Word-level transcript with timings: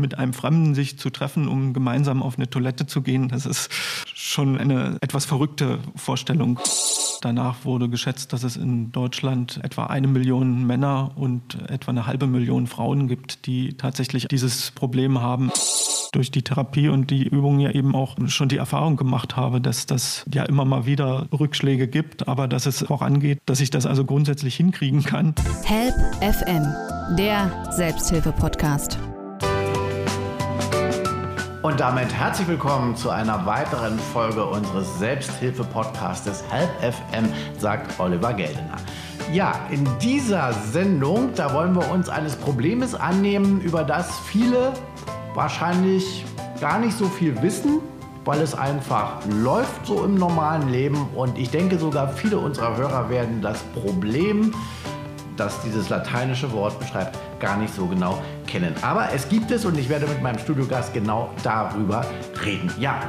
mit 0.00 0.18
einem 0.18 0.32
Fremden 0.32 0.74
sich 0.74 0.98
zu 0.98 1.10
treffen, 1.10 1.48
um 1.48 1.72
gemeinsam 1.72 2.22
auf 2.22 2.36
eine 2.36 2.48
Toilette 2.48 2.86
zu 2.86 3.02
gehen, 3.02 3.28
das 3.28 3.46
ist 3.46 3.70
schon 4.14 4.58
eine 4.58 4.96
etwas 5.00 5.24
verrückte 5.24 5.78
Vorstellung. 5.96 6.58
Danach 7.20 7.64
wurde 7.64 7.88
geschätzt, 7.88 8.32
dass 8.32 8.44
es 8.44 8.56
in 8.56 8.92
Deutschland 8.92 9.60
etwa 9.62 9.86
eine 9.86 10.08
Million 10.08 10.66
Männer 10.66 11.12
und 11.16 11.58
etwa 11.68 11.90
eine 11.90 12.06
halbe 12.06 12.26
Million 12.26 12.66
Frauen 12.66 13.08
gibt, 13.08 13.46
die 13.46 13.74
tatsächlich 13.76 14.26
dieses 14.28 14.70
Problem 14.70 15.20
haben 15.20 15.50
durch 16.12 16.30
die 16.30 16.42
Therapie 16.42 16.88
und 16.88 17.10
die 17.10 17.26
Übungen 17.26 17.60
ja 17.60 17.70
eben 17.70 17.94
auch 17.94 18.16
schon 18.26 18.48
die 18.48 18.56
Erfahrung 18.56 18.96
gemacht 18.96 19.36
habe, 19.36 19.60
dass 19.60 19.86
das 19.86 20.24
ja 20.32 20.44
immer 20.44 20.64
mal 20.64 20.86
wieder 20.86 21.26
Rückschläge 21.32 21.88
gibt, 21.88 22.26
aber 22.28 22.48
dass 22.48 22.66
es 22.66 22.84
vorangeht, 22.84 23.40
dass 23.46 23.60
ich 23.60 23.70
das 23.70 23.86
also 23.86 24.04
grundsätzlich 24.04 24.56
hinkriegen 24.56 25.02
kann. 25.02 25.34
Help 25.64 25.94
FM, 26.20 26.66
der 27.16 27.72
Selbsthilfe-Podcast. 27.72 28.98
Und 31.62 31.78
damit 31.78 32.10
herzlich 32.14 32.48
willkommen 32.48 32.96
zu 32.96 33.10
einer 33.10 33.44
weiteren 33.44 33.98
Folge 33.98 34.46
unseres 34.46 34.98
Selbsthilfe-Podcastes 34.98 36.42
Help 36.50 36.70
FM, 36.80 37.30
sagt 37.58 38.00
Oliver 38.00 38.32
Geldener. 38.32 38.78
Ja, 39.30 39.52
in 39.70 39.86
dieser 40.00 40.54
Sendung, 40.54 41.34
da 41.34 41.52
wollen 41.52 41.74
wir 41.74 41.90
uns 41.90 42.08
eines 42.08 42.34
Problems 42.34 42.94
annehmen, 42.94 43.60
über 43.60 43.84
das 43.84 44.20
viele 44.20 44.72
wahrscheinlich 45.34 46.24
gar 46.62 46.78
nicht 46.78 46.96
so 46.96 47.04
viel 47.04 47.42
wissen, 47.42 47.80
weil 48.24 48.40
es 48.40 48.54
einfach 48.54 49.18
läuft 49.28 49.84
so 49.84 50.02
im 50.02 50.14
normalen 50.14 50.70
Leben. 50.70 51.08
Und 51.14 51.36
ich 51.36 51.50
denke 51.50 51.78
sogar, 51.78 52.08
viele 52.08 52.38
unserer 52.38 52.74
Hörer 52.78 53.10
werden 53.10 53.42
das 53.42 53.62
Problem, 53.74 54.54
das 55.36 55.60
dieses 55.62 55.88
lateinische 55.88 56.52
Wort 56.52 56.78
beschreibt, 56.78 57.18
gar 57.40 57.56
nicht 57.56 57.74
so 57.74 57.86
genau 57.86 58.22
kennen. 58.46 58.74
Aber 58.82 59.12
es 59.12 59.28
gibt 59.28 59.50
es 59.50 59.64
und 59.64 59.78
ich 59.78 59.88
werde 59.88 60.06
mit 60.06 60.22
meinem 60.22 60.38
Studiogast 60.38 60.92
genau 60.92 61.30
darüber 61.42 62.04
reden. 62.44 62.70
Ja, 62.78 63.00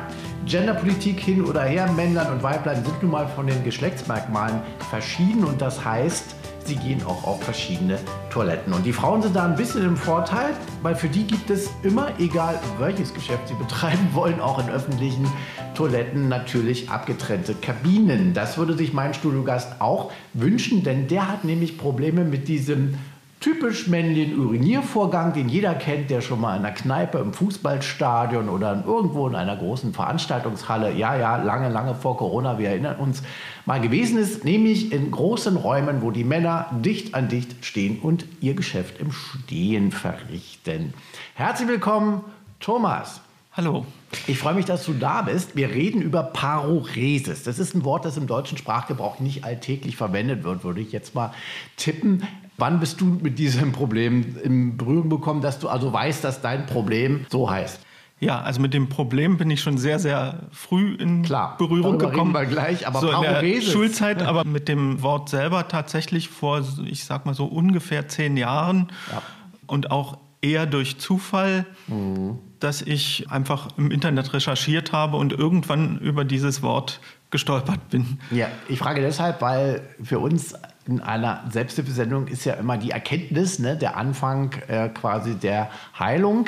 Genderpolitik 0.45 1.19
hin 1.19 1.45
oder 1.45 1.63
her, 1.63 1.91
Männlein 1.91 2.31
und 2.31 2.43
Weiblein 2.43 2.83
sind 2.83 3.01
nun 3.01 3.11
mal 3.11 3.27
von 3.27 3.47
den 3.47 3.63
Geschlechtsmerkmalen 3.63 4.61
verschieden 4.89 5.43
und 5.43 5.61
das 5.61 5.83
heißt, 5.83 6.35
sie 6.67 6.75
gehen 6.75 7.03
auch 7.03 7.23
auf 7.23 7.43
verschiedene 7.43 7.97
Toiletten. 8.29 8.73
Und 8.73 8.85
die 8.85 8.93
Frauen 8.93 9.21
sind 9.21 9.35
da 9.35 9.45
ein 9.45 9.55
bisschen 9.55 9.85
im 9.85 9.97
Vorteil, 9.97 10.53
weil 10.81 10.95
für 10.95 11.09
die 11.09 11.25
gibt 11.25 11.49
es 11.49 11.69
immer, 11.83 12.09
egal 12.19 12.59
welches 12.79 13.13
Geschäft 13.13 13.47
sie 13.47 13.53
betreiben 13.59 14.09
wollen, 14.13 14.39
auch 14.39 14.59
in 14.59 14.69
öffentlichen 14.69 15.27
Toiletten 15.75 16.27
natürlich 16.27 16.89
abgetrennte 16.89 17.55
Kabinen. 17.55 18.33
Das 18.33 18.57
würde 18.57 18.75
sich 18.75 18.93
mein 18.93 19.13
Studiogast 19.13 19.79
auch 19.79 20.11
wünschen, 20.33 20.83
denn 20.83 21.07
der 21.07 21.27
hat 21.27 21.43
nämlich 21.43 21.77
Probleme 21.77 22.23
mit 22.23 22.47
diesem 22.47 22.95
typisch 23.41 23.87
männlichen 23.87 24.39
Uriniervorgang, 24.39 25.33
den 25.33 25.49
jeder 25.49 25.73
kennt, 25.73 26.11
der 26.11 26.21
schon 26.21 26.39
mal 26.39 26.55
in 26.55 26.63
einer 26.63 26.75
Kneipe 26.75 27.17
im 27.17 27.33
Fußballstadion 27.33 28.47
oder 28.49 28.83
irgendwo 28.85 29.27
in 29.27 29.35
einer 29.35 29.57
großen 29.57 29.93
Veranstaltungshalle, 29.93 30.93
ja, 30.93 31.15
ja, 31.15 31.37
lange, 31.37 31.69
lange 31.69 31.95
vor 31.95 32.17
Corona, 32.17 32.59
wir 32.59 32.69
erinnern 32.69 32.97
uns, 32.97 33.23
mal 33.65 33.81
gewesen 33.81 34.19
ist, 34.19 34.45
nämlich 34.45 34.91
in 34.91 35.09
großen 35.09 35.57
Räumen, 35.57 36.03
wo 36.03 36.11
die 36.11 36.23
Männer 36.23 36.67
dicht 36.83 37.15
an 37.15 37.29
dicht 37.29 37.65
stehen 37.65 37.99
und 37.99 38.25
ihr 38.41 38.53
Geschäft 38.53 38.99
im 38.99 39.11
Stehen 39.11 39.91
verrichten. 39.91 40.93
Herzlich 41.33 41.67
willkommen, 41.67 42.21
Thomas. 42.59 43.21
Hallo. 43.53 43.85
Ich 44.27 44.37
freue 44.37 44.53
mich, 44.53 44.63
dass 44.63 44.85
du 44.85 44.93
da 44.93 45.23
bist. 45.23 45.57
Wir 45.57 45.69
reden 45.71 46.01
über 46.01 46.23
Paroresis. 46.23 47.43
Das 47.43 47.59
ist 47.59 47.75
ein 47.75 47.83
Wort, 47.83 48.05
das 48.05 48.15
im 48.15 48.25
deutschen 48.25 48.57
Sprachgebrauch 48.57 49.19
nicht 49.19 49.43
alltäglich 49.43 49.97
verwendet 49.97 50.45
wird, 50.45 50.63
würde 50.63 50.79
ich 50.79 50.93
jetzt 50.93 51.15
mal 51.15 51.33
tippen. 51.75 52.23
Wann 52.57 52.79
bist 52.79 53.01
du 53.01 53.05
mit 53.05 53.39
diesem 53.39 53.73
Problem 53.73 54.37
in 54.41 54.77
Berührung 54.77 55.09
gekommen, 55.09 55.41
dass 55.41 55.59
du 55.59 55.67
also 55.67 55.91
weißt, 55.91 56.23
dass 56.23 56.41
dein 56.41 56.65
Problem 56.65 57.25
so 57.29 57.49
heißt? 57.49 57.81
Ja, 58.21 58.39
also 58.39 58.61
mit 58.61 58.73
dem 58.73 58.87
Problem 58.87 59.37
bin 59.37 59.49
ich 59.51 59.59
schon 59.59 59.77
sehr, 59.77 59.99
sehr 59.99 60.43
früh 60.51 60.95
in 60.95 61.23
Klar, 61.23 61.57
Berührung 61.57 61.97
gekommen. 61.97 62.33
Wir 62.33 62.45
gleich, 62.45 62.87
aber 62.87 63.01
so 63.01 63.11
in 63.11 63.21
der 63.21 63.61
Schulzeit, 63.61 64.21
aber 64.21 64.45
mit 64.45 64.69
dem 64.69 65.01
Wort 65.01 65.27
selber 65.27 65.67
tatsächlich 65.67 66.29
vor, 66.29 66.63
ich 66.85 67.03
sag 67.03 67.25
mal 67.25 67.33
so 67.33 67.45
ungefähr 67.47 68.07
zehn 68.07 68.37
Jahren 68.37 68.91
ja. 69.11 69.21
und 69.67 69.91
auch 69.91 70.19
eher 70.41 70.67
durch 70.67 70.99
Zufall, 70.99 71.65
mhm. 71.87 72.37
Dass 72.63 72.81
ich 72.81 73.29
einfach 73.29 73.69
im 73.77 73.91
Internet 73.91 74.33
recherchiert 74.33 74.91
habe 74.91 75.17
und 75.17 75.33
irgendwann 75.33 75.99
über 75.99 76.23
dieses 76.23 76.61
Wort 76.61 76.99
gestolpert 77.31 77.89
bin. 77.89 78.19
Ja, 78.29 78.47
ich 78.69 78.79
frage 78.79 79.01
deshalb, 79.01 79.41
weil 79.41 79.81
für 80.03 80.19
uns 80.19 80.53
in 80.91 80.99
einer 80.99 81.43
Selbsthilfesendung 81.49 82.27
ist 82.27 82.43
ja 82.43 82.55
immer 82.55 82.77
die 82.77 82.91
Erkenntnis, 82.91 83.59
ne, 83.59 83.77
der 83.77 83.95
Anfang 83.95 84.51
äh, 84.67 84.89
quasi 84.89 85.35
der 85.35 85.69
Heilung. 85.97 86.47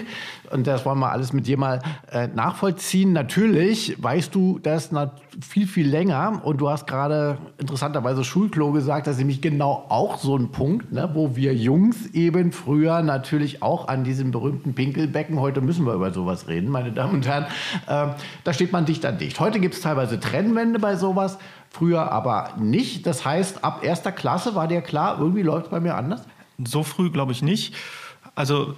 Und 0.51 0.67
das 0.67 0.85
wollen 0.85 0.99
wir 0.99 1.11
alles 1.11 1.31
mit 1.31 1.47
dir 1.47 1.57
mal 1.57 1.81
äh, 2.11 2.27
nachvollziehen. 2.27 3.13
Natürlich 3.13 3.95
weißt 4.03 4.35
du 4.35 4.59
das 4.59 4.91
viel, 5.41 5.65
viel 5.65 5.87
länger. 5.87 6.41
Und 6.43 6.57
du 6.59 6.69
hast 6.69 6.87
gerade 6.87 7.37
interessanterweise 7.57 8.25
Schulklo 8.25 8.73
gesagt, 8.73 9.07
das 9.07 9.13
ist 9.13 9.19
nämlich 9.19 9.41
genau 9.41 9.85
auch 9.87 10.17
so 10.17 10.37
ein 10.37 10.51
Punkt, 10.51 10.91
ne, 10.91 11.09
wo 11.13 11.37
wir 11.37 11.55
Jungs 11.55 12.07
eben 12.07 12.51
früher 12.51 13.01
natürlich 13.01 13.63
auch 13.63 13.87
an 13.87 14.03
diesem 14.03 14.31
berühmten 14.31 14.75
Pinkelbecken, 14.75 15.39
heute 15.39 15.61
müssen 15.61 15.85
wir 15.85 15.93
über 15.93 16.11
sowas 16.11 16.49
reden, 16.49 16.69
meine 16.69 16.91
Damen 16.91 17.13
und 17.15 17.27
Herren, 17.27 17.45
äh, 17.87 18.07
da 18.43 18.53
steht 18.53 18.73
man 18.73 18.85
dicht 18.85 19.05
an 19.05 19.17
dicht. 19.17 19.39
Heute 19.39 19.61
gibt 19.61 19.75
es 19.75 19.81
teilweise 19.81 20.19
Trennwände 20.19 20.79
bei 20.79 20.97
sowas 20.97 21.37
früher 21.73 22.11
aber 22.11 22.53
nicht. 22.57 23.05
Das 23.05 23.25
heißt, 23.25 23.63
ab 23.63 23.83
erster 23.83 24.11
Klasse 24.11 24.55
war 24.55 24.67
dir 24.67 24.81
klar, 24.81 25.17
irgendwie 25.19 25.41
läuft 25.41 25.65
es 25.65 25.71
bei 25.71 25.79
mir 25.79 25.95
anders? 25.95 26.21
So 26.63 26.83
früh 26.83 27.09
glaube 27.09 27.31
ich 27.31 27.41
nicht. 27.41 27.75
Also 28.35 28.75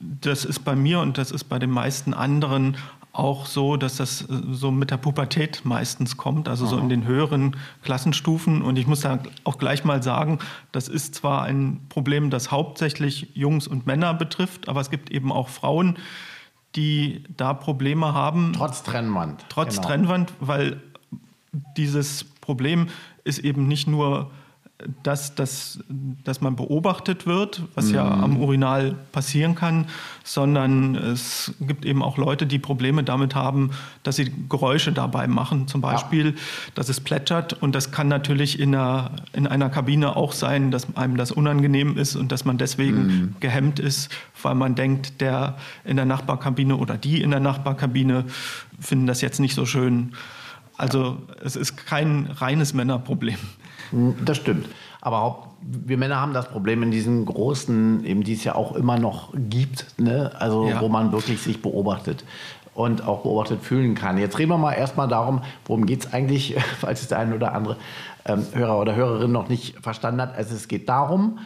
das 0.00 0.44
ist 0.44 0.60
bei 0.60 0.74
mir 0.74 1.00
und 1.00 1.18
das 1.18 1.30
ist 1.30 1.44
bei 1.44 1.58
den 1.58 1.70
meisten 1.70 2.14
anderen 2.14 2.76
auch 3.12 3.46
so, 3.46 3.76
dass 3.76 3.96
das 3.96 4.22
äh, 4.22 4.26
so 4.50 4.70
mit 4.70 4.90
der 4.90 4.96
Pubertät 4.96 5.60
meistens 5.64 6.16
kommt, 6.16 6.48
also 6.48 6.66
so 6.66 6.78
in 6.78 6.88
den 6.88 7.06
höheren 7.06 7.56
Klassenstufen. 7.82 8.62
Und 8.62 8.76
ich 8.76 8.86
muss 8.86 9.02
da 9.02 9.20
auch 9.44 9.58
gleich 9.58 9.84
mal 9.84 10.02
sagen, 10.02 10.40
das 10.72 10.88
ist 10.88 11.14
zwar 11.14 11.42
ein 11.42 11.82
Problem, 11.90 12.30
das 12.30 12.50
hauptsächlich 12.50 13.28
Jungs 13.34 13.68
und 13.68 13.86
Männer 13.86 14.14
betrifft, 14.14 14.68
aber 14.68 14.80
es 14.80 14.90
gibt 14.90 15.10
eben 15.10 15.30
auch 15.30 15.48
Frauen, 15.48 15.98
die 16.74 17.22
da 17.36 17.54
Probleme 17.54 18.14
haben. 18.14 18.52
Trotz 18.56 18.82
Trennwand. 18.82 19.44
Trotz 19.48 19.76
genau. 19.76 19.88
Trennwand, 19.88 20.32
weil 20.40 20.80
dieses 21.76 22.24
Problem 22.24 22.88
ist 23.24 23.38
eben 23.38 23.66
nicht 23.68 23.86
nur 23.86 24.30
das, 25.02 25.34
dass, 25.34 25.78
dass 26.24 26.40
man 26.40 26.56
beobachtet 26.56 27.26
wird, 27.26 27.62
was 27.74 27.86
mhm. 27.86 27.94
ja 27.94 28.10
am 28.10 28.38
Urinal 28.38 28.96
passieren 29.12 29.54
kann, 29.54 29.86
sondern 30.24 30.96
es 30.96 31.54
gibt 31.60 31.84
eben 31.84 32.02
auch 32.02 32.18
Leute, 32.18 32.46
die 32.46 32.58
Probleme 32.58 33.04
damit 33.04 33.34
haben, 33.36 33.70
dass 34.02 34.16
sie 34.16 34.32
Geräusche 34.48 34.92
dabei 34.92 35.28
machen. 35.28 35.68
Zum 35.68 35.80
Beispiel, 35.80 36.26
ja. 36.26 36.32
dass 36.74 36.88
es 36.88 37.00
plätschert 37.00 37.52
und 37.62 37.74
das 37.74 37.92
kann 37.92 38.08
natürlich 38.08 38.58
in 38.58 38.74
einer, 38.74 39.12
in 39.32 39.46
einer 39.46 39.70
Kabine 39.70 40.16
auch 40.16 40.32
sein, 40.32 40.72
dass 40.72 40.96
einem 40.96 41.16
das 41.16 41.30
unangenehm 41.30 41.96
ist 41.96 42.16
und 42.16 42.32
dass 42.32 42.44
man 42.44 42.58
deswegen 42.58 43.06
mhm. 43.06 43.36
gehemmt 43.38 43.78
ist, 43.78 44.10
weil 44.42 44.56
man 44.56 44.74
denkt, 44.74 45.20
der 45.20 45.56
in 45.84 45.96
der 45.96 46.04
Nachbarkabine 46.04 46.76
oder 46.76 46.96
die 46.96 47.22
in 47.22 47.30
der 47.30 47.40
Nachbarkabine 47.40 48.24
finden 48.80 49.06
das 49.06 49.20
jetzt 49.20 49.38
nicht 49.38 49.54
so 49.54 49.66
schön. 49.66 50.14
Also 50.76 51.18
es 51.42 51.56
ist 51.56 51.76
kein 51.76 52.26
reines 52.26 52.74
Männerproblem. 52.74 53.38
Hm, 53.90 54.16
das 54.24 54.38
stimmt. 54.38 54.68
Aber 55.00 55.48
wir 55.60 55.98
Männer 55.98 56.20
haben 56.20 56.32
das 56.32 56.48
Problem 56.48 56.82
in 56.82 56.90
diesen 56.90 57.26
großen, 57.26 58.04
eben 58.04 58.24
die 58.24 58.32
es 58.34 58.44
ja 58.44 58.54
auch 58.54 58.74
immer 58.74 58.98
noch 58.98 59.32
gibt, 59.34 59.86
ne? 59.98 60.32
also 60.38 60.68
ja. 60.68 60.80
wo 60.80 60.88
man 60.88 61.12
wirklich 61.12 61.40
sich 61.42 61.60
beobachtet 61.60 62.24
und 62.74 63.06
auch 63.06 63.22
beobachtet 63.22 63.62
fühlen 63.62 63.94
kann. 63.94 64.18
Jetzt 64.18 64.38
reden 64.38 64.50
wir 64.50 64.58
mal 64.58 64.72
erstmal 64.72 65.08
darum, 65.08 65.42
worum 65.66 65.86
geht 65.86 66.06
es 66.06 66.12
eigentlich, 66.12 66.56
falls 66.80 67.02
es 67.02 67.08
der 67.08 67.18
eine 67.18 67.34
oder 67.34 67.54
andere 67.54 67.76
ähm, 68.26 68.44
Hörer 68.52 68.80
oder 68.80 68.96
Hörerin 68.96 69.32
noch 69.32 69.48
nicht 69.48 69.78
verstanden 69.80 70.22
hat. 70.22 70.34
Also 70.36 70.54
es 70.54 70.68
geht 70.68 70.88
darum, 70.88 71.38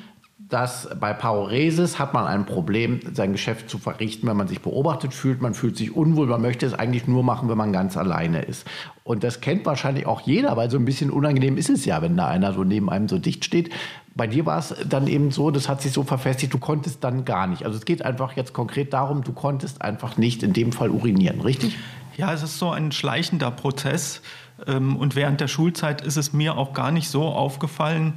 dass 0.48 0.88
bei 0.98 1.12
Paroresis 1.12 1.98
hat 1.98 2.14
man 2.14 2.26
ein 2.26 2.46
Problem, 2.46 3.00
sein 3.12 3.32
Geschäft 3.32 3.68
zu 3.68 3.76
verrichten, 3.76 4.26
wenn 4.26 4.36
man 4.36 4.48
sich 4.48 4.60
beobachtet 4.60 5.12
fühlt. 5.12 5.42
Man 5.42 5.52
fühlt 5.52 5.76
sich 5.76 5.94
unwohl, 5.94 6.26
man 6.26 6.40
möchte 6.40 6.64
es 6.64 6.72
eigentlich 6.72 7.06
nur 7.06 7.22
machen, 7.22 7.50
wenn 7.50 7.58
man 7.58 7.70
ganz 7.70 7.98
alleine 7.98 8.40
ist. 8.42 8.66
Und 9.04 9.24
das 9.24 9.42
kennt 9.42 9.66
wahrscheinlich 9.66 10.06
auch 10.06 10.22
jeder, 10.22 10.56
weil 10.56 10.70
so 10.70 10.78
ein 10.78 10.86
bisschen 10.86 11.10
unangenehm 11.10 11.58
ist 11.58 11.68
es 11.68 11.84
ja, 11.84 12.00
wenn 12.00 12.16
da 12.16 12.28
einer 12.28 12.54
so 12.54 12.64
neben 12.64 12.88
einem 12.88 13.08
so 13.08 13.18
dicht 13.18 13.44
steht. 13.44 13.70
Bei 14.14 14.26
dir 14.26 14.46
war 14.46 14.58
es 14.58 14.74
dann 14.88 15.06
eben 15.06 15.30
so, 15.30 15.50
das 15.50 15.68
hat 15.68 15.82
sich 15.82 15.92
so 15.92 16.02
verfestigt, 16.02 16.54
du 16.54 16.58
konntest 16.58 17.04
dann 17.04 17.26
gar 17.26 17.46
nicht. 17.46 17.66
Also 17.66 17.76
es 17.76 17.84
geht 17.84 18.02
einfach 18.02 18.32
jetzt 18.32 18.54
konkret 18.54 18.94
darum, 18.94 19.22
du 19.22 19.32
konntest 19.32 19.82
einfach 19.82 20.16
nicht 20.16 20.42
in 20.42 20.54
dem 20.54 20.72
Fall 20.72 20.88
urinieren, 20.88 21.42
richtig? 21.42 21.76
Ja, 22.16 22.32
es 22.32 22.42
ist 22.42 22.58
so 22.58 22.70
ein 22.70 22.90
schleichender 22.90 23.50
Prozess. 23.50 24.22
Ähm, 24.66 24.96
und 24.96 25.14
während 25.14 25.40
der 25.42 25.48
Schulzeit 25.48 26.00
ist 26.00 26.16
es 26.16 26.32
mir 26.32 26.56
auch 26.56 26.72
gar 26.72 26.90
nicht 26.90 27.10
so 27.10 27.24
aufgefallen, 27.24 28.14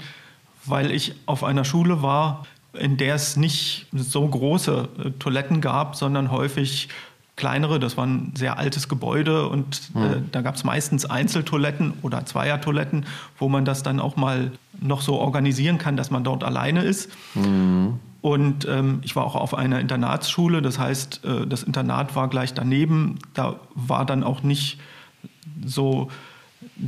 weil 0.65 0.91
ich 0.91 1.15
auf 1.25 1.43
einer 1.43 1.65
Schule 1.65 2.01
war, 2.01 2.45
in 2.73 2.97
der 2.97 3.15
es 3.15 3.35
nicht 3.35 3.87
so 3.93 4.25
große 4.27 4.89
äh, 4.97 5.11
Toiletten 5.11 5.61
gab, 5.61 5.95
sondern 5.95 6.31
häufig 6.31 6.89
kleinere. 7.35 7.79
Das 7.79 7.97
war 7.97 8.05
ein 8.05 8.33
sehr 8.35 8.57
altes 8.57 8.87
Gebäude 8.87 9.47
und 9.47 9.91
äh, 9.95 9.99
mhm. 9.99 10.29
da 10.31 10.41
gab 10.41 10.55
es 10.55 10.63
meistens 10.63 11.05
Einzeltoiletten 11.05 11.93
oder 12.01 12.25
Zweiertoiletten, 12.25 13.05
wo 13.37 13.49
man 13.49 13.65
das 13.65 13.83
dann 13.83 13.99
auch 13.99 14.15
mal 14.15 14.51
noch 14.79 15.01
so 15.01 15.15
organisieren 15.15 15.77
kann, 15.77 15.97
dass 15.97 16.11
man 16.11 16.23
dort 16.23 16.43
alleine 16.43 16.83
ist. 16.83 17.09
Mhm. 17.35 17.99
Und 18.21 18.67
ähm, 18.69 18.99
ich 19.03 19.15
war 19.15 19.25
auch 19.25 19.35
auf 19.35 19.55
einer 19.55 19.79
Internatsschule, 19.79 20.61
das 20.61 20.77
heißt, 20.77 21.25
äh, 21.25 21.47
das 21.47 21.63
Internat 21.63 22.15
war 22.15 22.29
gleich 22.29 22.53
daneben. 22.53 23.17
Da 23.33 23.59
war 23.73 24.05
dann 24.05 24.23
auch 24.23 24.43
nicht 24.43 24.79
so, 25.65 26.09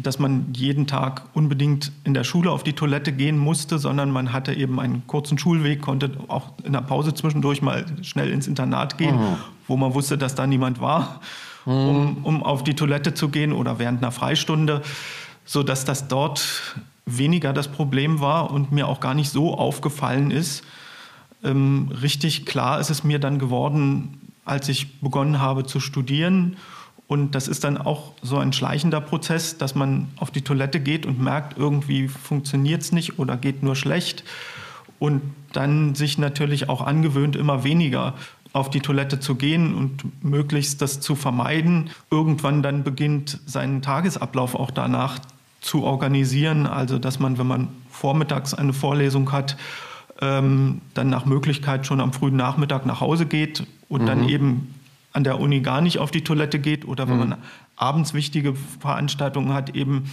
dass 0.02 0.18
man 0.20 0.48
jeden 0.54 0.88
Tag 0.88 1.24
unbedingt 1.34 1.92
in 2.04 2.14
der 2.14 2.24
Schule 2.24 2.52
auf 2.52 2.64
die 2.64 2.74
Toilette 2.74 3.12
gehen 3.12 3.38
musste, 3.38 3.78
sondern 3.78 4.12
man 4.12 4.34
hatte 4.34 4.54
eben 4.54 4.80
einen 4.80 5.06
kurzen 5.06 5.38
Schulweg, 5.38 5.82
konnte 5.82 6.12
auch 6.28 6.54
in 6.64 6.74
der 6.74 6.82
Pause 6.82 7.14
zwischendurch 7.14 7.62
mal 7.62 7.86
schnell 8.02 8.32
ins 8.32 8.48
Internat 8.48 8.98
gehen, 8.98 9.16
mhm. 9.18 9.38
wo 9.68 9.78
man 9.78 9.94
wusste, 9.94 10.18
dass 10.18 10.36
da 10.36 10.48
niemand 10.48 10.82
war, 10.82 11.22
mhm. 11.66 11.74
um, 11.74 12.18
um 12.24 12.44
auf 12.44 12.64
die 12.64 12.74
Toilette 12.74 13.14
zu 13.14 13.30
gehen 13.30 13.54
oder 13.54 13.78
während 13.78 14.02
einer 14.02 14.12
Freistunde, 14.12 14.82
sodass 15.46 15.86
das 15.86 16.08
dort 16.08 16.76
weniger 17.06 17.54
das 17.54 17.68
Problem 17.68 18.20
war 18.20 18.52
und 18.52 18.72
mir 18.72 18.88
auch 18.88 19.00
gar 19.00 19.14
nicht 19.14 19.30
so 19.30 19.58
aufgefallen 19.58 20.32
ist. 20.32 20.64
Ähm, 21.44 21.92
richtig 22.02 22.46
klar 22.46 22.80
ist 22.80 22.90
es 22.90 23.04
mir 23.04 23.20
dann 23.20 23.38
geworden, 23.38 24.22
als 24.46 24.70
ich 24.70 25.02
begonnen 25.02 25.40
habe 25.40 25.66
zu 25.66 25.80
studieren 25.80 26.58
und 27.14 27.36
das 27.36 27.48
ist 27.48 27.64
dann 27.64 27.78
auch 27.78 28.14
so 28.24 28.40
ein 28.40 28.54
schleichender 28.54 29.00
Prozess, 29.00 29.60
dass 29.60 29.76
man 29.76 30.08
auf 30.18 30.32
die 30.32 30.42
Toilette 30.42 30.80
geht 30.80 31.06
und 31.06 31.22
merkt, 31.22 31.60
irgendwie 31.60 32.08
funktioniert 32.08 32.82
es 32.82 32.92
nicht 32.92 33.20
oder 33.20 33.38
geht 33.38 33.62
nur 33.62 33.76
schlecht. 33.76 34.24
Und 34.98 35.22
dann 35.52 35.94
sich 35.94 36.18
natürlich 36.18 36.70
auch 36.70 36.82
angewöhnt, 36.82 37.36
immer 37.36 37.64
weniger 37.64 38.16
auf 38.52 38.72
die 38.72 38.80
Toilette 38.80 39.20
zu 39.20 39.36
gehen 39.36 39.76
und 39.76 40.24
möglichst 40.24 40.82
das 40.82 41.02
zu 41.02 41.14
vermeiden. 41.14 41.92
Irgendwann 42.10 42.64
dann 42.64 42.84
beginnt 42.84 43.40
seinen 43.46 43.84
Tagesablauf 43.84 44.56
auch 44.56 44.72
danach 44.72 45.20
zu 45.62 45.84
organisieren. 45.84 46.66
Also 46.66 46.98
dass 46.98 47.20
man, 47.20 47.38
wenn 47.38 47.46
man 47.46 47.68
vormittags 47.92 48.56
eine 48.56 48.74
Vorlesung 48.74 49.32
hat, 49.32 49.56
ähm, 50.20 50.82
dann 50.96 51.12
nach 51.12 51.26
Möglichkeit 51.26 51.86
schon 51.86 52.02
am 52.02 52.12
frühen 52.12 52.38
Nachmittag 52.38 52.88
nach 52.88 53.02
Hause 53.02 53.28
geht 53.28 53.68
und 53.88 54.02
mhm. 54.02 54.06
dann 54.08 54.30
eben 54.30 54.73
an 55.14 55.24
der 55.24 55.40
Uni 55.40 55.62
gar 55.62 55.82
nicht 55.82 56.00
auf 56.00 56.12
die 56.12 56.24
Toilette 56.24 56.60
geht 56.60 56.86
oder 56.86 57.08
wenn 57.08 57.16
mhm. 57.16 57.30
man 57.30 57.38
abends 57.76 58.14
wichtige 58.14 58.56
Veranstaltungen 58.56 59.54
hat, 59.54 59.76
eben 59.76 60.06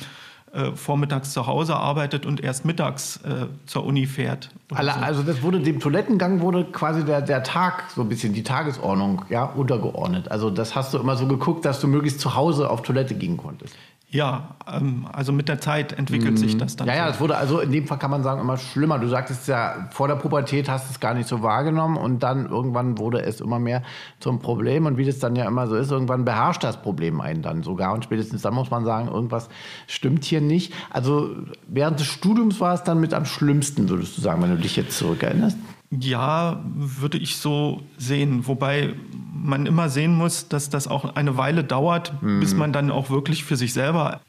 äh, 0.52 0.72
vormittags 0.72 1.32
zu 1.32 1.46
Hause 1.46 1.76
arbeitet 1.76 2.26
und 2.26 2.40
erst 2.40 2.64
mittags 2.64 3.18
äh, 3.18 3.46
zur 3.66 3.84
Uni 3.84 4.06
fährt. 4.06 4.50
Also, 4.74 4.90
so. 4.90 4.98
also 4.98 5.22
das 5.22 5.42
wurde 5.42 5.60
dem 5.60 5.78
Toilettengang 5.78 6.40
wurde 6.40 6.64
quasi 6.64 7.04
der, 7.04 7.22
der 7.22 7.44
Tag 7.44 7.84
so 7.94 8.02
ein 8.02 8.08
bisschen 8.08 8.32
die 8.32 8.42
Tagesordnung 8.42 9.24
ja 9.28 9.44
untergeordnet. 9.44 10.30
Also 10.30 10.50
das 10.50 10.74
hast 10.74 10.92
du 10.92 10.98
immer 10.98 11.16
so 11.16 11.28
geguckt, 11.28 11.64
dass 11.64 11.80
du 11.80 11.86
möglichst 11.86 12.18
zu 12.18 12.34
Hause 12.34 12.68
auf 12.68 12.82
Toilette 12.82 13.14
gehen 13.14 13.36
konntest. 13.36 13.76
Ja, 14.12 14.56
ähm, 14.66 15.06
also 15.12 15.32
mit 15.32 15.48
der 15.48 15.60
Zeit 15.60 15.92
entwickelt 15.92 16.32
mhm. 16.32 16.36
sich 16.36 16.58
das 16.58 16.74
dann. 16.74 16.88
Ja, 16.88 16.96
ja, 16.96 17.08
es 17.08 17.20
wurde 17.20 17.36
also 17.36 17.60
in 17.60 17.70
dem 17.70 17.86
Fall 17.86 17.98
kann 17.98 18.10
man 18.10 18.24
sagen 18.24 18.40
immer 18.40 18.56
schlimmer. 18.56 18.98
Du 18.98 19.06
sagtest 19.06 19.46
ja, 19.46 19.88
vor 19.92 20.08
der 20.08 20.16
Pubertät 20.16 20.68
hast 20.68 20.88
du 20.88 20.92
es 20.92 20.98
gar 20.98 21.14
nicht 21.14 21.28
so 21.28 21.42
wahrgenommen 21.42 21.96
und 21.96 22.20
dann 22.20 22.48
irgendwann 22.48 22.98
wurde 22.98 23.22
es 23.22 23.40
immer 23.40 23.60
mehr 23.60 23.82
zum 24.18 24.40
Problem 24.40 24.86
und 24.86 24.96
wie 24.96 25.04
das 25.04 25.20
dann 25.20 25.36
ja 25.36 25.46
immer 25.46 25.68
so 25.68 25.76
ist, 25.76 25.92
irgendwann 25.92 26.24
beherrscht 26.24 26.64
das 26.64 26.82
Problem 26.82 27.20
einen 27.20 27.42
dann 27.42 27.62
sogar 27.62 27.94
und 27.94 28.02
spätestens 28.02 28.42
dann 28.42 28.54
muss 28.54 28.70
man 28.70 28.84
sagen, 28.84 29.06
irgendwas 29.06 29.48
stimmt 29.86 30.24
hier 30.24 30.40
nicht. 30.40 30.72
Also 30.90 31.30
während 31.68 32.00
des 32.00 32.08
Studiums 32.08 32.58
war 32.58 32.74
es 32.74 32.82
dann 32.82 32.98
mit 32.98 33.14
am 33.14 33.26
schlimmsten, 33.26 33.88
würdest 33.88 34.18
du 34.18 34.22
sagen, 34.22 34.42
wenn 34.42 34.50
du 34.50 34.58
dich 34.58 34.74
jetzt 34.74 34.98
zurückerinnerst? 34.98 35.56
Ja, 35.90 36.60
würde 36.64 37.18
ich 37.18 37.36
so 37.36 37.82
sehen. 37.98 38.46
Wobei 38.46 38.94
man 39.32 39.66
immer 39.66 39.88
sehen 39.88 40.14
muss, 40.14 40.48
dass 40.48 40.70
das 40.70 40.86
auch 40.86 41.16
eine 41.16 41.36
Weile 41.36 41.64
dauert, 41.64 42.12
mhm. 42.22 42.40
bis 42.40 42.54
man 42.54 42.72
dann 42.72 42.90
auch 42.90 43.10
wirklich 43.10 43.42
für 43.42 43.56
sich 43.56 43.72
selber 43.72 44.20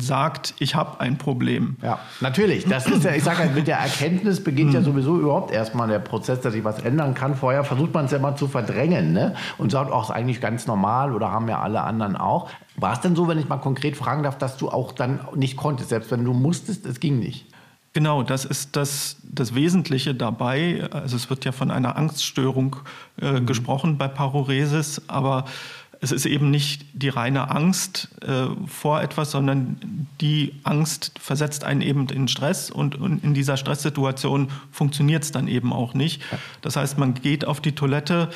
sagt, 0.00 0.54
ich 0.60 0.74
habe 0.74 1.00
ein 1.00 1.18
Problem. 1.18 1.76
Ja, 1.82 1.98
natürlich. 2.20 2.64
Das 2.64 2.86
ist 2.86 3.04
ja, 3.04 3.12
ich 3.14 3.24
sage 3.24 3.38
halt, 3.40 3.54
mit 3.54 3.66
der 3.66 3.78
Erkenntnis 3.78 4.42
beginnt 4.42 4.72
ja 4.72 4.80
mhm. 4.80 4.84
sowieso 4.84 5.18
überhaupt 5.18 5.52
erstmal 5.52 5.88
der 5.88 5.98
Prozess, 5.98 6.40
dass 6.40 6.52
sich 6.54 6.64
was 6.64 6.78
ändern 6.78 7.14
kann. 7.14 7.34
Vorher 7.34 7.64
versucht 7.64 7.92
man 7.92 8.06
es 8.06 8.12
ja 8.12 8.18
immer 8.18 8.36
zu 8.36 8.48
verdrängen 8.48 9.12
ne? 9.12 9.34
und 9.58 9.70
sagt, 9.70 9.92
auch 9.92 10.04
ist 10.04 10.10
eigentlich 10.10 10.40
ganz 10.40 10.66
normal 10.66 11.14
oder 11.14 11.30
haben 11.30 11.48
ja 11.48 11.60
alle 11.60 11.82
anderen 11.82 12.16
auch. 12.16 12.48
War 12.76 12.94
es 12.94 13.00
denn 13.00 13.14
so, 13.14 13.28
wenn 13.28 13.38
ich 13.38 13.48
mal 13.48 13.58
konkret 13.58 13.96
fragen 13.96 14.22
darf, 14.22 14.38
dass 14.38 14.56
du 14.56 14.70
auch 14.70 14.92
dann 14.92 15.20
nicht 15.34 15.56
konntest, 15.56 15.90
selbst 15.90 16.10
wenn 16.10 16.24
du 16.24 16.32
musstest, 16.32 16.86
es 16.86 17.00
ging 17.00 17.18
nicht? 17.18 17.46
Genau, 17.92 18.22
das 18.22 18.44
ist 18.44 18.76
das, 18.76 19.16
das 19.24 19.54
Wesentliche 19.54 20.14
dabei. 20.14 20.88
Also 20.92 21.16
es 21.16 21.28
wird 21.28 21.44
ja 21.44 21.50
von 21.50 21.70
einer 21.72 21.96
Angststörung 21.96 22.76
äh, 23.20 23.32
mhm. 23.32 23.46
gesprochen 23.46 23.98
bei 23.98 24.06
Paroresis, 24.06 25.02
aber 25.08 25.44
es 26.00 26.12
ist 26.12 26.24
eben 26.24 26.50
nicht 26.50 26.86
die 26.94 27.08
reine 27.08 27.50
Angst 27.50 28.08
äh, 28.22 28.46
vor 28.66 29.02
etwas, 29.02 29.32
sondern 29.32 30.06
die 30.20 30.54
Angst 30.62 31.12
versetzt 31.20 31.64
einen 31.64 31.82
eben 31.82 32.08
in 32.08 32.28
Stress 32.28 32.70
und, 32.70 32.96
und 32.96 33.22
in 33.24 33.34
dieser 33.34 33.56
Stresssituation 33.56 34.48
funktioniert 34.70 35.24
es 35.24 35.32
dann 35.32 35.46
eben 35.46 35.72
auch 35.72 35.92
nicht. 35.92 36.22
Das 36.62 36.76
heißt, 36.76 36.96
man 36.96 37.14
geht 37.14 37.44
auf 37.44 37.60
die 37.60 37.72
Toilette, 37.72 38.30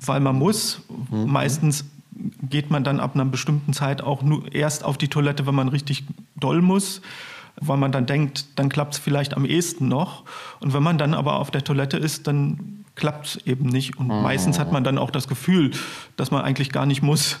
weil 0.00 0.20
man 0.20 0.36
muss. 0.36 0.82
Mhm. 1.10 1.30
Meistens 1.30 1.86
geht 2.42 2.70
man 2.70 2.82
dann 2.82 2.98
ab 2.98 3.14
einer 3.14 3.24
bestimmten 3.24 3.72
Zeit 3.72 4.02
auch 4.02 4.22
nur 4.22 4.52
erst 4.52 4.84
auf 4.84 4.98
die 4.98 5.08
Toilette, 5.08 5.46
wenn 5.46 5.54
man 5.54 5.68
richtig 5.68 6.04
doll 6.34 6.60
muss 6.60 7.02
weil 7.60 7.76
man 7.76 7.92
dann 7.92 8.06
denkt, 8.06 8.46
dann 8.56 8.68
klappt 8.68 8.94
es 8.94 9.00
vielleicht 9.00 9.34
am 9.34 9.44
ehesten 9.44 9.88
noch. 9.88 10.24
Und 10.60 10.74
wenn 10.74 10.82
man 10.82 10.98
dann 10.98 11.14
aber 11.14 11.36
auf 11.36 11.50
der 11.50 11.64
Toilette 11.64 11.96
ist, 11.96 12.26
dann 12.26 12.84
klappt 12.94 13.26
es 13.26 13.46
eben 13.46 13.66
nicht. 13.66 13.98
Und 13.98 14.08
mhm. 14.08 14.22
meistens 14.22 14.58
hat 14.58 14.72
man 14.72 14.84
dann 14.84 14.98
auch 14.98 15.10
das 15.10 15.28
Gefühl, 15.28 15.70
dass 16.16 16.30
man 16.30 16.42
eigentlich 16.42 16.70
gar 16.72 16.86
nicht 16.86 17.02
muss. 17.02 17.38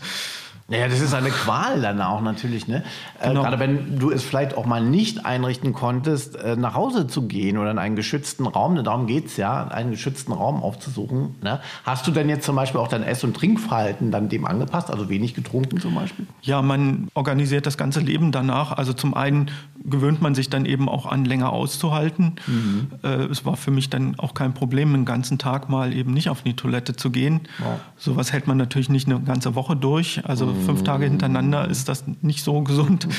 Naja, 0.68 0.88
das 0.88 1.00
ist 1.00 1.14
eine 1.14 1.30
Qual 1.30 1.80
dann 1.80 2.00
auch 2.02 2.20
natürlich, 2.20 2.66
ne? 2.66 2.82
Äh, 3.20 3.28
genau. 3.28 3.40
Äh, 3.40 3.44
gerade 3.44 3.58
wenn 3.60 3.98
du 4.00 4.10
es 4.10 4.24
vielleicht 4.24 4.56
auch 4.56 4.66
mal 4.66 4.82
nicht 4.82 5.24
einrichten 5.24 5.72
konntest, 5.72 6.34
äh, 6.36 6.56
nach 6.56 6.74
Hause 6.74 7.06
zu 7.06 7.28
gehen 7.28 7.56
oder 7.56 7.70
in 7.70 7.78
einen 7.78 7.94
geschützten 7.94 8.46
Raum, 8.46 8.74
ne, 8.74 8.82
darum 8.82 9.06
geht 9.06 9.26
es 9.26 9.36
ja, 9.36 9.68
einen 9.68 9.92
geschützten 9.92 10.32
Raum 10.32 10.62
aufzusuchen. 10.64 11.36
Ne? 11.40 11.60
Hast 11.84 12.06
du 12.08 12.10
denn 12.10 12.28
jetzt 12.28 12.44
zum 12.44 12.56
Beispiel 12.56 12.80
auch 12.80 12.88
dein 12.88 13.04
Ess- 13.04 13.22
und 13.22 13.36
Trinkverhalten 13.36 14.10
dann 14.10 14.28
dem 14.28 14.44
angepasst, 14.44 14.90
also 14.90 15.08
wenig 15.08 15.34
getrunken 15.34 15.80
zum 15.80 15.94
Beispiel? 15.94 16.26
Ja, 16.42 16.60
man 16.62 17.08
organisiert 17.14 17.66
das 17.66 17.78
ganze 17.78 18.00
Leben 18.00 18.32
danach. 18.32 18.72
Also 18.72 18.92
zum 18.92 19.14
einen 19.14 19.52
gewöhnt 19.84 20.20
man 20.20 20.34
sich 20.34 20.50
dann 20.50 20.64
eben 20.64 20.88
auch 20.88 21.06
an, 21.06 21.24
länger 21.24 21.52
auszuhalten. 21.52 22.32
Mhm. 22.48 22.88
Äh, 23.04 23.26
es 23.26 23.44
war 23.44 23.56
für 23.56 23.70
mich 23.70 23.88
dann 23.88 24.18
auch 24.18 24.34
kein 24.34 24.52
Problem, 24.52 24.92
den 24.92 25.04
ganzen 25.04 25.38
Tag 25.38 25.68
mal 25.68 25.92
eben 25.92 26.12
nicht 26.12 26.28
auf 26.28 26.42
die 26.42 26.54
Toilette 26.54 26.96
zu 26.96 27.10
gehen. 27.10 27.42
Wow. 27.58 27.78
Sowas 27.96 28.32
hält 28.32 28.48
man 28.48 28.56
natürlich 28.56 28.88
nicht 28.88 29.06
eine 29.06 29.20
ganze 29.20 29.54
Woche 29.54 29.76
durch. 29.76 30.22
Also 30.24 30.46
mhm. 30.46 30.55
Fünf 30.64 30.84
Tage 30.84 31.04
hintereinander 31.04 31.68
ist 31.68 31.88
das 31.88 32.04
nicht 32.22 32.42
so 32.42 32.62
gesund. 32.62 33.08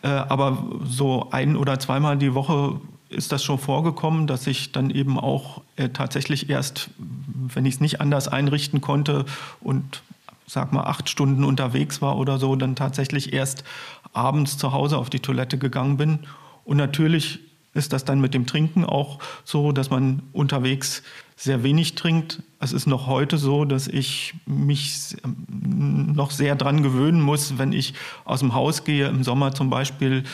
Äh, 0.00 0.06
aber 0.10 0.64
so 0.84 1.30
ein 1.32 1.56
oder 1.56 1.80
zweimal 1.80 2.16
die 2.16 2.32
Woche 2.32 2.80
ist 3.08 3.32
das 3.32 3.42
schon 3.42 3.58
vorgekommen, 3.58 4.28
dass 4.28 4.46
ich 4.46 4.70
dann 4.70 4.90
eben 4.90 5.18
auch 5.18 5.62
äh, 5.74 5.88
tatsächlich 5.88 6.50
erst, 6.50 6.90
wenn 6.98 7.66
ich 7.66 7.74
es 7.74 7.80
nicht 7.80 8.00
anders 8.00 8.28
einrichten 8.28 8.80
konnte 8.80 9.24
und 9.60 10.02
sag 10.46 10.72
mal 10.72 10.84
acht 10.84 11.08
Stunden 11.08 11.42
unterwegs 11.42 12.00
war 12.00 12.16
oder 12.16 12.38
so, 12.38 12.54
dann 12.56 12.76
tatsächlich 12.76 13.32
erst 13.32 13.64
abends 14.12 14.56
zu 14.56 14.72
Hause 14.72 14.98
auf 14.98 15.10
die 15.10 15.20
Toilette 15.20 15.58
gegangen 15.58 15.96
bin. 15.96 16.20
Und 16.64 16.76
natürlich 16.76 17.40
ist 17.78 17.92
das 17.92 18.04
dann 18.04 18.20
mit 18.20 18.34
dem 18.34 18.46
Trinken 18.46 18.84
auch 18.84 19.18
so, 19.44 19.72
dass 19.72 19.88
man 19.88 20.22
unterwegs 20.32 21.02
sehr 21.36 21.62
wenig 21.62 21.94
trinkt. 21.94 22.42
Es 22.58 22.72
ist 22.72 22.86
noch 22.86 23.06
heute 23.06 23.38
so, 23.38 23.64
dass 23.64 23.86
ich 23.86 24.34
mich 24.44 25.16
noch 25.64 26.32
sehr 26.32 26.56
dran 26.56 26.82
gewöhnen 26.82 27.20
muss, 27.20 27.56
wenn 27.56 27.72
ich 27.72 27.94
aus 28.24 28.40
dem 28.40 28.54
Haus 28.54 28.84
gehe, 28.84 29.06
im 29.06 29.22
Sommer 29.22 29.54
zum 29.54 29.70
Beispiel 29.70 30.24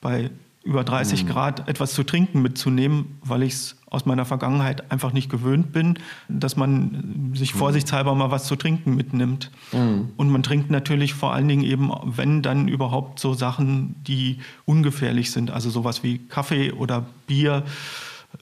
bei 0.00 0.30
über 0.64 0.82
30 0.82 1.24
mhm. 1.24 1.28
Grad 1.28 1.68
etwas 1.68 1.92
zu 1.92 2.02
trinken 2.02 2.42
mitzunehmen, 2.42 3.18
weil 3.22 3.42
ich 3.42 3.52
es 3.52 3.76
aus 3.90 4.06
meiner 4.06 4.24
Vergangenheit 4.24 4.90
einfach 4.90 5.12
nicht 5.12 5.30
gewöhnt 5.30 5.72
bin, 5.72 5.98
dass 6.28 6.56
man 6.56 7.32
sich 7.34 7.54
mhm. 7.54 7.58
vorsichtshalber 7.58 8.14
mal 8.14 8.30
was 8.30 8.46
zu 8.46 8.56
trinken 8.56 8.96
mitnimmt. 8.96 9.50
Mhm. 9.72 10.10
Und 10.16 10.30
man 10.30 10.42
trinkt 10.42 10.70
natürlich 10.70 11.14
vor 11.14 11.32
allen 11.32 11.46
Dingen 11.46 11.62
eben, 11.62 11.92
wenn 12.04 12.42
dann 12.42 12.66
überhaupt 12.66 13.20
so 13.20 13.34
Sachen, 13.34 13.94
die 14.02 14.38
ungefährlich 14.64 15.30
sind, 15.30 15.50
also 15.50 15.70
sowas 15.70 16.02
wie 16.02 16.18
Kaffee 16.18 16.72
oder 16.72 17.06
Bier 17.26 17.62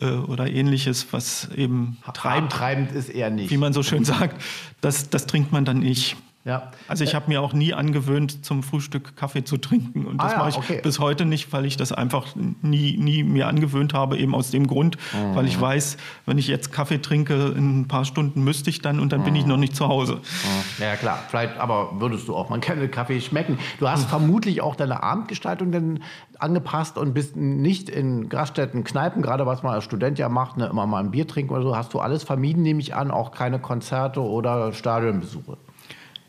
äh, 0.01 0.07
oder 0.07 0.49
ähnliches, 0.49 1.09
was 1.13 1.51
eben 1.57 1.99
treibt. 2.15 2.53
Treibend 2.53 2.93
ist 2.93 3.11
eher 3.11 3.31
nicht. 3.31 3.51
Wie 3.51 3.59
man 3.59 3.73
so 3.73 3.83
schön 3.83 4.05
sagt, 4.07 4.41
das, 4.81 5.11
das 5.11 5.27
trinkt 5.27 5.53
man 5.53 5.65
dann 5.65 5.81
nicht. 5.81 6.17
Ja. 6.45 6.73
Also 6.89 7.05
ich 7.05 7.15
habe 7.15 7.29
mir 7.29 7.41
auch 7.41 7.53
nie 7.53 7.73
angewöhnt, 7.73 8.45
zum 8.45 8.65
Frühstück 8.65 9.17
Kaffee 9.17 9.45
zu 9.45 9.59
trinken. 9.59 10.07
Und 10.07 10.19
das 10.19 10.33
ah, 10.33 10.35
ja, 10.35 10.39
mache 10.39 10.51
ich 10.51 10.57
okay. 10.57 10.81
bis 10.83 10.99
heute 10.99 11.25
nicht, 11.25 11.53
weil 11.53 11.65
ich 11.67 11.77
das 11.77 11.93
einfach 11.93 12.27
nie, 12.63 12.97
nie 12.97 13.23
mir 13.23 13.47
angewöhnt 13.47 13.95
habe, 13.95 14.19
eben 14.19 14.35
aus 14.35 14.51
dem 14.51 14.67
Grund, 14.67 14.97
mhm. 15.13 15.37
weil 15.37 15.47
ich 15.47 15.61
weiß, 15.61 15.99
wenn 16.27 16.39
ich 16.39 16.49
jetzt 16.49 16.73
Kaffee 16.73 16.99
trinke, 16.99 17.55
in 17.57 17.83
ein 17.83 17.89
paar 17.89 18.05
Stunden 18.05 18.43
müsste 18.43 18.71
ich 18.71 18.83
dann 18.83 18.99
und 18.99 19.13
dann 19.13 19.21
mhm. 19.21 19.25
bin 19.25 19.37
ich 19.37 19.47
noch 19.47 19.57
nicht 19.57 19.77
zu 19.77 19.87
Hause. 19.87 20.15
Mhm. 20.15 20.83
Ja 20.83 20.97
klar, 20.97 21.21
vielleicht, 21.29 21.59
aber 21.59 22.01
würdest 22.01 22.27
du 22.27 22.35
auch 22.35 22.49
mal 22.49 22.59
gerne 22.59 22.89
Kaffee 22.89 23.21
schmecken. 23.21 23.59
Du 23.79 23.89
hast 23.89 24.07
mhm. 24.07 24.09
vermutlich 24.09 24.63
auch 24.63 24.75
deine 24.75 25.01
Abendgestaltung 25.03 25.71
dann 25.71 26.03
angepasst 26.41 26.99
und 26.99 27.15
bist 27.15 27.37
nicht 27.37 27.89
in 27.89 28.29
Gaststätten, 28.29 28.83
Kneipen, 28.83 29.23
gerade 29.23 29.47
was 29.47 29.63
man 29.63 29.75
als 29.75 29.85
Student 29.85 30.19
ja 30.19 30.29
macht, 30.29 30.57
ne, 30.57 30.67
immer 30.67 30.87
mal 30.87 30.99
ein 30.99 31.13
Bier 31.13 31.29
trinken 31.29 31.55
oder 31.55 31.63
so. 31.63 31.77
Hast 31.77 31.95
du 31.95 32.01
alles 32.01 32.25
vermieden, 32.25 32.65
nehme 32.65 32.81
ich 32.81 32.97
an, 32.97 33.13
auch 33.13 33.31
keine 33.31 33.61
Konzerte 33.61 34.21
oder 34.21 34.73
Stadionbesuche? 34.73 35.57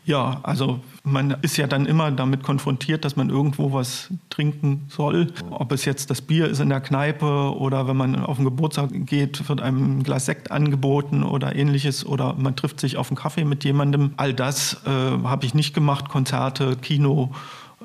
Ja, 0.06 0.42
also 0.44 0.82
man 1.04 1.32
ist 1.42 1.56
ja 1.58 1.66
dann 1.66 1.86
immer 1.86 2.12
damit 2.12 2.44
konfrontiert, 2.44 3.06
dass 3.06 3.16
man 3.16 3.30
irgendwo 3.30 3.72
was 3.72 4.10
trinken 4.30 4.86
soll. 4.90 5.32
Ob 5.50 5.72
es 5.72 5.86
jetzt 5.86 6.10
das 6.10 6.22
Bier 6.22 6.48
ist 6.50 6.60
in 6.60 6.70
der 6.70 6.82
Kneipe 6.82 7.56
oder 7.58 7.88
wenn 7.88 7.96
man 7.96 8.16
auf 8.18 8.36
den 8.38 8.46
Geburtstag 8.46 8.90
geht, 8.92 9.48
wird 9.48 9.62
einem 9.62 10.00
ein 10.00 10.04
Glas 10.04 10.26
Sekt 10.26 10.52
angeboten 10.52 11.24
oder 11.24 11.56
ähnliches 11.56 12.06
oder 12.06 12.34
man 12.34 12.56
trifft 12.56 12.80
sich 12.80 12.98
auf 12.98 13.10
einen 13.10 13.18
Kaffee 13.18 13.46
mit 13.46 13.64
jemandem. 13.64 14.14
All 14.18 14.34
das 14.34 14.82
äh, 14.86 14.90
habe 14.90 15.46
ich 15.46 15.54
nicht 15.54 15.74
gemacht, 15.74 16.10
Konzerte, 16.10 16.76
Kino 16.76 17.32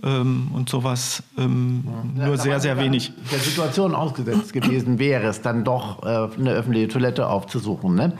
ähm, 0.02 0.50
und 0.54 0.68
sowas 0.68 1.22
ähm, 1.36 1.84
ja. 2.16 2.26
nur 2.26 2.36
sehr, 2.36 2.60
sehr 2.60 2.78
wenig. 2.78 3.12
Der 3.30 3.38
Situation 3.38 3.94
ausgesetzt 3.94 4.52
gewesen 4.52 4.98
wäre 4.98 5.26
es, 5.26 5.42
dann 5.42 5.64
doch 5.64 6.02
äh, 6.02 6.28
eine 6.38 6.52
öffentliche 6.52 6.88
Toilette 6.88 7.28
aufzusuchen, 7.28 7.94
ne? 7.94 8.12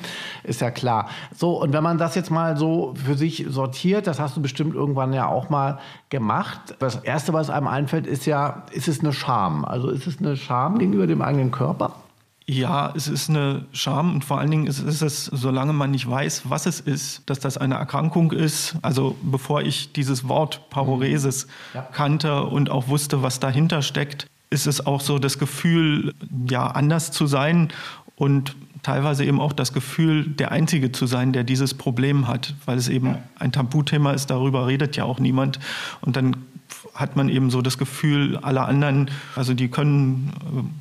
ist 0.45 0.61
ja 0.61 0.71
klar. 0.71 1.09
So, 1.37 1.61
und 1.61 1.73
wenn 1.73 1.83
man 1.83 1.99
das 1.99 2.15
jetzt 2.15 2.31
mal 2.31 2.57
so 2.57 2.95
für 3.05 3.15
sich 3.15 3.47
sortiert, 3.49 4.07
das 4.07 4.19
hast 4.19 4.37
du 4.37 4.43
bestimmt 4.43 4.75
irgendwann 4.75 5.13
ja 5.13 5.29
auch 5.29 5.51
mal 5.51 5.79
gemacht. 6.11 6.77
Das 6.79 6.97
Erste, 6.97 7.33
was 7.33 7.51
einem 7.51 7.69
einfällt, 7.69 8.07
ist 8.07 8.27
ja, 8.27 8.65
ist 8.73 8.89
es 8.89 9.01
eine 9.01 9.13
Scham? 9.13 9.65
Also 9.65 9.91
ist 9.91 10.07
es 10.07 10.19
eine 10.19 10.37
Scham 10.37 10.79
gegenüber 10.79 11.07
dem 11.07 11.23
eigenen 11.23 11.51
Körper? 11.51 11.93
Ja, 12.51 12.95
es 12.97 13.09
ist 13.09 13.29
eine 13.29 13.67
Scham 13.73 14.15
und 14.15 14.25
vor 14.25 14.39
allen 14.39 14.51
Dingen 14.51 14.67
ist, 14.67 14.81
ist, 14.81 15.03
es, 15.03 15.27
solange 15.27 15.75
man 15.75 15.91
nicht 15.91 16.09
weiß, 16.09 16.49
was 16.49 16.65
es 16.65 16.81
ist, 16.81 17.29
dass 17.29 17.41
das 17.41 17.59
eine 17.59 17.75
Erkrankung 17.75 18.33
ist. 18.33 18.75
Also 18.81 19.17
bevor 19.21 19.61
ich 19.61 19.93
dieses 19.93 20.29
Wort 20.29 20.71
Paroresis 20.71 21.45
mhm. 21.45 21.51
ja. 21.75 21.83
kannte 21.83 22.45
und 22.45 22.71
auch 22.71 22.89
wusste, 22.89 23.23
was 23.23 23.39
dahinter 23.39 23.83
steckt, 23.83 24.27
ist 24.49 24.67
es 24.67 24.87
auch 24.87 25.03
so 25.03 25.19
das 25.19 25.39
Gefühl, 25.39 26.15
ja, 26.49 26.69
anders 26.69 27.13
zu 27.13 27.27
sein 27.27 27.69
und 28.17 28.57
teilweise 28.83 29.27
eben 29.27 29.43
auch 29.43 29.53
das 29.53 29.75
Gefühl, 29.75 30.25
der 30.27 30.51
Einzige 30.51 30.91
zu 30.91 31.05
sein, 31.05 31.35
der 31.35 31.45
dieses 31.45 31.75
Problem 31.75 32.29
hat, 32.29 32.55
weil 32.65 32.79
es 32.79 32.89
eben 32.89 33.17
ein 33.39 33.53
Tabuthema 33.53 34.13
ist, 34.13 34.31
darüber 34.31 34.67
redet 34.67 34.97
ja 34.97 35.05
auch 35.05 35.21
niemand. 35.21 35.61
Und 36.01 36.17
dann 36.17 36.37
hat 36.99 37.15
man 37.15 37.29
eben 37.29 37.49
so 37.49 37.63
das 37.63 37.79
Gefühl, 37.79 38.39
alle 38.39 38.63
anderen, 38.63 39.09
also 39.37 39.55
die 39.55 39.69
können 39.69 40.33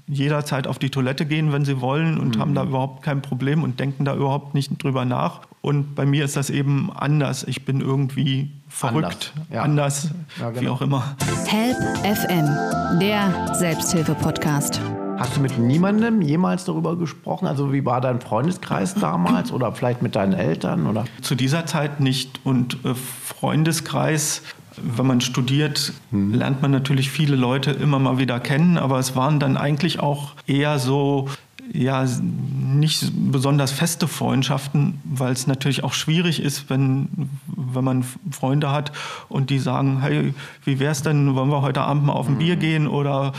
äh, 0.09 0.13
jederzeit 0.13 0.65
auf 0.65 0.79
die 0.79 0.89
Toilette 0.89 1.27
gehen, 1.27 1.53
wenn 1.53 1.63
sie 1.63 1.79
wollen 1.79 2.17
und 2.17 2.35
mhm. 2.35 2.41
haben 2.41 2.55
da 2.55 2.63
überhaupt 2.63 3.03
kein 3.03 3.21
Problem 3.21 3.61
und 3.61 3.79
denken 3.79 4.03
da 4.03 4.15
überhaupt 4.15 4.55
nicht 4.55 4.81
drüber 4.81 5.05
nach. 5.05 5.41
Und 5.61 5.93
bei 5.93 6.07
mir 6.07 6.25
ist 6.25 6.35
das 6.35 6.49
eben 6.49 6.91
anders. 6.91 7.43
Ich 7.43 7.65
bin 7.65 7.81
irgendwie 7.81 8.51
verrückt, 8.67 9.33
anders, 9.35 9.51
ja. 9.51 9.61
anders 9.61 10.09
ja, 10.39 10.49
genau. 10.49 10.61
wie 10.61 10.69
auch 10.69 10.81
immer. 10.81 11.15
Help 11.45 11.77
FM, 12.03 12.99
der 12.99 13.53
Selbsthilfe-Podcast. 13.53 14.81
Hast 15.19 15.35
du 15.35 15.41
mit 15.41 15.57
niemandem 15.59 16.21
jemals 16.21 16.65
darüber 16.65 16.95
gesprochen? 16.95 17.47
Also 17.47 17.73
wie 17.73 17.85
war 17.85 18.01
dein 18.01 18.21
Freundeskreis 18.21 18.95
damals 18.95 19.51
oder 19.51 19.71
vielleicht 19.71 20.01
mit 20.01 20.15
deinen 20.15 20.33
Eltern? 20.33 20.87
Oder? 20.87 21.05
Zu 21.21 21.35
dieser 21.35 21.65
Zeit 21.65 21.99
nicht. 21.99 22.39
Und 22.43 22.85
äh, 22.85 22.93
Freundeskreis 22.93 24.43
wenn 24.81 25.07
man 25.07 25.21
studiert, 25.21 25.93
hm. 26.11 26.33
lernt 26.33 26.61
man 26.61 26.71
natürlich 26.71 27.09
viele 27.11 27.35
Leute 27.35 27.71
immer 27.71 27.99
mal 27.99 28.17
wieder 28.17 28.39
kennen, 28.39 28.77
aber 28.77 28.99
es 28.99 29.15
waren 29.15 29.39
dann 29.39 29.57
eigentlich 29.57 29.99
auch 29.99 30.33
eher 30.45 30.79
so 30.79 31.27
ja 31.73 32.05
nicht 32.05 33.11
besonders 33.31 33.71
feste 33.71 34.07
Freundschaften, 34.07 35.01
weil 35.03 35.33
es 35.33 35.47
natürlich 35.47 35.83
auch 35.83 35.93
schwierig 35.93 36.41
ist, 36.41 36.69
wenn, 36.69 37.29
wenn 37.47 37.83
man 37.83 38.05
Freunde 38.31 38.71
hat 38.71 38.91
und 39.27 39.49
die 39.49 39.59
sagen, 39.59 40.01
hey, 40.01 40.33
wie 40.63 40.79
wäre 40.79 40.91
es 40.91 41.01
denn, 41.01 41.35
wollen 41.35 41.49
wir 41.49 41.61
heute 41.61 41.81
Abend 41.81 42.05
mal 42.05 42.13
auf 42.13 42.27
ein 42.27 42.37
Bier 42.37 42.53
hm. 42.53 42.59
gehen 42.59 42.87
oder 42.87 43.33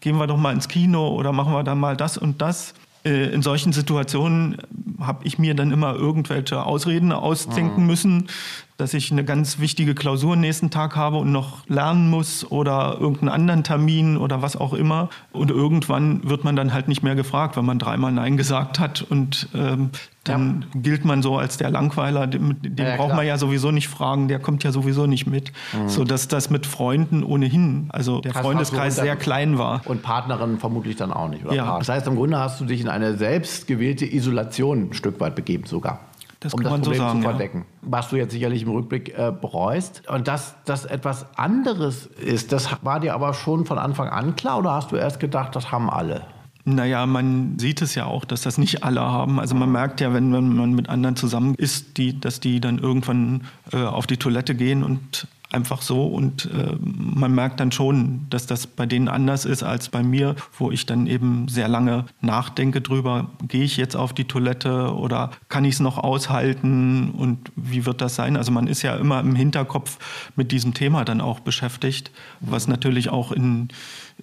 gehen 0.00 0.16
wir 0.16 0.26
doch 0.26 0.36
mal 0.36 0.52
ins 0.52 0.68
Kino 0.68 1.08
oder 1.08 1.32
machen 1.32 1.52
wir 1.52 1.62
dann 1.62 1.78
mal 1.78 1.96
das 1.96 2.18
und 2.18 2.40
das. 2.40 2.74
Äh, 3.04 3.32
in 3.32 3.42
solchen 3.42 3.72
Situationen 3.72 4.56
habe 5.00 5.24
ich 5.24 5.38
mir 5.38 5.54
dann 5.54 5.70
immer 5.70 5.94
irgendwelche 5.94 6.64
Ausreden 6.64 7.12
ausdenken 7.12 7.82
mhm. 7.82 7.86
müssen, 7.86 8.28
dass 8.76 8.92
ich 8.92 9.10
eine 9.10 9.24
ganz 9.24 9.58
wichtige 9.58 9.94
Klausur 9.94 10.34
am 10.34 10.40
nächsten 10.40 10.70
Tag 10.70 10.96
habe 10.96 11.16
und 11.16 11.32
noch 11.32 11.66
lernen 11.68 12.10
muss 12.10 12.50
oder 12.50 12.98
irgendeinen 13.00 13.30
anderen 13.30 13.64
Termin 13.64 14.16
oder 14.18 14.42
was 14.42 14.56
auch 14.56 14.74
immer. 14.74 15.08
Und 15.32 15.50
irgendwann 15.50 16.28
wird 16.28 16.44
man 16.44 16.56
dann 16.56 16.74
halt 16.74 16.86
nicht 16.88 17.02
mehr 17.02 17.14
gefragt, 17.14 17.56
wenn 17.56 17.64
man 17.64 17.78
dreimal 17.78 18.12
Nein 18.12 18.36
gesagt 18.36 18.78
hat. 18.78 19.00
Und 19.08 19.48
ähm, 19.54 19.90
dann 20.24 20.66
ja. 20.74 20.80
gilt 20.80 21.04
man 21.04 21.22
so 21.22 21.38
als 21.38 21.56
der 21.56 21.70
Langweiler, 21.70 22.26
den, 22.26 22.60
den 22.60 22.76
ja, 22.76 22.96
braucht 22.96 23.08
klar. 23.08 23.16
man 23.16 23.26
ja 23.26 23.38
sowieso 23.38 23.70
nicht 23.70 23.88
fragen, 23.88 24.28
der 24.28 24.40
kommt 24.40 24.62
ja 24.62 24.72
sowieso 24.72 25.06
nicht 25.06 25.26
mit. 25.26 25.52
Mhm. 25.72 25.88
So 25.88 26.04
dass 26.04 26.28
das 26.28 26.50
mit 26.50 26.66
Freunden 26.66 27.22
ohnehin, 27.24 27.86
also 27.90 28.20
der 28.20 28.34
Freundeskreis 28.34 28.96
sehr 28.96 29.16
klein 29.16 29.56
war. 29.56 29.80
Und 29.86 30.02
Partnerinnen 30.02 30.58
vermutlich 30.58 30.96
dann 30.96 31.12
auch 31.12 31.28
nicht. 31.30 31.46
Oder 31.46 31.54
ja. 31.54 31.78
Das 31.78 31.88
heißt, 31.88 32.06
im 32.06 32.16
Grunde 32.16 32.38
hast 32.38 32.60
du 32.60 32.66
dich 32.66 32.80
in 32.82 32.88
eine 32.88 33.16
selbstgewählte 33.16 34.04
Isolation 34.04 34.90
ein 34.90 34.92
Stück 34.92 35.18
weit 35.20 35.34
begeben 35.34 35.64
sogar. 35.64 36.00
Das 36.40 36.52
um 36.52 36.62
das 36.62 36.72
Problem 36.72 36.84
so 36.84 36.94
sagen, 36.94 37.22
zu 37.22 37.28
verdecken. 37.28 37.58
Ja. 37.58 37.88
Was 37.90 38.08
du 38.08 38.16
jetzt 38.16 38.32
sicherlich 38.32 38.62
im 38.62 38.70
Rückblick 38.70 39.16
äh, 39.16 39.32
bereust. 39.32 40.02
Und 40.08 40.28
dass 40.28 40.54
das 40.64 40.84
etwas 40.84 41.26
anderes 41.38 42.06
ist, 42.06 42.52
das 42.52 42.68
war 42.82 43.00
dir 43.00 43.14
aber 43.14 43.34
schon 43.34 43.64
von 43.64 43.78
Anfang 43.78 44.08
an 44.08 44.36
klar 44.36 44.58
oder 44.58 44.72
hast 44.72 44.92
du 44.92 44.96
erst 44.96 45.20
gedacht, 45.20 45.56
das 45.56 45.72
haben 45.72 45.88
alle? 45.88 46.22
Naja, 46.68 47.06
man 47.06 47.60
sieht 47.60 47.80
es 47.80 47.94
ja 47.94 48.06
auch, 48.06 48.24
dass 48.24 48.42
das 48.42 48.58
nicht 48.58 48.82
alle 48.82 49.00
haben. 49.00 49.38
Also 49.38 49.54
man 49.54 49.70
merkt 49.70 50.00
ja, 50.00 50.12
wenn, 50.12 50.30
man 50.30 50.74
mit 50.74 50.88
anderen 50.88 51.14
zusammen 51.14 51.54
ist, 51.54 51.96
die, 51.96 52.18
dass 52.18 52.40
die 52.40 52.60
dann 52.60 52.78
irgendwann 52.78 53.42
äh, 53.72 53.84
auf 53.84 54.08
die 54.08 54.16
Toilette 54.16 54.56
gehen 54.56 54.82
und 54.82 55.28
einfach 55.56 55.82
so 55.82 56.06
und 56.06 56.50
äh, 56.52 56.76
man 56.80 57.34
merkt 57.34 57.58
dann 57.58 57.72
schon, 57.72 58.26
dass 58.30 58.46
das 58.46 58.66
bei 58.66 58.86
denen 58.86 59.08
anders 59.08 59.44
ist 59.44 59.62
als 59.62 59.88
bei 59.88 60.02
mir, 60.02 60.36
wo 60.58 60.70
ich 60.70 60.86
dann 60.86 61.06
eben 61.06 61.48
sehr 61.48 61.66
lange 61.66 62.04
nachdenke 62.20 62.82
drüber, 62.82 63.30
gehe 63.48 63.64
ich 63.64 63.76
jetzt 63.76 63.96
auf 63.96 64.12
die 64.12 64.24
Toilette 64.24 64.94
oder 64.94 65.30
kann 65.48 65.64
ich 65.64 65.74
es 65.74 65.80
noch 65.80 65.98
aushalten 65.98 67.10
und 67.10 67.50
wie 67.56 67.86
wird 67.86 68.00
das 68.00 68.14
sein? 68.14 68.36
Also 68.36 68.52
man 68.52 68.66
ist 68.66 68.82
ja 68.82 68.94
immer 68.96 69.20
im 69.20 69.34
Hinterkopf 69.34 69.98
mit 70.36 70.52
diesem 70.52 70.74
Thema 70.74 71.04
dann 71.04 71.20
auch 71.20 71.40
beschäftigt, 71.40 72.10
was 72.40 72.68
natürlich 72.68 73.08
auch 73.08 73.32
in 73.32 73.68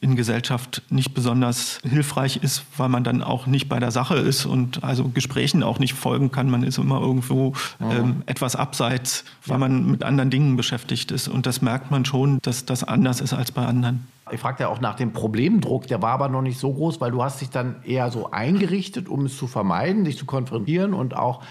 in 0.02 0.16
Gesellschaft 0.16 0.82
nicht 0.90 1.14
besonders 1.14 1.80
hilfreich 1.84 2.38
ist, 2.38 2.64
weil 2.78 2.90
man 2.90 3.04
dann 3.04 3.22
auch 3.22 3.48
nicht 3.48 3.70
bei 3.70 3.80
der 3.80 3.92
Sache 3.92 4.16
ist 4.16 4.46
und 4.46 4.84
also 4.84 5.10
Gesprächen 5.10 5.64
auch 5.64 5.80
nicht 5.80 5.94
folgen 5.94 6.32
kann. 6.32 6.50
Man 6.50 6.64
ist 6.64 6.78
immer 6.78 7.00
irgendwo 7.00 7.54
ähm, 7.80 8.24
etwas 8.26 8.56
abseits, 8.56 9.24
weil 9.46 9.60
man 9.60 9.90
mit 9.90 10.04
anderen 10.04 10.30
Dingen 10.30 10.56
beschäftigt 10.56 11.12
ist. 11.12 11.28
Und 11.28 11.46
das 11.46 11.62
merkt 11.62 11.92
man 11.92 12.06
schon, 12.06 12.40
dass 12.42 12.66
das 12.66 12.84
anders 12.84 13.22
ist 13.22 13.34
als 13.34 13.52
bei 13.52 13.66
anderen. 13.66 14.08
Ich 14.32 14.40
fragte 14.40 14.64
ja 14.64 14.70
auch 14.70 14.80
nach 14.80 14.96
dem 14.96 15.12
Problemdruck, 15.12 15.88
der 15.88 16.02
war 16.02 16.12
aber 16.12 16.30
noch 16.30 16.42
nicht 16.42 16.58
so 16.58 16.74
groß, 16.74 17.02
weil 17.02 17.12
du 17.12 17.22
hast 17.22 17.42
dich 17.42 17.50
dann 17.50 17.84
eher 17.84 18.10
so 18.10 18.32
eingerichtet, 18.32 19.10
um 19.10 19.26
es 19.26 19.38
zu 19.38 19.48
vermeiden, 19.48 20.06
dich 20.06 20.18
zu 20.18 20.26
konfrontieren 20.26 20.94
und 20.94 21.16
auch 21.16 21.44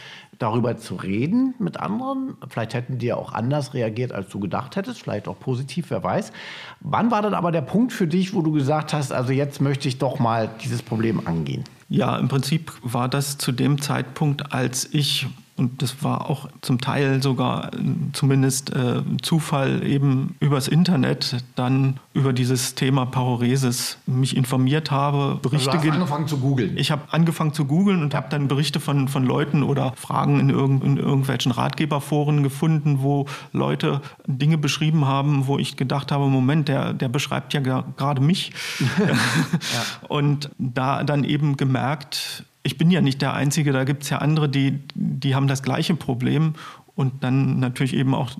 darüber 0.42 0.76
zu 0.76 0.96
reden 0.96 1.54
mit 1.58 1.78
anderen. 1.78 2.36
Vielleicht 2.48 2.74
hätten 2.74 2.98
die 2.98 3.06
ja 3.06 3.16
auch 3.16 3.32
anders 3.32 3.74
reagiert, 3.74 4.12
als 4.12 4.28
du 4.28 4.40
gedacht 4.40 4.76
hättest, 4.76 5.02
vielleicht 5.02 5.28
auch 5.28 5.38
positiv, 5.38 5.86
wer 5.90 6.02
weiß. 6.02 6.32
Wann 6.80 7.10
war 7.10 7.22
dann 7.22 7.34
aber 7.34 7.52
der 7.52 7.62
Punkt 7.62 7.92
für 7.92 8.06
dich, 8.06 8.34
wo 8.34 8.42
du 8.42 8.52
gesagt 8.52 8.92
hast, 8.92 9.12
also 9.12 9.32
jetzt 9.32 9.60
möchte 9.60 9.88
ich 9.88 9.98
doch 9.98 10.18
mal 10.18 10.50
dieses 10.62 10.82
Problem 10.82 11.26
angehen? 11.26 11.64
Ja, 11.88 12.16
im 12.18 12.28
Prinzip 12.28 12.72
war 12.82 13.08
das 13.08 13.38
zu 13.38 13.52
dem 13.52 13.80
Zeitpunkt, 13.80 14.52
als 14.52 14.92
ich 14.92 15.26
und 15.62 15.80
das 15.80 16.02
war 16.02 16.28
auch 16.28 16.48
zum 16.60 16.80
Teil 16.80 17.22
sogar 17.22 17.70
zumindest 18.12 18.74
äh, 18.74 19.02
Zufall 19.22 19.86
eben 19.86 20.34
übers 20.40 20.66
Internet 20.66 21.44
dann 21.54 22.00
über 22.14 22.32
dieses 22.32 22.74
Thema 22.74 23.06
Paroresis 23.06 23.98
mich 24.06 24.36
informiert 24.36 24.90
habe, 24.90 25.38
Berichte 25.40 25.70
also 25.70 25.82
du 25.82 25.88
hast 25.88 25.94
angefangen 25.94 26.26
zu 26.26 26.38
googeln. 26.38 26.76
Ich 26.76 26.90
habe 26.90 27.02
angefangen 27.12 27.52
zu 27.52 27.64
googeln 27.64 28.02
und 28.02 28.12
habe 28.12 28.26
dann 28.28 28.48
Berichte 28.48 28.80
von, 28.80 29.06
von 29.06 29.24
Leuten 29.24 29.62
oder 29.62 29.92
Fragen 29.96 30.40
in, 30.40 30.50
irg 30.50 30.82
in 30.82 30.96
irgendwelchen 30.96 31.52
Ratgeberforen 31.52 32.42
gefunden, 32.42 33.02
wo 33.02 33.26
Leute 33.52 34.00
Dinge 34.26 34.58
beschrieben 34.58 35.06
haben, 35.06 35.46
wo 35.46 35.58
ich 35.60 35.76
gedacht 35.76 36.10
habe, 36.10 36.26
Moment, 36.26 36.66
der, 36.66 36.92
der 36.92 37.08
beschreibt 37.08 37.54
ja 37.54 37.60
gerade 37.60 38.20
mich. 38.20 38.52
ja. 38.98 40.08
Und 40.08 40.50
da 40.58 41.04
dann 41.04 41.22
eben 41.22 41.56
gemerkt, 41.56 42.44
ich 42.62 42.78
bin 42.78 42.90
ja 42.90 43.00
nicht 43.00 43.22
der 43.22 43.34
Einzige, 43.34 43.72
da 43.72 43.84
gibt 43.84 44.04
es 44.04 44.10
ja 44.10 44.18
andere, 44.18 44.48
die, 44.48 44.80
die 44.94 45.34
haben 45.34 45.48
das 45.48 45.62
gleiche 45.62 45.94
Problem 45.94 46.54
und 46.94 47.24
dann 47.24 47.58
natürlich 47.58 47.94
eben 47.94 48.14
auch 48.14 48.30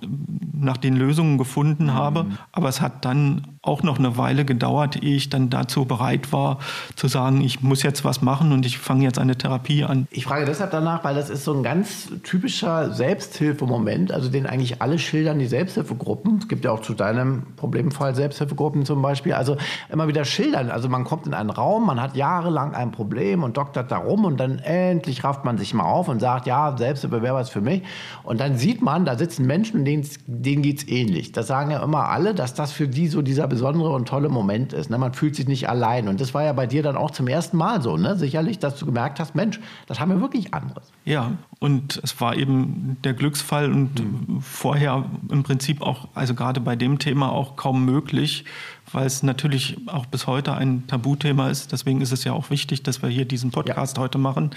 nach 0.53 0.77
den 0.77 0.95
Lösungen 0.95 1.37
gefunden 1.37 1.85
mhm. 1.85 1.93
habe. 1.93 2.25
Aber 2.51 2.69
es 2.69 2.81
hat 2.81 3.05
dann 3.05 3.52
auch 3.63 3.81
noch 3.81 3.97
eine 3.97 4.17
Weile 4.17 4.43
gedauert, 4.43 5.01
ehe 5.01 5.15
ich 5.15 5.29
dann 5.29 5.49
dazu 5.49 5.85
bereit 5.85 6.33
war, 6.33 6.59
zu 6.97 7.07
sagen, 7.07 7.39
ich 7.39 7.61
muss 7.61 7.81
jetzt 7.81 8.03
was 8.03 8.21
machen 8.21 8.51
und 8.51 8.65
ich 8.65 8.77
fange 8.77 9.05
jetzt 9.05 9.17
eine 9.17 9.37
Therapie 9.37 9.85
an. 9.85 10.05
Ich 10.11 10.25
frage 10.25 10.43
deshalb 10.45 10.71
danach, 10.71 11.05
weil 11.05 11.15
das 11.15 11.29
ist 11.29 11.45
so 11.45 11.53
ein 11.53 11.63
ganz 11.63 12.09
typischer 12.23 12.91
Selbsthilfemoment, 12.91 14.11
also 14.11 14.29
den 14.29 14.47
eigentlich 14.47 14.81
alle 14.81 14.99
schildern, 14.99 15.39
die 15.39 15.45
Selbsthilfegruppen. 15.45 16.39
Es 16.39 16.49
gibt 16.49 16.65
ja 16.65 16.71
auch 16.71 16.81
zu 16.81 16.93
deinem 16.93 17.43
Problemfall 17.55 18.13
Selbsthilfegruppen 18.13 18.85
zum 18.85 19.01
Beispiel. 19.01 19.31
Also 19.31 19.55
immer 19.89 20.09
wieder 20.09 20.25
schildern. 20.25 20.69
Also 20.69 20.89
man 20.89 21.05
kommt 21.05 21.25
in 21.25 21.33
einen 21.33 21.49
Raum, 21.49 21.85
man 21.85 22.01
hat 22.01 22.17
jahrelang 22.17 22.75
ein 22.75 22.91
Problem 22.91 23.43
und 23.43 23.55
doktert 23.55 23.91
darum 23.91 24.25
und 24.25 24.41
dann 24.41 24.59
endlich 24.59 25.23
rafft 25.23 25.45
man 25.45 25.57
sich 25.57 25.73
mal 25.73 25.85
auf 25.85 26.09
und 26.09 26.19
sagt, 26.19 26.47
ja, 26.47 26.75
Selbsthilfe 26.77 27.21
wäre 27.21 27.35
was 27.35 27.49
für 27.49 27.61
mich. 27.61 27.83
Und 28.23 28.41
dann 28.41 28.57
sieht 28.57 28.81
man, 28.81 29.05
da 29.05 29.17
sitzen 29.17 29.47
Menschen, 29.47 29.85
denen, 29.85 30.05
denen 30.27 30.63
geht 30.63 30.79
es 30.79 30.87
ähnlich. 30.89 31.31
Das 31.31 31.47
sagen 31.47 31.71
ja 31.71 31.81
immer 31.81 32.09
alle, 32.09 32.35
dass 32.35 32.53
das 32.53 32.73
für 32.73 32.89
die 32.89 33.07
so 33.07 33.21
dieser 33.21 33.52
besondere 33.53 33.91
und 33.91 34.07
tolle 34.07 34.29
Moment 34.29 34.73
ist. 34.73 34.89
Ne? 34.89 34.97
Man 34.97 35.13
fühlt 35.13 35.35
sich 35.35 35.47
nicht 35.47 35.69
allein. 35.69 36.07
Und 36.07 36.19
das 36.19 36.33
war 36.33 36.43
ja 36.43 36.53
bei 36.53 36.65
dir 36.65 36.81
dann 36.81 36.95
auch 36.95 37.11
zum 37.11 37.27
ersten 37.27 37.55
Mal 37.57 37.81
so, 37.81 37.97
ne? 37.97 38.15
sicherlich, 38.15 38.57
dass 38.57 38.79
du 38.79 38.87
gemerkt 38.87 39.19
hast, 39.19 39.35
Mensch, 39.35 39.59
das 39.85 39.99
haben 39.99 40.09
wir 40.09 40.21
wirklich 40.21 40.53
anderes. 40.53 40.91
Ja, 41.05 41.33
und 41.59 41.99
es 42.03 42.19
war 42.19 42.35
eben 42.35 42.97
der 43.03 43.13
Glücksfall 43.13 43.71
und 43.71 43.99
mhm. 43.99 44.41
vorher 44.41 45.05
im 45.29 45.43
Prinzip 45.43 45.81
auch, 45.81 46.07
also 46.15 46.33
gerade 46.33 46.59
bei 46.59 46.75
dem 46.75 46.97
Thema 46.97 47.31
auch 47.31 47.55
kaum 47.55 47.85
möglich, 47.85 48.45
weil 48.91 49.05
es 49.05 49.21
natürlich 49.21 49.77
auch 49.87 50.05
bis 50.05 50.27
heute 50.27 50.53
ein 50.53 50.87
Tabuthema 50.87 51.49
ist. 51.49 51.71
Deswegen 51.71 52.01
ist 52.01 52.11
es 52.11 52.23
ja 52.23 52.33
auch 52.33 52.49
wichtig, 52.49 52.83
dass 52.83 53.01
wir 53.01 53.09
hier 53.09 53.25
diesen 53.25 53.51
Podcast 53.51 53.97
ja. 53.97 54.03
heute 54.03 54.17
machen, 54.17 54.51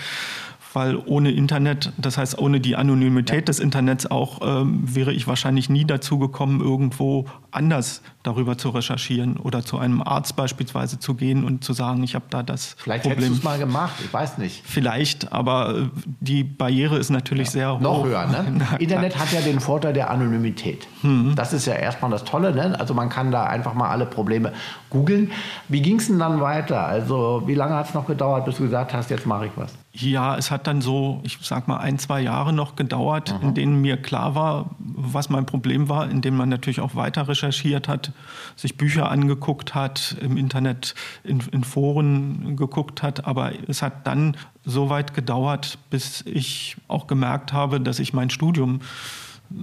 weil 0.76 0.98
ohne 1.06 1.30
Internet, 1.30 1.90
das 1.96 2.18
heißt 2.18 2.38
ohne 2.38 2.60
die 2.60 2.76
Anonymität 2.76 3.34
ja. 3.34 3.44
des 3.46 3.60
Internets 3.60 4.10
auch, 4.10 4.40
ähm, 4.42 4.82
wäre 4.84 5.10
ich 5.10 5.26
wahrscheinlich 5.26 5.70
nie 5.70 5.86
dazu 5.86 6.18
gekommen, 6.18 6.60
irgendwo 6.60 7.24
anders 7.50 8.02
darüber 8.22 8.58
zu 8.58 8.68
recherchieren 8.68 9.38
oder 9.38 9.64
zu 9.64 9.78
einem 9.78 10.02
Arzt 10.02 10.36
beispielsweise 10.36 10.98
zu 10.98 11.14
gehen 11.14 11.44
und 11.44 11.64
zu 11.64 11.72
sagen, 11.72 12.02
ich 12.02 12.14
habe 12.14 12.26
da 12.28 12.42
das 12.42 12.76
Vielleicht 12.76 13.04
Problem. 13.04 13.20
hättest 13.20 13.36
du 13.36 13.38
es 13.38 13.44
mal 13.44 13.58
gemacht, 13.58 13.94
ich 14.04 14.12
weiß 14.12 14.36
nicht. 14.36 14.64
Vielleicht, 14.66 15.32
aber 15.32 15.78
äh, 15.78 15.82
die 16.20 16.44
Barriere 16.44 16.98
ist 16.98 17.08
natürlich 17.08 17.46
ja. 17.46 17.52
sehr 17.52 17.74
hoch. 17.76 17.80
Noch 17.80 18.04
höher, 18.04 18.26
ne? 18.26 18.44
Na, 18.70 18.76
Internet 18.76 19.18
hat 19.18 19.32
ja 19.32 19.40
den 19.40 19.60
Vorteil 19.60 19.94
der 19.94 20.10
Anonymität. 20.10 20.86
Mhm. 21.00 21.32
Das 21.36 21.54
ist 21.54 21.64
ja 21.64 21.72
erstmal 21.72 22.10
das 22.10 22.24
Tolle, 22.24 22.54
ne? 22.54 22.78
Also 22.78 22.92
man 22.92 23.08
kann 23.08 23.30
da 23.30 23.44
einfach 23.44 23.72
mal 23.72 23.88
alle 23.88 24.04
Probleme 24.04 24.52
googeln. 24.90 25.30
Wie 25.68 25.80
ging 25.80 26.00
es 26.00 26.08
denn 26.08 26.18
dann 26.18 26.42
weiter? 26.42 26.86
Also 26.86 27.44
wie 27.46 27.54
lange 27.54 27.76
hat 27.76 27.88
es 27.88 27.94
noch 27.94 28.06
gedauert, 28.06 28.44
bis 28.44 28.56
du 28.56 28.64
gesagt 28.64 28.92
hast, 28.92 29.08
jetzt 29.08 29.24
mache 29.24 29.46
ich 29.46 29.52
was? 29.56 29.72
Ja, 29.98 30.36
es 30.36 30.50
hat 30.50 30.66
dann 30.66 30.82
so, 30.82 31.20
ich 31.22 31.38
sag 31.40 31.68
mal, 31.68 31.78
ein, 31.78 31.98
zwei 31.98 32.20
Jahre 32.20 32.52
noch 32.52 32.76
gedauert, 32.76 33.34
mhm. 33.40 33.48
in 33.48 33.54
denen 33.54 33.80
mir 33.80 33.96
klar 33.96 34.34
war, 34.34 34.70
was 34.78 35.30
mein 35.30 35.46
Problem 35.46 35.88
war, 35.88 36.10
in 36.10 36.20
denen 36.20 36.36
man 36.36 36.50
natürlich 36.50 36.80
auch 36.80 36.94
weiter 36.94 37.28
recherchiert 37.28 37.88
hat, 37.88 38.12
sich 38.56 38.76
Bücher 38.76 39.10
angeguckt 39.10 39.74
hat, 39.74 40.16
im 40.20 40.36
Internet 40.36 40.94
in, 41.24 41.40
in 41.50 41.64
Foren 41.64 42.56
geguckt 42.56 43.02
hat. 43.02 43.26
Aber 43.26 43.52
es 43.68 43.80
hat 43.80 44.06
dann 44.06 44.36
so 44.66 44.90
weit 44.90 45.14
gedauert, 45.14 45.78
bis 45.88 46.22
ich 46.26 46.76
auch 46.88 47.06
gemerkt 47.06 47.54
habe, 47.54 47.80
dass 47.80 47.98
ich 47.98 48.12
mein 48.12 48.28
Studium 48.28 48.80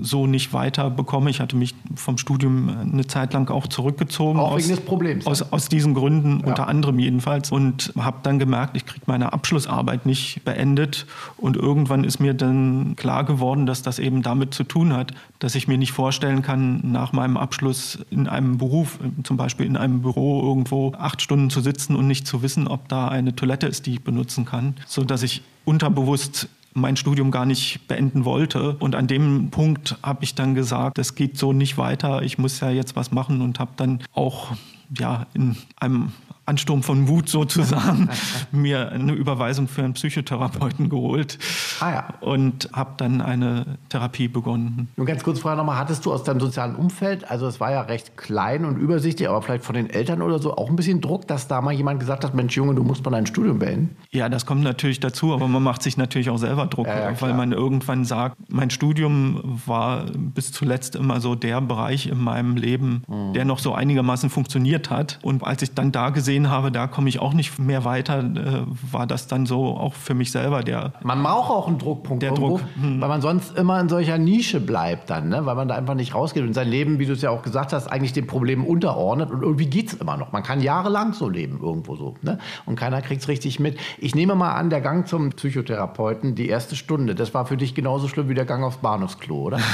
so 0.02 0.28
nicht 0.28 0.54
weiter 0.54 0.90
bekomme. 0.90 1.30
Ich 1.30 1.40
hatte 1.40 1.56
mich 1.56 1.76
vom 1.96 2.18
Studium 2.18 2.70
eine 2.70 3.06
Zeit 3.08 3.34
lang 3.34 3.50
auch 3.50 3.68
zurückgezogen. 3.68 4.40
Auch 4.40 4.58
wegen 4.58 4.70
des 4.70 4.82
Problems. 4.82 5.26
Aus, 5.28 5.42
aus 5.52 5.70
diesen 5.70 5.94
Gründen, 5.94 6.40
ja. 6.42 6.48
unter 6.48 6.68
anderem 6.68 7.00
jedenfalls. 7.00 7.52
Und 7.52 7.94
habe 7.98 8.18
dann 8.24 8.40
gemerkt, 8.40 8.78
ich 8.78 8.86
kriege 8.86 9.04
meine 9.08 9.34
Abschlussarbeit 9.34 10.06
nicht 10.06 10.44
beendet. 10.46 11.06
Und 11.38 11.58
irgendwann 11.58 12.04
ist 12.04 12.20
mir 12.20 12.34
dann 12.34 12.96
klar 12.96 13.24
geworden, 13.24 13.66
dass 13.66 13.82
das 13.82 14.00
eben 14.00 14.22
damit 14.22 14.54
zu 14.54 14.64
tun 14.64 14.94
hat, 14.94 15.14
dass 15.40 15.56
ich 15.56 15.68
mir 15.68 15.78
nicht 15.78 15.92
vorstellen 15.92 16.42
kann, 16.42 16.80
nach 16.92 17.12
meinem 17.14 17.38
Abschluss 17.38 18.00
in 18.10 18.28
einem 18.28 18.58
Beruf, 18.58 19.00
zum 19.24 19.38
Beispiel 19.38 19.66
in 19.66 19.78
einem 19.78 20.02
Büro 20.02 20.42
irgendwo 20.42 20.94
acht 20.98 21.22
Stunden 21.22 21.50
zu 21.50 21.62
sitzen 21.62 21.96
und 21.96 22.08
nicht 22.08 22.26
zu 22.28 22.42
wissen, 22.42 22.68
ob 22.68 22.88
da 22.88 23.08
eine 23.08 23.36
Toilette 23.36 23.68
ist, 23.68 23.86
die 23.86 23.94
ich 23.94 24.04
benutzen 24.04 24.46
kann. 24.46 24.76
So 24.88 25.04
dass 25.04 25.24
ich 25.24 25.42
unterbewusst 25.66 26.50
mein 26.74 26.96
Studium 26.96 27.32
gar 27.32 27.46
nicht 27.46 27.88
beenden 27.88 28.26
wollte. 28.26 28.76
Und 28.80 28.96
an 28.96 29.08
dem 29.08 29.50
Punkt 29.50 29.98
habe 30.04 30.24
ich 30.24 30.36
dann 30.36 30.56
gesagt, 30.56 30.98
das 30.98 31.16
geht 31.16 31.38
so 31.38 31.54
nicht 31.54 31.78
weiter, 31.78 32.22
ich 32.22 32.38
muss 32.38 32.60
ja 32.60 32.70
jetzt 32.70 32.96
was 32.96 33.12
machen 33.12 33.42
und 33.42 33.60
habe 33.60 33.72
dann 33.78 34.04
auch 34.14 34.52
ja, 34.98 35.26
in 35.34 35.56
einem 35.80 36.12
Ansturm 36.46 36.84
von 36.84 37.08
Wut 37.08 37.30
sozusagen 37.30 38.10
mir 38.52 38.92
eine 38.92 39.14
Überweisung 39.14 39.68
für 39.68 39.84
einen 39.84 39.94
Psychotherapeuten 39.94 40.90
geholt 40.90 41.40
ah, 41.80 41.92
ja. 41.92 42.08
und 42.22 42.70
habe 42.74 42.92
dann 42.98 43.22
eine 43.22 43.78
Therapie 43.90 44.28
begonnen. 44.28 44.90
Nur 44.98 45.06
ganz 45.06 45.24
kurz 45.24 45.40
vorher 45.40 45.58
nochmal, 45.58 45.78
hattest 45.78 46.06
du 46.06 46.12
aus 46.12 46.24
deinem 46.24 46.40
sozialen 46.40 46.76
Umfeld, 46.76 47.30
also 47.30 47.48
es 47.48 47.60
war 47.60 47.72
ja 47.72 47.82
recht 47.82 48.18
klein 48.18 48.66
und 48.66 48.78
übersichtlich, 48.78 49.30
aber 49.30 49.42
vielleicht 49.42 49.64
von 49.64 49.76
den 49.76 49.90
Eltern 49.90 50.22
oder 50.22 50.40
so 50.40 50.56
auch 50.56 50.70
ein 50.70 50.76
bisschen 50.76 51.00
Druck, 51.00 51.28
dass 51.28 51.48
da 51.48 51.62
mal 51.62 51.74
jemand 51.74 52.00
gesagt 52.00 52.24
hat, 52.24 52.34
Mensch 52.34 52.56
Junge, 52.56 52.76
du 52.76 52.84
musst 52.84 53.06
mal 53.06 53.12
dein 53.12 53.26
Studium 53.26 53.60
beenden? 53.60 53.96
Ja, 54.12 54.28
das 54.28 54.46
kommt 54.46 54.64
natürlich 54.64 55.00
dazu, 55.00 55.34
aber 55.34 55.48
man 55.48 55.64
macht 55.64 55.82
sich 55.82 55.98
natürlich 55.98 56.30
auch 56.30 56.38
selber 56.38 56.66
Druck, 56.66 56.88
ja, 56.88 57.12
ja, 57.12 57.22
weil 57.22 57.34
man 57.34 57.52
irgendwann 57.52 58.06
sagt, 58.06 58.38
mein 58.50 58.70
Studium 58.70 59.62
war 59.66 60.06
bis 60.18 60.52
zuletzt 60.52 60.96
immer 60.96 61.22
so 61.22 61.36
der 61.36 61.62
Bereich 61.62 62.08
in 62.08 62.20
meinem 62.20 62.58
Leben, 62.58 63.04
mhm. 63.08 63.34
der 63.34 63.46
noch 63.46 63.60
so 63.60 63.74
einigermaßen 63.74 64.30
funktioniert 64.30 64.90
hat. 64.90 65.20
Und 65.22 65.44
als 65.44 65.62
ich 65.62 65.74
dann 65.74 65.92
da 65.92 66.10
gesehen 66.10 66.33
gesehen 66.34 66.50
habe, 66.50 66.72
da 66.72 66.88
komme 66.88 67.10
ich 67.10 67.20
auch 67.20 67.34
nicht 67.34 67.60
mehr 67.60 67.86
weiter, 67.86 68.20
äh, 68.20 68.64
war 68.92 69.06
das 69.06 69.28
dann 69.28 69.46
so 69.46 69.78
auch 69.78 69.94
für 69.94 70.16
mich 70.16 70.32
selber 70.32 70.64
der. 70.64 70.94
Man 71.04 71.22
braucht 71.22 71.52
auch 71.52 71.68
einen 71.68 71.78
Druckpunkt, 71.78 72.24
der 72.24 72.32
irgendwo, 72.32 72.58
Druck, 72.58 72.62
hm. 72.76 73.00
weil 73.00 73.10
man 73.10 73.22
sonst 73.22 73.56
immer 73.56 73.80
in 73.80 73.88
solcher 73.88 74.18
Nische 74.18 74.60
bleibt 74.60 75.10
dann, 75.10 75.30
ne? 75.30 75.46
weil 75.46 75.56
man 75.56 75.68
da 75.68 75.76
einfach 75.76 75.94
nicht 75.94 76.16
rausgeht 76.16 76.44
und 76.44 76.54
sein 76.54 76.68
Leben, 76.68 76.98
wie 76.98 77.06
du 77.06 77.14
es 77.14 77.22
ja 77.22 77.30
auch 77.30 77.44
gesagt 77.44 77.72
hast, 77.72 77.88
eigentlich 77.88 78.14
den 78.14 78.26
Problemen 78.26 78.66
unterordnet 78.66 79.30
und 79.30 79.44
irgendwie 79.44 79.68
geht 79.68 79.90
es 79.90 79.94
immer 79.94 80.18
noch. 80.18 80.32
Man 80.32 80.44
kann 80.44 80.60
jahrelang 80.60 81.14
so 81.14 81.30
leben 81.30 81.60
irgendwo 81.62 81.96
so 81.96 82.16
ne? 82.22 82.40
und 82.66 82.76
keiner 82.76 83.02
kriegt 83.02 83.22
es 83.22 83.28
richtig 83.28 83.60
mit. 83.60 83.78
Ich 84.00 84.16
nehme 84.16 84.34
mal 84.34 84.54
an, 84.54 84.72
der 84.72 84.82
Gang 84.82 85.08
zum 85.08 85.30
Psychotherapeuten, 85.32 86.34
die 86.34 86.48
erste 86.48 86.76
Stunde, 86.76 87.14
das 87.14 87.34
war 87.34 87.46
für 87.46 87.58
dich 87.58 87.76
genauso 87.76 88.08
schlimm 88.08 88.30
wie 88.30 88.34
der 88.34 88.46
Gang 88.46 88.64
aufs 88.64 88.78
Bahnhofsklo, 88.78 89.36
oder? 89.36 89.60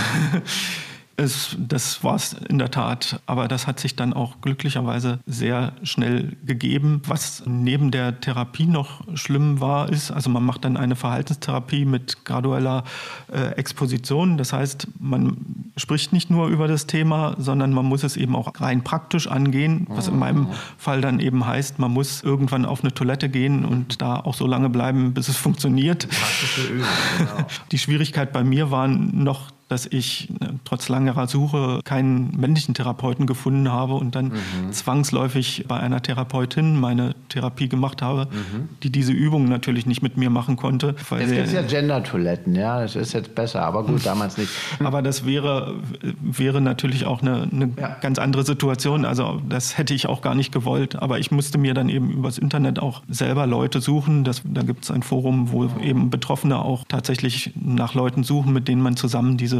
Es, 1.19 1.57
das 1.59 2.01
war 2.01 2.15
es 2.15 2.33
in 2.33 2.59
der 2.59 2.71
Tat, 2.71 3.21
aber 3.25 3.49
das 3.49 3.67
hat 3.67 3.79
sich 3.79 3.97
dann 3.97 4.13
auch 4.13 4.39
glücklicherweise 4.39 5.19
sehr 5.25 5.73
schnell 5.83 6.37
gegeben. 6.45 7.01
Was 7.05 7.43
neben 7.45 7.91
der 7.91 8.21
Therapie 8.21 8.65
noch 8.67 9.01
schlimm 9.15 9.59
war, 9.59 9.89
ist, 9.89 10.11
also 10.11 10.29
man 10.29 10.45
macht 10.45 10.63
dann 10.63 10.77
eine 10.77 10.95
Verhaltenstherapie 10.95 11.83
mit 11.83 12.23
gradueller 12.23 12.85
äh, 13.33 13.49
Exposition. 13.55 14.37
Das 14.37 14.53
heißt, 14.53 14.87
man 14.97 15.71
spricht 15.75 16.13
nicht 16.13 16.29
nur 16.29 16.47
über 16.47 16.69
das 16.69 16.87
Thema, 16.87 17.35
sondern 17.37 17.73
man 17.73 17.85
muss 17.85 18.03
es 18.03 18.15
eben 18.15 18.33
auch 18.33 18.53
rein 18.61 18.85
praktisch 18.85 19.27
angehen, 19.27 19.87
was 19.89 20.07
in 20.07 20.17
meinem 20.17 20.47
Fall 20.77 21.01
dann 21.01 21.19
eben 21.19 21.45
heißt, 21.45 21.79
man 21.79 21.91
muss 21.91 22.23
irgendwann 22.23 22.65
auf 22.65 22.81
eine 22.81 22.93
Toilette 22.93 23.27
gehen 23.27 23.65
und 23.65 24.01
da 24.01 24.15
auch 24.15 24.35
so 24.35 24.47
lange 24.47 24.69
bleiben, 24.69 25.13
bis 25.13 25.27
es 25.27 25.35
funktioniert. 25.35 26.07
Praktische 26.07 26.61
Übung, 26.73 26.87
genau. 27.17 27.47
Die 27.71 27.77
Schwierigkeit 27.77 28.31
bei 28.31 28.45
mir 28.45 28.71
war 28.71 28.87
noch 28.87 29.51
dass 29.69 29.85
ich 29.85 30.29
äh, 30.41 30.47
trotz 30.65 30.89
langerer 30.89 31.27
Suche 31.27 31.79
keinen 31.83 32.35
männlichen 32.35 32.73
Therapeuten 32.73 33.27
gefunden 33.27 33.71
habe 33.71 33.93
und 33.93 34.15
dann 34.15 34.29
mhm. 34.29 34.71
zwangsläufig 34.71 35.65
bei 35.67 35.79
einer 35.79 36.01
Therapeutin 36.01 36.77
meine 36.79 37.15
Therapie 37.29 37.69
gemacht 37.69 38.01
habe, 38.01 38.25
mhm. 38.31 38.69
die 38.81 38.91
diese 38.91 39.13
Übung 39.13 39.45
natürlich 39.45 39.85
nicht 39.85 40.01
mit 40.01 40.17
mir 40.17 40.31
machen 40.31 40.55
konnte. 40.55 40.95
Es 40.97 41.31
gibt 41.31 41.51
ja 41.53 41.61
Gender-Toiletten, 41.61 42.55
ja, 42.55 42.81
das 42.81 42.95
ist 42.95 43.13
jetzt 43.13 43.35
besser, 43.35 43.61
aber 43.61 43.83
gut, 43.83 44.03
damals 44.05 44.37
nicht. 44.37 44.49
Aber 44.83 45.03
das 45.03 45.25
wäre, 45.25 45.75
wäre 46.19 46.61
natürlich 46.61 47.05
auch 47.05 47.21
eine, 47.21 47.47
eine 47.51 47.69
ja. 47.79 47.95
ganz 48.01 48.17
andere 48.17 48.43
Situation. 48.43 49.05
Also 49.05 49.39
das 49.47 49.77
hätte 49.77 49.93
ich 49.93 50.07
auch 50.07 50.21
gar 50.21 50.33
nicht 50.33 50.51
gewollt, 50.51 50.95
aber 50.95 51.19
ich 51.19 51.29
musste 51.29 51.59
mir 51.59 51.75
dann 51.75 51.89
eben 51.89 52.09
übers 52.09 52.39
Internet 52.39 52.79
auch 52.79 53.03
selber 53.07 53.45
Leute 53.45 53.81
suchen. 53.81 54.23
Das, 54.23 54.41
da 54.45 54.63
gibt 54.63 54.85
es 54.85 54.89
ein 54.89 55.03
Forum, 55.03 55.51
wo 55.51 55.69
eben 55.79 56.09
Betroffene 56.09 56.57
auch 56.57 56.85
tatsächlich 56.87 57.51
nach 57.55 57.93
Leuten 57.93 58.23
suchen, 58.23 58.51
mit 58.51 58.67
denen 58.67 58.81
man 58.81 58.95
zusammen 58.95 59.37
diese 59.37 59.58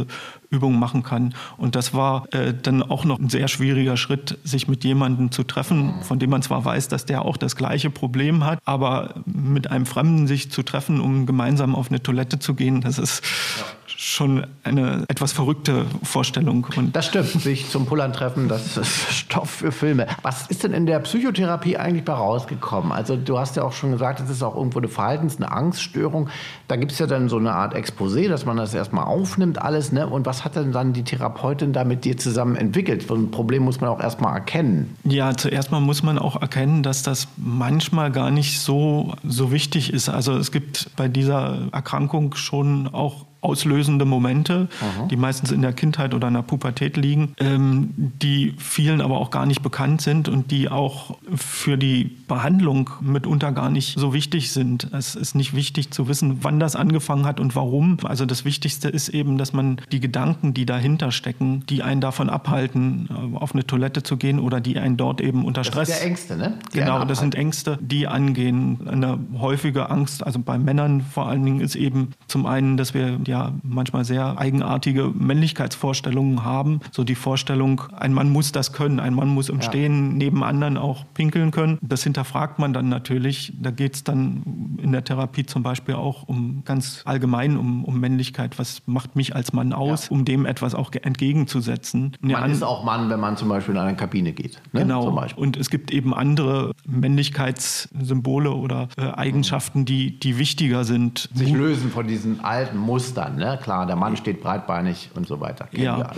Übung 0.50 0.78
machen 0.78 1.02
kann. 1.02 1.34
Und 1.56 1.76
das 1.76 1.94
war 1.94 2.32
äh, 2.32 2.52
dann 2.54 2.82
auch 2.82 3.04
noch 3.04 3.18
ein 3.18 3.28
sehr 3.28 3.48
schwieriger 3.48 3.96
Schritt, 3.96 4.38
sich 4.44 4.68
mit 4.68 4.84
jemandem 4.84 5.30
zu 5.30 5.44
treffen, 5.44 5.94
von 6.02 6.18
dem 6.18 6.30
man 6.30 6.42
zwar 6.42 6.64
weiß, 6.64 6.88
dass 6.88 7.06
der 7.06 7.24
auch 7.24 7.36
das 7.36 7.56
gleiche 7.56 7.90
Problem 7.90 8.44
hat, 8.44 8.58
aber 8.64 9.14
mit 9.26 9.70
einem 9.70 9.86
Fremden 9.86 10.26
sich 10.26 10.50
zu 10.50 10.62
treffen, 10.62 11.00
um 11.00 11.26
gemeinsam 11.26 11.74
auf 11.74 11.88
eine 11.88 12.02
Toilette 12.02 12.38
zu 12.38 12.54
gehen, 12.54 12.80
das 12.80 12.98
ist 12.98 13.22
ja 13.58 13.79
schon 14.00 14.46
eine 14.64 15.04
etwas 15.08 15.32
verrückte 15.32 15.84
Vorstellung. 16.02 16.66
Und 16.74 16.96
das 16.96 17.04
stimmt, 17.04 17.28
sich 17.28 17.68
zum 17.68 17.84
Pullern 17.84 18.14
treffen, 18.14 18.48
das 18.48 18.78
ist 18.78 18.88
Stoff 19.12 19.50
für 19.50 19.72
Filme. 19.72 20.06
Was 20.22 20.46
ist 20.46 20.64
denn 20.64 20.72
in 20.72 20.86
der 20.86 21.00
Psychotherapie 21.00 21.76
eigentlich 21.76 22.06
bei 22.06 22.14
rausgekommen? 22.14 22.92
Also 22.92 23.16
du 23.16 23.38
hast 23.38 23.56
ja 23.56 23.62
auch 23.62 23.74
schon 23.74 23.92
gesagt, 23.92 24.20
es 24.20 24.30
ist 24.30 24.42
auch 24.42 24.56
irgendwo 24.56 24.78
eine 24.78 24.88
Verhaltens-, 24.88 25.36
eine 25.36 25.52
Angststörung. 25.52 26.30
Da 26.66 26.76
gibt 26.76 26.92
es 26.92 26.98
ja 26.98 27.06
dann 27.06 27.28
so 27.28 27.36
eine 27.36 27.52
Art 27.52 27.74
Exposé, 27.74 28.26
dass 28.28 28.46
man 28.46 28.56
das 28.56 28.72
erstmal 28.72 29.04
aufnimmt 29.04 29.60
alles. 29.60 29.92
Ne? 29.92 30.06
Und 30.06 30.24
was 30.24 30.46
hat 30.46 30.56
denn 30.56 30.72
dann 30.72 30.94
die 30.94 31.04
Therapeutin 31.04 31.74
da 31.74 31.84
mit 31.84 32.06
dir 32.06 32.16
zusammen 32.16 32.56
entwickelt? 32.56 33.06
So 33.06 33.14
ein 33.14 33.30
Problem 33.30 33.64
muss 33.64 33.82
man 33.82 33.90
auch 33.90 34.00
erstmal 34.00 34.34
erkennen. 34.34 34.96
Ja, 35.04 35.36
zuerst 35.36 35.72
mal 35.72 35.80
muss 35.80 36.02
man 36.02 36.18
auch 36.18 36.40
erkennen, 36.40 36.82
dass 36.82 37.02
das 37.02 37.28
manchmal 37.36 38.10
gar 38.10 38.30
nicht 38.30 38.60
so, 38.60 39.12
so 39.24 39.52
wichtig 39.52 39.92
ist. 39.92 40.08
Also 40.08 40.38
es 40.38 40.50
gibt 40.52 40.88
bei 40.96 41.08
dieser 41.08 41.68
Erkrankung 41.72 42.34
schon 42.34 42.88
auch 42.88 43.26
auslösende 43.40 44.04
Momente, 44.04 44.68
Aha. 44.80 45.06
die 45.06 45.16
meistens 45.16 45.50
in 45.50 45.62
der 45.62 45.72
Kindheit 45.72 46.14
oder 46.14 46.28
in 46.28 46.34
der 46.34 46.42
Pubertät 46.42 46.96
liegen, 46.96 47.34
ähm, 47.38 47.90
die 47.96 48.54
vielen 48.58 49.00
aber 49.00 49.18
auch 49.18 49.30
gar 49.30 49.46
nicht 49.46 49.62
bekannt 49.62 50.02
sind 50.02 50.28
und 50.28 50.50
die 50.50 50.68
auch 50.68 51.16
für 51.34 51.78
die 51.78 52.04
Behandlung 52.28 52.90
mitunter 53.00 53.52
gar 53.52 53.70
nicht 53.70 53.98
so 53.98 54.12
wichtig 54.12 54.52
sind. 54.52 54.88
Es 54.92 55.14
ist 55.14 55.34
nicht 55.34 55.54
wichtig 55.54 55.90
zu 55.90 56.08
wissen, 56.08 56.38
wann 56.42 56.60
das 56.60 56.76
angefangen 56.76 57.24
hat 57.24 57.40
und 57.40 57.56
warum. 57.56 57.98
Also 58.04 58.26
das 58.26 58.44
Wichtigste 58.44 58.88
ist 58.88 59.08
eben, 59.08 59.38
dass 59.38 59.52
man 59.52 59.80
die 59.90 60.00
Gedanken, 60.00 60.52
die 60.52 60.66
dahinter 60.66 61.10
stecken, 61.10 61.64
die 61.68 61.82
einen 61.82 62.00
davon 62.00 62.28
abhalten, 62.28 63.08
äh, 63.10 63.36
auf 63.36 63.54
eine 63.54 63.66
Toilette 63.66 64.02
zu 64.02 64.16
gehen 64.16 64.38
oder 64.38 64.60
die 64.60 64.78
einen 64.78 64.96
dort 64.96 65.20
eben 65.20 65.44
unter 65.44 65.64
Stress. 65.64 65.88
Das 65.88 65.98
sind 65.98 66.08
Ängste, 66.08 66.36
ne? 66.36 66.58
Die 66.74 66.78
genau, 66.78 67.04
das 67.04 67.20
sind 67.20 67.34
Ängste, 67.34 67.78
die 67.80 68.06
angehen. 68.06 68.86
Eine 68.86 69.18
häufige 69.38 69.88
Angst, 69.88 70.24
also 70.24 70.38
bei 70.38 70.58
Männern 70.58 71.00
vor 71.00 71.28
allen 71.28 71.44
Dingen, 71.44 71.60
ist 71.60 71.74
eben 71.74 72.10
zum 72.26 72.44
einen, 72.44 72.76
dass 72.76 72.92
wir 72.92 73.12
die 73.12 73.29
ja 73.30 73.52
manchmal 73.62 74.04
sehr 74.04 74.38
eigenartige 74.38 75.08
Männlichkeitsvorstellungen 75.08 76.44
haben. 76.44 76.80
So 76.90 77.04
die 77.04 77.14
Vorstellung, 77.14 77.82
ein 77.96 78.12
Mann 78.12 78.30
muss 78.30 78.52
das 78.52 78.72
können, 78.72 79.00
ein 79.00 79.14
Mann 79.14 79.28
muss 79.28 79.48
im 79.48 79.56
ja. 79.56 79.62
Stehen 79.62 80.18
neben 80.18 80.44
anderen 80.44 80.76
auch 80.76 81.04
pinkeln 81.14 81.50
können. 81.50 81.78
Das 81.80 82.02
hinterfragt 82.02 82.58
man 82.58 82.72
dann 82.72 82.88
natürlich. 82.88 83.52
Da 83.60 83.70
geht 83.70 83.94
es 83.94 84.04
dann 84.04 84.78
in 84.82 84.92
der 84.92 85.04
Therapie 85.04 85.46
zum 85.46 85.62
Beispiel 85.62 85.94
auch 85.94 86.24
um 86.28 86.62
ganz 86.64 87.02
allgemein 87.04 87.56
um, 87.56 87.84
um 87.84 87.98
Männlichkeit. 87.98 88.58
Was 88.58 88.82
macht 88.86 89.16
mich 89.16 89.34
als 89.34 89.52
Mann 89.52 89.72
aus, 89.72 90.08
ja. 90.08 90.12
um 90.12 90.24
dem 90.24 90.44
etwas 90.46 90.74
auch 90.74 90.90
entgegenzusetzen? 90.92 92.16
Man 92.20 92.50
ist 92.50 92.62
auch 92.62 92.84
Mann, 92.84 93.08
wenn 93.08 93.20
man 93.20 93.36
zum 93.36 93.48
Beispiel 93.48 93.74
in 93.74 93.80
eine 93.80 93.96
Kabine 93.96 94.32
geht. 94.32 94.60
Ne? 94.72 94.80
Genau. 94.80 95.08
Und 95.36 95.56
es 95.56 95.70
gibt 95.70 95.90
eben 95.90 96.12
andere 96.12 96.72
Männlichkeitssymbole 96.86 98.50
oder 98.50 98.88
äh, 98.96 99.02
Eigenschaften, 99.12 99.84
die, 99.84 100.18
die 100.18 100.38
wichtiger 100.38 100.84
sind. 100.84 101.28
Sich 101.34 101.52
lösen 101.52 101.90
von 101.90 102.06
diesen 102.06 102.40
alten 102.40 102.78
Mustern. 102.78 103.19
Ne? 103.28 103.58
Klar, 103.62 103.86
der 103.86 103.96
Mann 103.96 104.16
steht 104.16 104.42
breitbeinig 104.42 105.10
und 105.14 105.26
so 105.26 105.40
weiter. 105.40 105.68
Ja. 105.72 105.98
ja. 105.98 106.10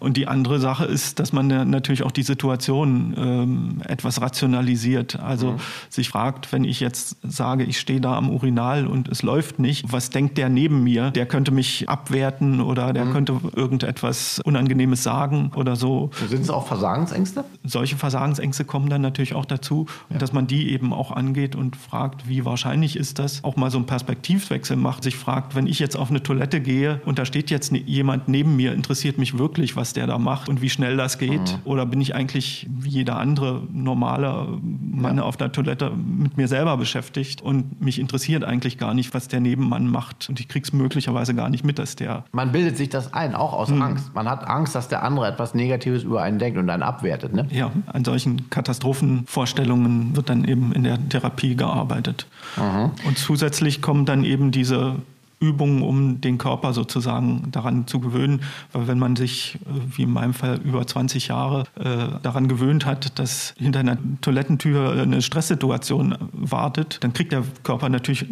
Und 0.00 0.16
die 0.16 0.26
andere 0.26 0.58
Sache 0.58 0.84
ist, 0.84 1.18
dass 1.18 1.32
man 1.32 1.46
natürlich 1.70 2.02
auch 2.02 2.10
die 2.10 2.22
Situation 2.22 3.14
ähm, 3.16 3.82
etwas 3.86 4.20
rationalisiert. 4.20 5.18
Also 5.20 5.52
mhm. 5.52 5.56
sich 5.88 6.08
fragt, 6.08 6.52
wenn 6.52 6.64
ich 6.64 6.80
jetzt 6.80 7.16
sage, 7.22 7.64
ich 7.64 7.78
stehe 7.78 8.00
da 8.00 8.16
am 8.16 8.30
Urinal 8.30 8.86
und 8.86 9.08
es 9.08 9.22
läuft 9.22 9.58
nicht, 9.58 9.92
was 9.92 10.10
denkt 10.10 10.38
der 10.38 10.48
neben 10.48 10.82
mir? 10.82 11.10
Der 11.10 11.26
könnte 11.26 11.50
mich 11.50 11.88
abwerten 11.88 12.60
oder 12.60 12.92
der 12.92 13.06
mhm. 13.06 13.12
könnte 13.12 13.40
irgendetwas 13.54 14.40
Unangenehmes 14.44 15.02
sagen 15.02 15.52
oder 15.54 15.76
so. 15.76 16.10
Sind 16.28 16.42
es 16.42 16.50
auch 16.50 16.66
Versagensängste? 16.66 17.44
Solche 17.64 17.96
Versagensängste 17.96 18.64
kommen 18.64 18.88
dann 18.88 19.02
natürlich 19.02 19.34
auch 19.34 19.44
dazu, 19.44 19.86
ja. 20.08 20.18
dass 20.18 20.32
man 20.32 20.46
die 20.46 20.72
eben 20.72 20.92
auch 20.92 21.12
angeht 21.12 21.54
und 21.54 21.76
fragt, 21.76 22.28
wie 22.28 22.44
wahrscheinlich 22.44 22.96
ist 22.96 23.18
das? 23.18 23.44
Auch 23.44 23.56
mal 23.56 23.70
so 23.70 23.78
einen 23.78 23.86
Perspektivwechsel 23.86 24.76
macht, 24.76 25.02
sich 25.02 25.16
fragt, 25.16 25.54
wenn 25.54 25.66
ich 25.66 25.78
jetzt 25.78 25.96
auf 25.96 26.10
eine 26.10 26.22
Toilette 26.22 26.39
gehe 26.46 27.00
und 27.04 27.18
da 27.18 27.24
steht 27.24 27.50
jetzt 27.50 27.72
ne-, 27.72 27.82
jemand 27.84 28.28
neben 28.28 28.56
mir, 28.56 28.72
interessiert 28.72 29.18
mich 29.18 29.38
wirklich, 29.38 29.76
was 29.76 29.92
der 29.92 30.06
da 30.06 30.18
macht 30.18 30.48
und 30.48 30.62
wie 30.62 30.70
schnell 30.70 30.96
das 30.96 31.18
geht? 31.18 31.40
Mhm. 31.40 31.58
Oder 31.64 31.86
bin 31.86 32.00
ich 32.00 32.14
eigentlich 32.14 32.66
wie 32.70 32.88
jeder 32.88 33.18
andere 33.18 33.62
normale 33.72 34.58
Mann 34.60 35.18
ja. 35.18 35.22
auf 35.22 35.36
der 35.36 35.52
Toilette 35.52 35.90
mit 35.90 36.36
mir 36.36 36.48
selber 36.48 36.76
beschäftigt 36.76 37.42
und 37.42 37.80
mich 37.80 37.98
interessiert 37.98 38.44
eigentlich 38.44 38.78
gar 38.78 38.94
nicht, 38.94 39.14
was 39.14 39.28
der 39.28 39.40
Nebenmann 39.40 39.86
macht 39.86 40.28
und 40.28 40.40
ich 40.40 40.48
krieg's 40.48 40.72
möglicherweise 40.72 41.34
gar 41.34 41.50
nicht 41.50 41.64
mit, 41.64 41.78
dass 41.78 41.96
der... 41.96 42.24
Man 42.32 42.52
bildet 42.52 42.76
sich 42.76 42.88
das 42.88 43.12
ein, 43.12 43.34
auch 43.34 43.52
aus 43.52 43.68
mhm. 43.68 43.82
Angst. 43.82 44.14
Man 44.14 44.28
hat 44.28 44.46
Angst, 44.46 44.74
dass 44.74 44.88
der 44.88 45.02
andere 45.02 45.28
etwas 45.28 45.54
Negatives 45.54 46.02
über 46.02 46.22
einen 46.22 46.38
denkt 46.38 46.58
und 46.58 46.70
einen 46.70 46.82
abwertet. 46.82 47.34
Ne? 47.34 47.46
Ja, 47.50 47.70
an 47.86 48.04
solchen 48.04 48.50
Katastrophenvorstellungen 48.50 50.16
wird 50.16 50.28
dann 50.28 50.44
eben 50.44 50.72
in 50.72 50.84
der 50.84 50.98
Therapie 51.08 51.56
gearbeitet. 51.56 52.26
Mhm. 52.56 52.90
Und 53.06 53.18
zusätzlich 53.18 53.82
kommen 53.82 54.06
dann 54.06 54.24
eben 54.24 54.50
diese 54.50 54.96
Übungen, 55.40 55.82
um 55.82 56.20
den 56.20 56.36
Körper 56.36 56.74
sozusagen 56.74 57.48
daran 57.50 57.86
zu 57.86 57.98
gewöhnen. 57.98 58.42
Weil 58.72 58.86
wenn 58.86 58.98
man 58.98 59.16
sich, 59.16 59.56
äh, 59.64 59.96
wie 59.96 60.02
in 60.02 60.12
meinem 60.12 60.34
Fall, 60.34 60.60
über 60.62 60.86
20 60.86 61.28
Jahre 61.28 61.64
äh, 61.78 62.20
daran 62.22 62.46
gewöhnt 62.46 62.84
hat, 62.84 63.18
dass 63.18 63.54
hinter 63.58 63.80
einer 63.80 63.96
Toilettentür 64.20 64.92
eine 64.92 65.22
Stresssituation 65.22 66.16
wartet, 66.32 66.98
dann 67.00 67.14
kriegt 67.14 67.32
der 67.32 67.42
Körper 67.62 67.88
natürlich 67.88 68.22
äh, 68.22 68.26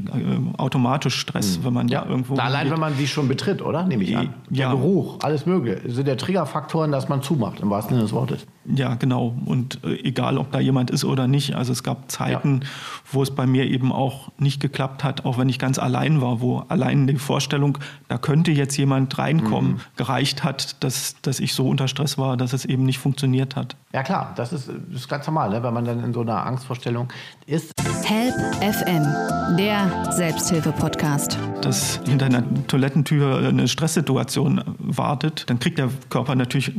automatisch 0.59 1.17
Stress, 1.17 1.59
mhm. 1.59 1.65
wenn 1.65 1.73
man 1.73 1.89
ja 1.89 2.05
irgendwo. 2.05 2.35
Na, 2.35 2.45
allein 2.45 2.71
wenn 2.71 2.81
man 2.81 2.97
die 2.97 3.07
schon 3.07 3.27
betritt, 3.27 3.63
oder? 3.63 3.85
Nehme 3.85 4.05
ich 4.05 4.17
an. 4.17 4.35
Der 4.51 4.59
ja. 4.59 4.71
Geruch, 4.71 5.19
alles 5.23 5.47
Mögliche. 5.47 5.91
Sind 5.91 6.07
der 6.07 6.19
Triggerfaktoren, 6.19 6.93
dass 6.93 7.09
man 7.09 7.23
zumacht, 7.23 7.61
im 7.61 7.71
wahrsten 7.71 7.95
Sinne 7.95 8.03
des 8.03 8.13
Wortes. 8.13 8.47
Ja, 8.75 8.95
genau. 8.95 9.35
Und 9.47 9.83
äh, 9.85 9.95
egal, 10.05 10.37
ob 10.39 10.53
da 10.53 10.61
jemand 10.61 10.91
ist 10.91 11.05
oder 11.05 11.27
nicht. 11.27 11.55
Also 11.55 11.73
es 11.73 11.83
gab 11.83 12.11
Zeiten, 12.11 12.61
ja. 12.63 12.69
wo 13.13 13.23
es 13.23 13.35
bei 13.35 13.47
mir 13.47 13.65
eben 13.65 13.93
auch 13.93 14.31
nicht 14.39 14.61
geklappt 14.61 15.05
hat, 15.05 15.25
auch 15.25 15.39
wenn 15.39 15.49
ich 15.49 15.59
ganz 15.59 15.79
allein 15.79 16.21
war, 16.21 16.41
wo 16.41 16.59
allein 16.69 17.07
die 17.07 17.17
Vorstellung, 17.17 17.79
da 18.09 18.19
könnte 18.19 18.53
jetzt 18.53 18.77
jemand 18.77 19.17
reinkommen, 19.19 19.73
mhm. 19.73 19.81
gereicht 19.97 20.45
hat, 20.45 20.83
dass, 20.85 21.17
dass 21.23 21.41
ich 21.41 21.55
so 21.55 21.69
unter 21.69 21.89
Stress 21.89 22.19
war, 22.19 22.37
dass 22.37 22.53
es 22.53 22.65
eben 22.65 22.85
nicht 22.85 22.99
funktioniert 22.99 23.57
hat. 23.57 23.77
Ja 23.93 24.03
klar, 24.03 24.33
das 24.37 24.53
ist, 24.53 24.69
das 24.69 25.01
ist 25.01 25.09
ganz 25.09 25.27
normal, 25.27 25.51
ne? 25.51 25.63
wenn 25.63 25.73
man 25.73 25.85
dann 25.85 26.05
in 26.05 26.13
so 26.13 26.21
einer 26.21 26.45
Angstvorstellung 26.45 27.09
ist. 27.47 27.73
Help 28.05 28.35
FM, 28.63 29.57
der 29.57 30.13
Selbsthilfe-Podcast. 30.13 31.39
Dass 31.63 32.01
hinter 32.07 32.27
einer 32.27 32.45
Toilettentür 32.67 33.39
eine 33.39 33.69
Stresssituation 33.69 34.63
wartet, 34.79 35.45
dann 35.49 35.59
kriegt 35.59 35.79
der 35.79 35.89
Körper 36.09 36.35
natürlich 36.35 36.69
äh, 36.69 36.73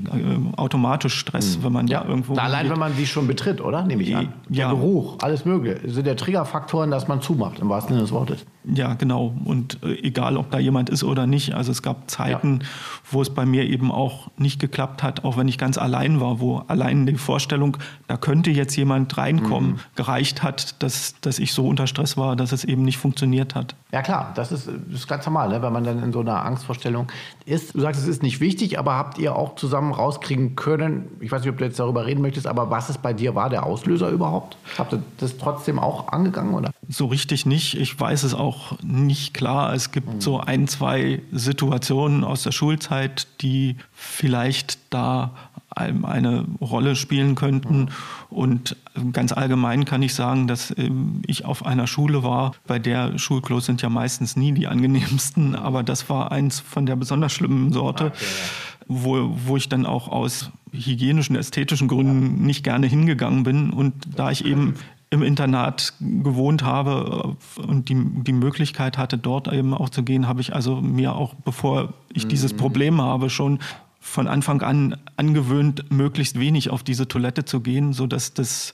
automatisch 0.55 1.15
Stress, 1.15 1.57
mhm. 1.57 1.63
wenn 1.63 1.73
man 1.73 1.87
ja, 1.87 2.05
irgendwo. 2.05 2.33
Na, 2.33 2.43
allein 2.43 2.63
geht. 2.63 2.71
wenn 2.71 2.79
man 2.79 2.95
die 2.95 3.05
schon 3.05 3.27
betritt, 3.27 3.61
oder? 3.61 3.83
Nehme 3.83 4.03
ich 4.03 4.15
an. 4.15 4.33
Der 4.47 4.57
ja. 4.57 4.69
Geruch, 4.71 5.17
alles 5.21 5.45
Mögliche. 5.45 5.89
Sind 5.89 6.07
der 6.07 6.15
Triggerfaktoren, 6.15 6.91
dass 6.91 7.07
man 7.07 7.21
zumacht, 7.21 7.59
im 7.59 7.69
wahrsten 7.69 7.93
Sinne 7.93 8.03
des 8.03 8.11
Wortes. 8.11 8.45
Ja, 8.65 8.93
genau. 8.93 9.33
Und 9.45 9.81
äh, 9.83 9.93
egal, 10.01 10.37
ob 10.37 10.51
da 10.51 10.59
jemand 10.59 10.89
ist 10.89 11.03
oder 11.03 11.27
nicht. 11.27 11.53
Also 11.53 11.71
es 11.71 11.81
gab 11.81 12.09
Zeiten, 12.09 12.59
ja. 12.61 12.67
wo 13.11 13.21
es 13.21 13.29
bei 13.29 13.45
mir 13.45 13.65
eben 13.65 13.91
auch 13.91 14.29
nicht 14.37 14.59
geklappt 14.59 15.03
hat, 15.03 15.23
auch 15.23 15.37
wenn 15.37 15.47
ich 15.47 15.57
ganz 15.57 15.77
allein 15.77 16.19
war, 16.19 16.39
wo 16.39 16.63
allein 16.67 17.05
die 17.05 17.15
Vorstellung, 17.15 17.77
da 18.07 18.17
könnte 18.17 18.51
jetzt 18.51 18.75
jemand 18.75 19.17
reinkommen, 19.17 19.71
mhm. 19.71 19.79
gereicht 19.95 20.43
hat, 20.43 20.81
dass, 20.83 21.15
dass 21.21 21.39
ich 21.39 21.53
so 21.53 21.67
unter 21.67 21.87
Stress 21.87 22.17
war, 22.17 22.35
dass 22.35 22.51
es 22.51 22.63
eben 22.63 22.83
nicht 22.83 22.97
funktioniert 22.97 23.55
hat. 23.55 23.75
Ja 23.91 24.01
klar, 24.01 24.31
das 24.35 24.51
ist, 24.51 24.67
das 24.67 24.68
ist 24.93 25.07
ganz 25.07 25.25
normal, 25.25 25.49
ne? 25.49 25.61
wenn 25.61 25.73
man 25.73 25.83
dann 25.83 26.03
in 26.03 26.13
so 26.13 26.19
einer 26.19 26.45
Angstvorstellung 26.45 27.07
ist. 27.45 27.75
Du 27.75 27.81
sagst, 27.81 28.01
es 28.01 28.07
ist 28.07 28.23
nicht 28.23 28.39
wichtig, 28.39 28.79
aber 28.79 28.95
habt 28.95 29.17
ihr 29.17 29.35
auch 29.35 29.55
zusammen 29.55 29.93
rauskriegen 29.93 30.55
können, 30.55 31.09
ich 31.19 31.31
weiß 31.31 31.41
nicht, 31.41 31.51
ob 31.51 31.57
du 31.57 31.65
jetzt 31.65 31.79
darüber 31.79 32.05
reden 32.05 32.21
möchtest, 32.21 32.47
aber 32.47 32.69
was 32.69 32.89
es 32.89 32.97
bei 32.97 33.13
dir 33.13 33.35
war, 33.35 33.49
der 33.49 33.65
Auslöser 33.65 34.09
überhaupt? 34.09 34.57
Habt 34.77 34.93
ihr 34.93 35.03
das 35.17 35.37
trotzdem 35.37 35.79
auch 35.79 36.09
angegangen, 36.09 36.53
oder? 36.53 36.71
So 36.87 37.05
richtig 37.05 37.45
nicht. 37.45 37.75
Ich 37.75 37.99
weiß 37.99 38.23
es 38.23 38.33
auch 38.33 38.73
nicht 38.81 39.33
klar. 39.33 39.73
Es 39.73 39.91
gibt 39.91 40.15
mhm. 40.15 40.21
so 40.21 40.39
ein, 40.39 40.67
zwei 40.67 41.21
Situationen 41.31 42.23
aus 42.23 42.43
der 42.43 42.51
Schulzeit, 42.51 43.27
die 43.41 43.77
vielleicht 43.91 44.79
da 44.89 45.35
eine 45.75 46.45
Rolle 46.61 46.95
spielen 46.95 47.35
könnten. 47.35 47.89
Und 48.29 48.75
ganz 49.11 49.31
allgemein 49.31 49.85
kann 49.85 50.01
ich 50.01 50.13
sagen, 50.13 50.47
dass 50.47 50.75
ähm, 50.77 51.21
ich 51.25 51.45
auf 51.45 51.65
einer 51.65 51.87
Schule 51.87 52.23
war, 52.23 52.53
bei 52.67 52.79
der 52.79 53.17
Schulklos 53.17 53.65
sind 53.65 53.81
ja 53.81 53.89
meistens 53.89 54.35
nie 54.35 54.51
die 54.51 54.67
angenehmsten, 54.67 55.55
aber 55.55 55.83
das 55.83 56.09
war 56.09 56.31
eins 56.31 56.59
von 56.59 56.85
der 56.85 56.95
besonders 56.95 57.31
schlimmen 57.31 57.71
Sorte. 57.71 58.07
Okay, 58.07 58.15
ja. 58.19 58.49
Wo, 58.91 59.31
wo 59.45 59.55
ich 59.55 59.69
dann 59.69 59.85
auch 59.85 60.07
aus 60.07 60.51
hygienischen, 60.71 61.35
ästhetischen 61.35 61.87
Gründen 61.87 62.43
nicht 62.43 62.63
gerne 62.63 62.87
hingegangen 62.87 63.43
bin. 63.43 63.69
Und 63.69 63.93
da 64.15 64.31
ich 64.31 64.45
eben 64.45 64.73
im 65.11 65.23
Internat 65.23 65.93
gewohnt 65.99 66.63
habe 66.63 67.35
äh, 67.57 67.61
und 67.61 67.89
die, 67.89 67.95
die 67.95 68.33
Möglichkeit 68.33 68.97
hatte, 68.97 69.17
dort 69.17 69.51
eben 69.51 69.73
auch 69.73 69.89
zu 69.89 70.03
gehen, 70.03 70.27
habe 70.27 70.41
ich 70.41 70.53
also 70.53 70.81
mir 70.81 71.15
auch, 71.15 71.33
bevor 71.33 71.93
ich 72.13 72.27
dieses 72.27 72.53
mhm. 72.53 72.57
Problem 72.57 73.01
habe, 73.01 73.29
schon 73.29 73.59
von 73.99 74.27
Anfang 74.27 74.61
an 74.61 74.97
angewöhnt, 75.17 75.91
möglichst 75.91 76.39
wenig 76.39 76.69
auf 76.69 76.83
diese 76.83 77.07
Toilette 77.07 77.45
zu 77.45 77.59
gehen, 77.59 77.91
sodass 77.91 78.33
das, 78.33 78.73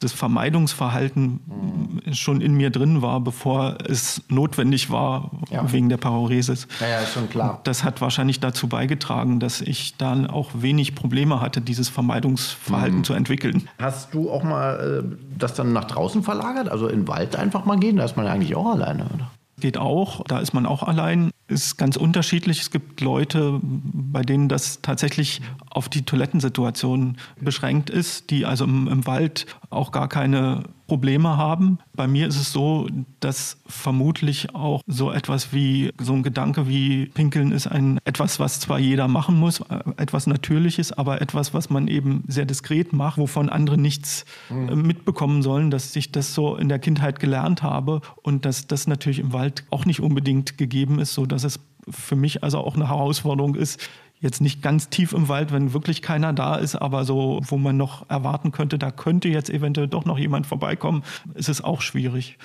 das 0.00 0.12
Vermeidungsverhalten 0.12 1.40
mhm. 2.04 2.12
schon 2.14 2.42
in 2.42 2.54
mir 2.54 2.68
drin 2.70 3.00
war, 3.00 3.20
bevor 3.20 3.78
es 3.86 4.22
notwendig 4.28 4.90
war 4.90 5.30
ja. 5.50 5.72
wegen 5.72 5.88
der 5.88 5.96
Paroresis. 5.96 6.68
Ja, 6.80 6.88
ja, 6.88 7.00
ist 7.00 7.14
schon 7.14 7.30
klar. 7.30 7.60
Das 7.64 7.84
hat 7.84 8.02
wahrscheinlich 8.02 8.38
dazu 8.38 8.68
beigetragen, 8.68 9.40
dass 9.40 9.62
ich 9.62 9.96
dann 9.96 10.26
auch 10.26 10.50
wenig 10.54 10.94
Probleme 10.94 11.40
hatte, 11.40 11.62
dieses 11.62 11.88
Vermeidungsverhalten 11.88 12.98
mhm. 12.98 13.04
zu 13.04 13.14
entwickeln. 13.14 13.68
Hast 13.78 14.12
du 14.12 14.30
auch 14.30 14.44
mal 14.44 15.04
äh, 15.04 15.16
das 15.38 15.54
dann 15.54 15.72
nach 15.72 15.84
draußen 15.84 16.22
verlagert, 16.22 16.68
also 16.68 16.86
in 16.86 17.00
den 17.00 17.08
Wald 17.08 17.34
einfach 17.34 17.64
mal 17.64 17.78
gehen? 17.78 17.96
Da 17.96 18.04
ist 18.04 18.16
man 18.16 18.26
ja 18.26 18.32
eigentlich 18.32 18.54
auch 18.54 18.72
alleine, 18.72 19.06
oder? 19.14 19.30
Geht 19.58 19.78
auch, 19.78 20.22
da 20.24 20.40
ist 20.40 20.52
man 20.52 20.66
auch 20.66 20.82
allein 20.82 21.30
ist 21.48 21.76
ganz 21.76 21.96
unterschiedlich. 21.96 22.60
Es 22.60 22.70
gibt 22.70 23.00
Leute, 23.00 23.60
bei 23.62 24.22
denen 24.22 24.48
das 24.48 24.82
tatsächlich 24.82 25.40
auf 25.70 25.88
die 25.88 26.02
Toilettensituation 26.02 27.18
beschränkt 27.40 27.90
ist, 27.90 28.30
die 28.30 28.46
also 28.46 28.64
im, 28.64 28.88
im, 28.88 29.06
Wald 29.06 29.46
auch 29.70 29.92
gar 29.92 30.08
keine 30.08 30.64
Probleme 30.86 31.36
haben. 31.36 31.78
Bei 31.94 32.06
mir 32.06 32.28
ist 32.28 32.36
es 32.36 32.52
so, 32.52 32.88
dass 33.20 33.58
vermutlich 33.66 34.54
auch 34.54 34.82
so 34.86 35.10
etwas 35.10 35.52
wie 35.52 35.92
so 36.00 36.12
ein 36.12 36.22
Gedanke 36.22 36.68
wie 36.68 37.06
Pinkeln 37.06 37.52
ist 37.52 37.66
ein 37.66 37.98
etwas, 38.04 38.38
was 38.38 38.60
zwar 38.60 38.78
jeder 38.78 39.08
machen 39.08 39.38
muss, 39.38 39.62
etwas 39.96 40.26
Natürliches, 40.26 40.92
aber 40.92 41.20
etwas, 41.20 41.54
was 41.54 41.70
man 41.70 41.88
eben 41.88 42.24
sehr 42.28 42.44
diskret 42.44 42.92
macht, 42.92 43.18
wovon 43.18 43.48
andere 43.48 43.78
nichts 43.78 44.24
mhm. 44.48 44.82
mitbekommen 44.82 45.42
sollen, 45.42 45.70
dass 45.70 45.94
ich 45.96 46.12
das 46.12 46.34
so 46.34 46.56
in 46.56 46.68
der 46.68 46.78
Kindheit 46.78 47.18
gelernt 47.18 47.62
habe 47.62 48.00
und 48.22 48.44
dass 48.44 48.66
das 48.66 48.86
natürlich 48.86 49.18
im 49.18 49.32
Wald 49.32 49.64
auch 49.70 49.84
nicht 49.84 50.00
unbedingt 50.00 50.56
gegeben 50.58 51.00
ist, 51.00 51.14
so 51.14 51.26
dass 51.36 51.44
es 51.44 51.60
für 51.88 52.16
mich 52.16 52.42
also 52.42 52.58
auch 52.58 52.74
eine 52.74 52.88
Herausforderung 52.88 53.54
ist, 53.54 53.80
jetzt 54.20 54.40
nicht 54.40 54.62
ganz 54.62 54.88
tief 54.88 55.12
im 55.12 55.28
Wald, 55.28 55.52
wenn 55.52 55.72
wirklich 55.72 56.02
keiner 56.02 56.32
da 56.32 56.56
ist, 56.56 56.74
aber 56.74 57.04
so, 57.04 57.40
wo 57.42 57.58
man 57.58 57.76
noch 57.76 58.08
erwarten 58.08 58.50
könnte, 58.50 58.78
da 58.78 58.90
könnte 58.90 59.28
jetzt 59.28 59.50
eventuell 59.50 59.88
doch 59.88 60.04
noch 60.04 60.18
jemand 60.18 60.46
vorbeikommen, 60.46 61.02
ist 61.34 61.48
es 61.48 61.62
auch 61.62 61.82
schwierig. 61.82 62.38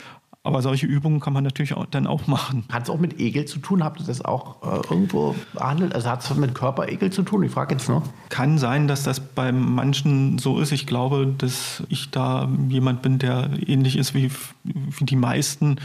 Aber 0.44 0.64
solche 0.64 0.88
Übungen 0.88 1.20
kann 1.20 1.34
man 1.34 1.44
natürlich 1.44 1.76
auch, 1.76 1.86
dann 1.86 2.08
auch 2.08 2.26
machen. 2.26 2.66
Hat 2.72 2.84
es 2.84 2.90
auch 2.90 2.98
mit 2.98 3.20
Egel 3.20 3.46
zu 3.46 3.60
tun? 3.60 3.84
Habt 3.84 4.00
ihr 4.00 4.08
das 4.08 4.26
auch 4.26 4.64
äh, 4.64 4.76
irgendwo 4.90 5.36
behandelt? 5.54 5.94
Also 5.94 6.10
hat 6.10 6.24
es 6.24 6.36
mit 6.36 6.56
Körperegel 6.56 7.12
zu 7.12 7.22
tun? 7.22 7.44
Ich 7.44 7.52
frage 7.52 7.76
jetzt 7.76 7.88
nur. 7.88 8.02
Kann 8.30 8.58
sein, 8.58 8.88
dass 8.88 9.04
das 9.04 9.20
bei 9.20 9.52
manchen 9.52 10.40
so 10.40 10.60
ist. 10.60 10.72
Ich 10.72 10.88
glaube, 10.88 11.32
dass 11.38 11.84
ich 11.90 12.10
da 12.10 12.50
jemand 12.70 13.04
bin, 13.04 13.20
der 13.20 13.52
ähnlich 13.68 13.98
ist 13.98 14.16
wie, 14.16 14.32
wie 14.64 15.06
die 15.06 15.16
meisten 15.16 15.76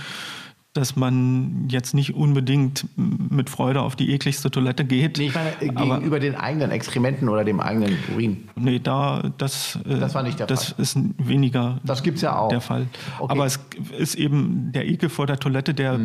dass 0.76 0.96
man 0.96 1.66
jetzt 1.68 1.94
nicht 1.94 2.14
unbedingt 2.14 2.86
mit 2.96 3.48
Freude 3.50 3.80
auf 3.82 3.96
die 3.96 4.12
ekligste 4.12 4.50
Toilette 4.50 4.84
geht. 4.84 5.18
Nee, 5.18 5.26
ich 5.28 5.34
meine, 5.34 5.50
äh, 5.60 5.70
aber- 5.74 5.94
gegenüber 5.96 6.20
den 6.20 6.34
eigenen 6.34 6.70
Exkrementen 6.70 7.28
oder 7.28 7.44
dem 7.44 7.60
eigenen 7.60 7.96
Urin. 8.12 8.48
Nee, 8.56 8.78
da, 8.78 9.22
das, 9.38 9.78
äh, 9.88 9.98
Das 9.98 10.14
war 10.14 10.22
nicht 10.22 10.38
der 10.38 10.46
das 10.46 10.70
Fall. 10.72 10.82
ist 10.82 10.98
weniger 11.18 11.80
Das 11.84 12.02
gibt's 12.02 12.22
ja 12.22 12.38
auch. 12.38 12.48
der 12.48 12.60
Fall. 12.60 12.86
Okay. 13.18 13.32
Aber 13.32 13.46
es 13.46 13.58
ist 13.98 14.14
eben 14.16 14.72
der 14.72 14.86
Ekel 14.86 15.08
vor 15.08 15.26
der 15.26 15.38
Toilette, 15.38 15.74
der, 15.74 15.98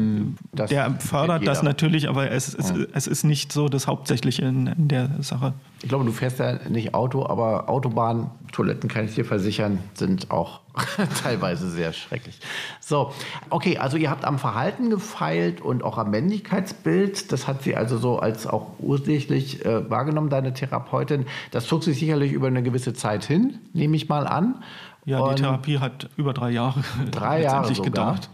das 0.53 0.69
der 0.69 0.91
fördert 0.99 1.45
das 1.45 1.63
natürlich, 1.63 2.07
aber 2.09 2.31
es, 2.31 2.53
es, 2.53 2.73
es 2.93 3.07
ist 3.07 3.23
nicht 3.23 3.51
so 3.51 3.67
das 3.69 3.87
Hauptsächliche 3.87 4.43
in, 4.43 4.67
in 4.67 4.87
der 4.87 5.09
Sache. 5.21 5.53
Ich 5.83 5.89
glaube, 5.89 6.05
du 6.05 6.11
fährst 6.11 6.39
ja 6.39 6.59
nicht 6.69 6.93
Auto, 6.93 7.25
aber 7.25 7.67
Autobahntoiletten, 7.69 8.89
kann 8.89 9.05
ich 9.05 9.15
dir 9.15 9.25
versichern, 9.25 9.79
sind 9.95 10.31
auch 10.31 10.61
teilweise 11.23 11.69
sehr 11.69 11.93
schrecklich. 11.93 12.39
So, 12.79 13.13
okay, 13.49 13.77
also 13.77 13.97
ihr 13.97 14.09
habt 14.09 14.25
am 14.25 14.39
Verhalten 14.39 14.89
gefeilt 14.89 15.61
und 15.61 15.83
auch 15.83 15.97
am 15.97 16.11
Männlichkeitsbild. 16.11 17.31
Das 17.31 17.47
hat 17.47 17.63
sie 17.63 17.75
also 17.75 17.97
so 17.97 18.19
als 18.19 18.47
auch 18.47 18.67
ursächlich 18.79 19.65
äh, 19.65 19.89
wahrgenommen, 19.89 20.29
deine 20.29 20.53
Therapeutin. 20.53 21.25
Das 21.51 21.67
zog 21.67 21.83
sich 21.83 21.99
sicherlich 21.99 22.31
über 22.31 22.47
eine 22.47 22.63
gewisse 22.63 22.93
Zeit 22.93 23.25
hin, 23.25 23.59
nehme 23.73 23.95
ich 23.95 24.09
mal 24.09 24.27
an. 24.27 24.63
Ja, 25.05 25.19
Und 25.19 25.37
die 25.39 25.41
Therapie 25.43 25.79
hat 25.79 26.09
über 26.15 26.33
drei 26.33 26.51
Jahre 26.51 26.83
drei 27.11 27.41
Jahre 27.43 27.73
sogar. 27.73 27.85
gedauert. 27.85 28.29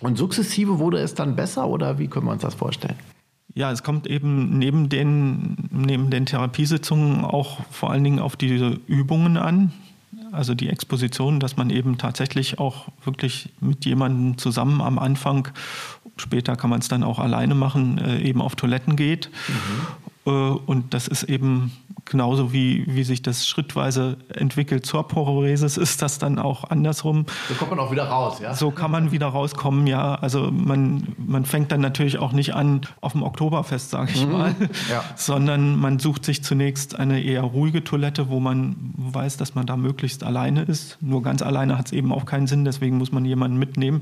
Und 0.00 0.16
sukzessive 0.18 0.78
wurde 0.78 0.98
es 0.98 1.14
dann 1.14 1.36
besser 1.36 1.66
oder 1.68 1.98
wie 1.98 2.08
können 2.08 2.26
wir 2.26 2.32
uns 2.32 2.42
das 2.42 2.54
vorstellen? 2.54 2.96
Ja, 3.54 3.72
es 3.72 3.82
kommt 3.82 4.06
eben 4.06 4.58
neben 4.58 4.90
den, 4.90 5.68
neben 5.70 6.10
den 6.10 6.26
Therapiesitzungen 6.26 7.24
auch 7.24 7.60
vor 7.70 7.90
allen 7.90 8.04
Dingen 8.04 8.18
auf 8.18 8.36
diese 8.36 8.78
Übungen 8.86 9.38
an. 9.38 9.72
Also 10.36 10.54
die 10.54 10.68
Exposition, 10.68 11.40
dass 11.40 11.56
man 11.56 11.70
eben 11.70 11.96
tatsächlich 11.96 12.58
auch 12.58 12.88
wirklich 13.04 13.48
mit 13.60 13.86
jemandem 13.86 14.36
zusammen 14.36 14.82
am 14.82 14.98
Anfang, 14.98 15.48
später 16.16 16.56
kann 16.56 16.70
man 16.70 16.80
es 16.80 16.88
dann 16.88 17.02
auch 17.02 17.18
alleine 17.18 17.54
machen, 17.54 17.98
äh, 17.98 18.20
eben 18.20 18.42
auf 18.42 18.54
Toiletten 18.54 18.96
geht. 18.96 19.26
Äh, 19.26 19.30
Und 20.26 20.92
das 20.92 21.06
ist 21.06 21.22
eben 21.22 21.70
genauso 22.04 22.52
wie, 22.52 22.84
wie 22.88 23.04
sich 23.04 23.22
das 23.22 23.46
schrittweise 23.46 24.16
entwickelt 24.28 24.84
zur 24.86 25.06
Pororesis, 25.06 25.76
ist 25.76 26.02
das 26.02 26.18
dann 26.18 26.38
auch 26.38 26.64
andersrum. 26.70 27.26
So 27.48 27.54
kommt 27.54 27.70
man 27.70 27.80
auch 27.80 27.92
wieder 27.92 28.04
raus, 28.08 28.40
ja? 28.40 28.54
So 28.54 28.70
kann 28.70 28.90
man 28.90 29.12
wieder 29.12 29.28
rauskommen, 29.28 29.86
ja. 29.86 30.16
Also 30.16 30.50
man, 30.50 31.14
man 31.18 31.44
fängt 31.44 31.70
dann 31.70 31.80
natürlich 31.80 32.18
auch 32.18 32.32
nicht 32.32 32.54
an 32.54 32.80
auf 33.00 33.12
dem 33.12 33.22
Oktoberfest, 33.22 33.90
sage 33.90 34.12
ich 34.14 34.26
mal, 34.26 34.54
Ja. 34.90 35.04
sondern 35.14 35.78
man 35.78 35.98
sucht 35.98 36.24
sich 36.24 36.42
zunächst 36.42 36.98
eine 36.98 37.22
eher 37.22 37.42
ruhige 37.42 37.84
Toilette, 37.84 38.28
wo 38.28 38.40
man 38.40 38.76
weiß, 38.96 39.36
dass 39.36 39.54
man 39.54 39.66
da 39.66 39.76
möglichst 39.76 40.24
alleine 40.24 40.62
ist. 40.62 40.98
Nur 41.00 41.22
ganz 41.22 41.42
alleine 41.42 41.78
hat 41.78 41.86
es 41.86 41.92
eben 41.92 42.12
auch 42.12 42.24
keinen 42.24 42.46
Sinn, 42.46 42.64
deswegen 42.64 42.98
muss 42.98 43.12
man 43.12 43.24
jemanden 43.24 43.58
mitnehmen. 43.58 44.00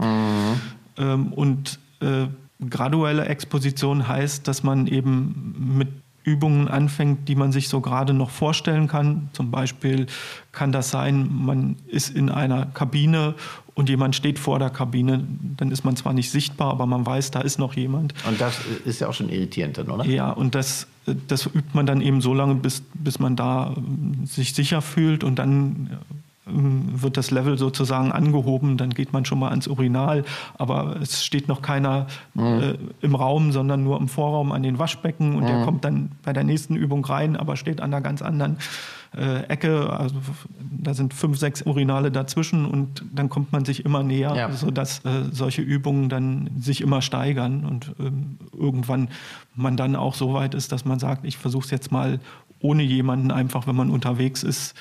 Ähm, 0.96 1.32
und 1.32 1.78
äh, 2.00 2.28
graduelle 2.70 3.26
Exposition 3.26 4.08
heißt, 4.08 4.46
dass 4.48 4.62
man 4.62 4.86
eben 4.86 5.74
mit 5.76 6.03
Übungen 6.24 6.68
anfängt, 6.68 7.28
die 7.28 7.36
man 7.36 7.52
sich 7.52 7.68
so 7.68 7.80
gerade 7.80 8.14
noch 8.14 8.30
vorstellen 8.30 8.88
kann. 8.88 9.28
Zum 9.32 9.50
Beispiel 9.50 10.06
kann 10.52 10.72
das 10.72 10.90
sein, 10.90 11.28
man 11.30 11.76
ist 11.86 12.16
in 12.16 12.30
einer 12.30 12.66
Kabine 12.66 13.34
und 13.74 13.88
jemand 13.88 14.16
steht 14.16 14.38
vor 14.38 14.58
der 14.58 14.70
Kabine. 14.70 15.24
Dann 15.56 15.70
ist 15.70 15.84
man 15.84 15.96
zwar 15.96 16.14
nicht 16.14 16.30
sichtbar, 16.30 16.70
aber 16.70 16.86
man 16.86 17.04
weiß, 17.04 17.30
da 17.30 17.40
ist 17.40 17.58
noch 17.58 17.74
jemand. 17.74 18.14
Und 18.26 18.40
das 18.40 18.58
ist 18.84 19.00
ja 19.00 19.08
auch 19.08 19.14
schon 19.14 19.28
irritierend 19.28 19.78
dann, 19.78 19.90
oder? 19.90 20.06
Ja, 20.06 20.30
und 20.30 20.54
das, 20.54 20.86
das 21.28 21.46
übt 21.46 21.70
man 21.74 21.84
dann 21.84 22.00
eben 22.00 22.20
so 22.20 22.32
lange, 22.32 22.54
bis, 22.54 22.82
bis 22.94 23.18
man 23.18 23.36
da 23.36 23.74
sich 24.24 24.54
sicher 24.54 24.80
fühlt 24.80 25.24
und 25.24 25.38
dann 25.38 25.98
wird 26.46 27.16
das 27.16 27.30
Level 27.30 27.56
sozusagen 27.56 28.12
angehoben, 28.12 28.76
dann 28.76 28.90
geht 28.90 29.12
man 29.12 29.24
schon 29.24 29.38
mal 29.38 29.48
ans 29.48 29.66
Urinal, 29.66 30.24
aber 30.58 30.96
es 31.00 31.24
steht 31.24 31.48
noch 31.48 31.62
keiner 31.62 32.06
äh, 32.36 32.74
im 33.00 33.14
Raum, 33.14 33.50
sondern 33.52 33.82
nur 33.82 33.98
im 33.98 34.08
Vorraum 34.08 34.52
an 34.52 34.62
den 34.62 34.78
Waschbecken. 34.78 35.36
Und 35.36 35.46
der 35.46 35.64
kommt 35.64 35.84
dann 35.84 36.12
bei 36.22 36.32
der 36.34 36.44
nächsten 36.44 36.76
Übung 36.76 37.04
rein, 37.04 37.36
aber 37.36 37.56
steht 37.56 37.80
an 37.80 37.92
einer 37.94 38.02
ganz 38.02 38.20
anderen 38.20 38.58
äh, 39.16 39.44
Ecke, 39.44 39.90
also 39.90 40.16
da 40.60 40.92
sind 40.92 41.14
fünf, 41.14 41.38
sechs 41.38 41.62
Urinale 41.62 42.10
dazwischen 42.10 42.66
und 42.66 43.04
dann 43.14 43.28
kommt 43.28 43.52
man 43.52 43.64
sich 43.64 43.84
immer 43.84 44.02
näher, 44.02 44.34
Ja. 44.36 44.52
sodass 44.52 45.04
äh, 45.04 45.30
solche 45.30 45.62
Übungen 45.62 46.08
dann 46.08 46.50
sich 46.58 46.80
immer 46.80 47.00
steigern. 47.00 47.64
Und 47.64 47.94
ähm, 48.00 48.38
irgendwann 48.52 49.08
man 49.54 49.76
dann 49.76 49.96
auch 49.96 50.14
so 50.14 50.34
weit 50.34 50.54
ist, 50.54 50.72
dass 50.72 50.84
man 50.84 50.98
sagt, 50.98 51.24
ich 51.24 51.38
versuche 51.38 51.64
es 51.64 51.70
jetzt 51.70 51.92
mal 51.92 52.20
ohne 52.60 52.82
jemanden 52.82 53.30
einfach, 53.30 53.66
wenn 53.66 53.76
man 53.76 53.88
unterwegs 53.90 54.42
ist, 54.42 54.74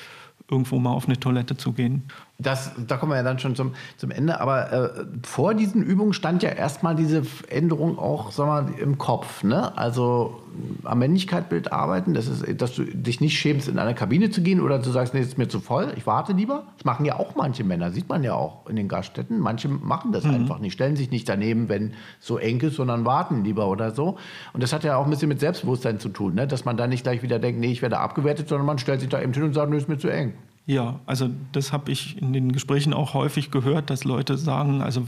irgendwo 0.50 0.78
mal 0.78 0.92
auf 0.92 1.06
eine 1.06 1.18
Toilette 1.18 1.56
zu 1.56 1.72
gehen. 1.72 2.04
Das, 2.38 2.72
da 2.88 2.96
kommen 2.96 3.12
wir 3.12 3.16
ja 3.16 3.22
dann 3.22 3.38
schon 3.38 3.54
zum, 3.54 3.74
zum 3.96 4.10
Ende. 4.10 4.40
Aber 4.40 4.72
äh, 4.72 5.04
vor 5.22 5.54
diesen 5.54 5.82
Übungen 5.84 6.12
stand 6.12 6.42
ja 6.42 6.50
erstmal 6.50 6.96
diese 6.96 7.22
Änderung 7.48 7.96
auch 7.96 8.32
sag 8.32 8.46
mal, 8.46 8.66
im 8.76 8.98
Kopf. 8.98 9.44
Ne? 9.44 9.76
Also 9.78 10.42
am 10.82 10.98
Männlichkeitsbild 10.98 11.72
arbeiten, 11.72 12.12
das 12.12 12.26
ist, 12.26 12.60
dass 12.60 12.74
du 12.74 12.84
dich 12.84 13.20
nicht 13.20 13.38
schämst, 13.38 13.68
in 13.68 13.78
eine 13.78 13.94
Kabine 13.94 14.30
zu 14.30 14.42
gehen 14.42 14.60
oder 14.60 14.80
du 14.80 14.90
sagst, 14.90 15.14
nee, 15.14 15.20
ist 15.20 15.38
mir 15.38 15.48
zu 15.48 15.60
voll, 15.60 15.92
ich 15.96 16.06
warte 16.06 16.32
lieber. 16.32 16.64
Das 16.76 16.84
machen 16.84 17.06
ja 17.06 17.18
auch 17.18 17.36
manche 17.36 17.62
Männer, 17.62 17.92
sieht 17.92 18.08
man 18.08 18.24
ja 18.24 18.34
auch 18.34 18.68
in 18.68 18.74
den 18.74 18.88
Gaststätten. 18.88 19.38
Manche 19.38 19.68
machen 19.68 20.10
das 20.10 20.24
einfach 20.24 20.58
nicht, 20.58 20.72
stellen 20.72 20.96
sich 20.96 21.12
nicht 21.12 21.28
daneben, 21.28 21.68
wenn 21.68 21.92
es 22.20 22.26
so 22.26 22.38
eng 22.38 22.60
ist, 22.60 22.74
sondern 22.74 23.04
warten 23.04 23.44
lieber 23.44 23.68
oder 23.68 23.92
so. 23.92 24.16
Und 24.52 24.62
das 24.62 24.72
hat 24.72 24.82
ja 24.82 24.96
auch 24.96 25.04
ein 25.04 25.10
bisschen 25.10 25.28
mit 25.28 25.38
Selbstbewusstsein 25.40 26.00
zu 26.00 26.08
tun, 26.08 26.34
ne? 26.34 26.46
dass 26.46 26.64
man 26.64 26.76
da 26.76 26.86
nicht 26.88 27.04
gleich 27.04 27.22
wieder 27.22 27.38
denkt, 27.38 27.60
nee, 27.60 27.70
ich 27.70 27.82
werde 27.82 27.98
abgewertet, 27.98 28.48
sondern 28.48 28.66
man 28.66 28.78
stellt 28.78 29.00
sich 29.00 29.08
da 29.08 29.20
eben 29.20 29.32
hin 29.32 29.44
und 29.44 29.54
sagt, 29.54 29.70
nee, 29.70 29.76
ist 29.76 29.88
mir 29.88 29.98
zu 29.98 30.08
eng. 30.08 30.34
Ja, 30.66 31.00
also 31.04 31.28
das 31.52 31.72
habe 31.74 31.92
ich 31.92 32.16
in 32.22 32.32
den 32.32 32.50
Gesprächen 32.52 32.94
auch 32.94 33.12
häufig 33.12 33.50
gehört, 33.50 33.90
dass 33.90 34.04
Leute 34.04 34.38
sagen, 34.38 34.80
also 34.80 35.06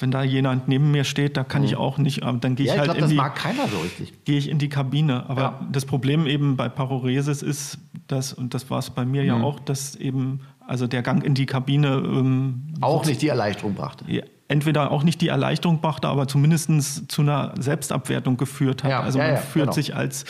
wenn 0.00 0.10
da 0.10 0.22
jemand 0.22 0.66
neben 0.66 0.90
mir 0.92 1.04
steht, 1.04 1.36
da 1.36 1.44
kann 1.44 1.62
ich 1.62 1.76
auch 1.76 1.98
nicht, 1.98 2.22
aber 2.22 2.38
dann 2.38 2.54
gehe 2.56 2.66
Ja, 2.66 2.72
ich 2.72 2.76
ich 2.76 2.78
halt 2.80 2.86
glaube, 2.86 2.98
in 3.00 3.02
das 3.02 3.10
die, 3.10 3.16
mag 3.16 3.34
keiner 3.36 3.68
so 3.68 3.78
richtig. 3.80 4.24
gehe 4.24 4.38
ich 4.38 4.48
in 4.48 4.58
die 4.58 4.70
Kabine. 4.70 5.28
Aber 5.28 5.40
Ja. 5.42 5.60
das 5.70 5.84
Problem 5.84 6.26
eben 6.26 6.56
bei 6.56 6.70
Paroresis 6.70 7.42
ist, 7.42 7.78
dass, 8.06 8.32
und 8.32 8.54
das 8.54 8.70
war 8.70 8.78
es 8.78 8.88
bei 8.88 9.04
mir 9.04 9.24
ja 9.24 9.36
Mhm. 9.36 9.44
auch, 9.44 9.60
dass 9.60 9.94
eben, 9.94 10.40
also 10.66 10.86
der 10.86 11.02
Gang 11.02 11.22
in 11.22 11.34
die 11.34 11.44
Kabine 11.44 11.88
ähm, 11.96 12.62
Auch 12.80 13.04
nicht 13.04 13.20
die 13.20 13.28
Erleichterung 13.28 13.74
brachte. 13.74 14.06
ja, 14.10 14.22
entweder 14.48 14.90
auch 14.90 15.02
nicht 15.02 15.20
die 15.20 15.28
Erleichterung 15.28 15.80
brachte, 15.82 16.08
aber 16.08 16.28
zumindest 16.28 17.10
zu 17.12 17.20
einer 17.22 17.54
Selbstabwertung 17.58 18.36
geführt 18.38 18.84
hat. 18.84 18.90
Ja, 18.90 19.00
also 19.00 19.18
ja, 19.18 19.24
man 19.26 19.34
ja, 19.34 19.40
führt 19.40 19.64
genau. 19.66 19.72
sich 19.74 19.94
als, 19.94 20.24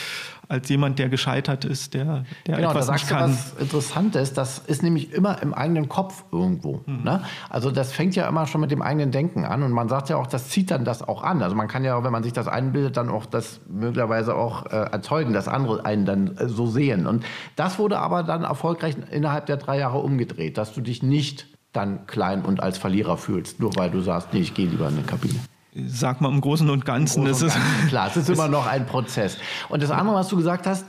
als 0.48 0.68
jemand, 0.68 0.98
der 0.98 1.08
gescheitert 1.08 1.64
ist, 1.64 1.94
der, 1.94 2.24
der 2.46 2.56
Genau, 2.56 2.72
da 2.72 2.80
etwas 2.80 2.90
nicht 2.90 3.06
sagst 3.06 3.10
du 3.10 3.14
kann. 3.14 3.32
was 3.32 3.60
Interessantes. 3.60 4.32
Das 4.32 4.58
ist 4.58 4.82
nämlich 4.82 5.12
immer 5.12 5.40
im 5.42 5.54
eigenen 5.54 5.88
Kopf 5.88 6.24
irgendwo. 6.32 6.82
Mhm. 6.86 7.02
Ne? 7.04 7.22
Also 7.50 7.70
das 7.70 7.92
fängt 7.92 8.16
ja 8.16 8.28
immer 8.28 8.46
schon 8.46 8.60
mit 8.60 8.70
dem 8.70 8.82
eigenen 8.82 9.10
Denken 9.10 9.44
an. 9.44 9.62
Und 9.62 9.72
man 9.72 9.88
sagt 9.88 10.08
ja 10.08 10.16
auch, 10.16 10.26
das 10.26 10.48
zieht 10.48 10.70
dann 10.70 10.84
das 10.84 11.02
auch 11.02 11.22
an. 11.22 11.42
Also 11.42 11.56
man 11.56 11.68
kann 11.68 11.84
ja, 11.84 12.02
wenn 12.04 12.12
man 12.12 12.22
sich 12.22 12.32
das 12.32 12.48
einbildet, 12.48 12.96
dann 12.96 13.08
auch 13.08 13.26
das 13.26 13.60
möglicherweise 13.68 14.34
auch 14.34 14.66
äh, 14.66 14.76
erzeugen, 14.76 15.32
dass 15.32 15.48
andere 15.48 15.84
einen 15.84 16.04
dann 16.04 16.36
äh, 16.36 16.48
so 16.48 16.66
sehen. 16.66 17.06
Und 17.06 17.24
das 17.56 17.78
wurde 17.78 17.98
aber 17.98 18.22
dann 18.22 18.44
erfolgreich 18.44 18.96
innerhalb 19.10 19.46
der 19.46 19.56
drei 19.56 19.78
Jahre 19.78 19.98
umgedreht, 19.98 20.58
dass 20.58 20.74
du 20.74 20.80
dich 20.80 21.02
nicht 21.02 21.48
dann 21.72 22.06
klein 22.06 22.44
und 22.44 22.62
als 22.62 22.78
Verlierer 22.78 23.16
fühlst, 23.16 23.60
nur 23.60 23.74
weil 23.76 23.90
du 23.90 24.00
sagst, 24.00 24.28
nee, 24.32 24.40
ich 24.40 24.54
gehe 24.54 24.68
lieber 24.68 24.88
in 24.88 24.94
eine 24.94 25.02
Kabine. 25.02 25.40
Sag 25.86 26.20
mal 26.20 26.30
im 26.30 26.40
Großen 26.40 26.68
und 26.70 26.84
Ganzen, 26.84 27.24
das 27.24 27.40
Groß 27.40 27.42
und 27.42 27.48
ist, 27.48 27.54
Ganzen, 27.54 27.88
Klar, 27.88 28.08
es 28.08 28.16
ist 28.16 28.30
immer 28.30 28.48
noch 28.48 28.66
ein 28.66 28.86
Prozess. 28.86 29.38
Und 29.68 29.82
das 29.82 29.90
andere, 29.90 30.16
was 30.16 30.28
du 30.28 30.36
gesagt 30.36 30.66
hast, 30.66 30.86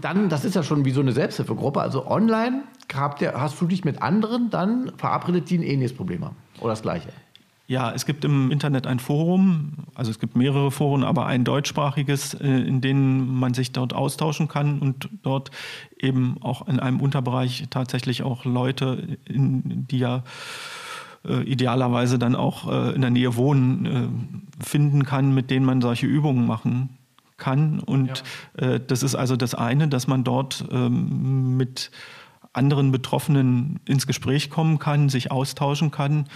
dann, 0.00 0.28
das 0.28 0.44
ist 0.44 0.54
ja 0.54 0.62
schon 0.62 0.84
wie 0.84 0.90
so 0.90 1.00
eine 1.00 1.12
Selbsthilfegruppe. 1.12 1.80
Also 1.80 2.06
online 2.06 2.64
habt 2.92 3.22
ihr, 3.22 3.34
hast 3.36 3.60
du 3.60 3.66
dich 3.66 3.84
mit 3.84 4.02
anderen 4.02 4.50
dann 4.50 4.92
verabredet, 4.96 5.50
die 5.50 5.58
ein 5.58 5.62
ähnliches 5.62 5.96
Problem 5.96 6.24
haben. 6.24 6.36
Oder 6.60 6.70
das 6.70 6.82
gleiche. 6.82 7.08
Ja, 7.66 7.92
es 7.92 8.04
gibt 8.04 8.26
im 8.26 8.50
Internet 8.50 8.86
ein 8.86 8.98
Forum, 8.98 9.72
also 9.94 10.10
es 10.10 10.18
gibt 10.18 10.36
mehrere 10.36 10.70
Foren, 10.70 11.02
aber 11.02 11.24
ein 11.24 11.44
deutschsprachiges, 11.44 12.34
äh, 12.34 12.46
in 12.46 12.82
denen 12.82 13.38
man 13.38 13.54
sich 13.54 13.72
dort 13.72 13.94
austauschen 13.94 14.48
kann 14.48 14.80
und 14.80 15.08
dort 15.22 15.50
eben 15.98 16.36
auch 16.42 16.68
in 16.68 16.78
einem 16.78 17.00
Unterbereich 17.00 17.64
tatsächlich 17.70 18.22
auch 18.22 18.44
Leute, 18.44 19.16
in, 19.24 19.86
die 19.86 19.98
ja 19.98 20.24
äh, 21.26 21.42
idealerweise 21.42 22.18
dann 22.18 22.34
auch 22.34 22.70
äh, 22.70 22.94
in 22.94 23.00
der 23.00 23.10
Nähe 23.10 23.36
wohnen, 23.36 23.86
äh, 23.86 24.64
finden 24.64 25.04
kann, 25.04 25.34
mit 25.34 25.50
denen 25.50 25.66
man 25.66 25.80
solche 25.80 26.06
Übungen 26.06 26.46
machen 26.46 26.90
kann. 27.36 27.80
Und 27.80 28.22
äh, 28.56 28.80
das 28.86 29.02
ist 29.02 29.14
also 29.14 29.36
das 29.36 29.54
eine, 29.54 29.88
dass 29.88 30.06
man 30.06 30.24
dort 30.24 30.64
ähm, 30.70 31.56
mit 31.56 31.90
anderen 32.52 32.92
Betroffenen 32.92 33.80
ins 33.84 34.06
Gespräch 34.06 34.48
kommen 34.48 34.78
kann, 34.78 35.08
sich 35.08 35.30
austauschen 35.32 35.90
kann. 35.90 36.26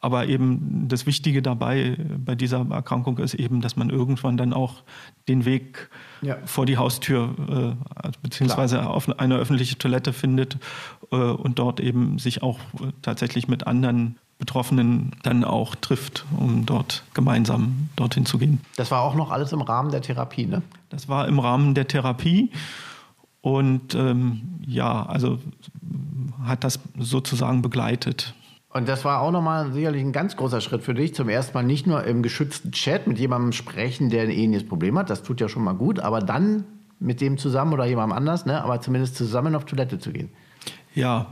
Aber 0.00 0.26
eben 0.26 0.86
das 0.88 1.06
Wichtige 1.06 1.42
dabei 1.42 1.96
bei 2.24 2.34
dieser 2.34 2.66
Erkrankung 2.70 3.18
ist 3.18 3.34
eben, 3.34 3.60
dass 3.60 3.76
man 3.76 3.90
irgendwann 3.90 4.36
dann 4.36 4.52
auch 4.52 4.82
den 5.26 5.44
Weg 5.44 5.90
Ja. 6.20 6.36
vor 6.44 6.66
die 6.66 6.76
Haustür 6.76 7.34
äh, 7.48 7.94
also 7.96 8.18
beziehungsweise 8.22 8.86
auf 8.88 9.08
eine 9.18 9.36
öffentliche 9.36 9.78
Toilette 9.78 10.12
findet 10.12 10.58
äh, 11.10 11.16
und 11.16 11.58
dort 11.58 11.80
eben 11.80 12.18
sich 12.18 12.42
auch 12.42 12.58
äh, 12.80 12.92
tatsächlich 13.02 13.48
mit 13.48 13.66
anderen 13.66 14.18
Betroffenen 14.38 15.12
dann 15.22 15.44
auch 15.44 15.74
trifft, 15.74 16.24
um 16.38 16.64
dort 16.64 17.04
gemeinsam 17.12 17.88
dorthin 17.96 18.24
zu 18.24 18.38
gehen. 18.38 18.60
Das 18.76 18.90
war 18.90 19.02
auch 19.02 19.14
noch 19.14 19.30
alles 19.30 19.52
im 19.52 19.60
Rahmen 19.60 19.90
der 19.90 20.00
Therapie, 20.00 20.46
ne? 20.46 20.62
Das 20.90 21.08
war 21.08 21.26
im 21.26 21.38
Rahmen 21.38 21.74
der 21.74 21.88
Therapie 21.88 22.50
und 23.40 23.94
ähm, 23.94 24.60
ja, 24.66 25.04
also 25.06 25.38
hat 26.44 26.64
das 26.64 26.78
sozusagen 26.98 27.62
begleitet. 27.62 28.34
Und 28.70 28.88
das 28.88 29.04
war 29.04 29.22
auch 29.22 29.30
nochmal 29.30 29.72
sicherlich 29.72 30.02
ein 30.02 30.12
ganz 30.12 30.36
großer 30.36 30.60
Schritt 30.60 30.82
für 30.82 30.94
dich. 30.94 31.14
Zum 31.14 31.28
ersten 31.28 31.54
Mal 31.54 31.64
nicht 31.64 31.86
nur 31.86 32.04
im 32.04 32.22
geschützten 32.22 32.70
Chat 32.70 33.06
mit 33.06 33.18
jemandem 33.18 33.52
sprechen, 33.52 34.10
der 34.10 34.22
ein 34.22 34.30
ähnliches 34.30 34.68
Problem 34.68 34.98
hat. 34.98 35.08
Das 35.08 35.22
tut 35.22 35.40
ja 35.40 35.48
schon 35.48 35.64
mal 35.64 35.72
gut. 35.72 36.00
Aber 36.00 36.20
dann 36.20 36.64
mit 37.00 37.20
dem 37.20 37.38
zusammen 37.38 37.72
oder 37.72 37.86
jemandem 37.86 38.16
anders, 38.16 38.44
ne? 38.44 38.62
aber 38.62 38.80
zumindest 38.80 39.16
zusammen 39.16 39.54
auf 39.54 39.64
Toilette 39.64 39.98
zu 39.98 40.12
gehen. 40.12 40.30
Ja, 40.94 41.26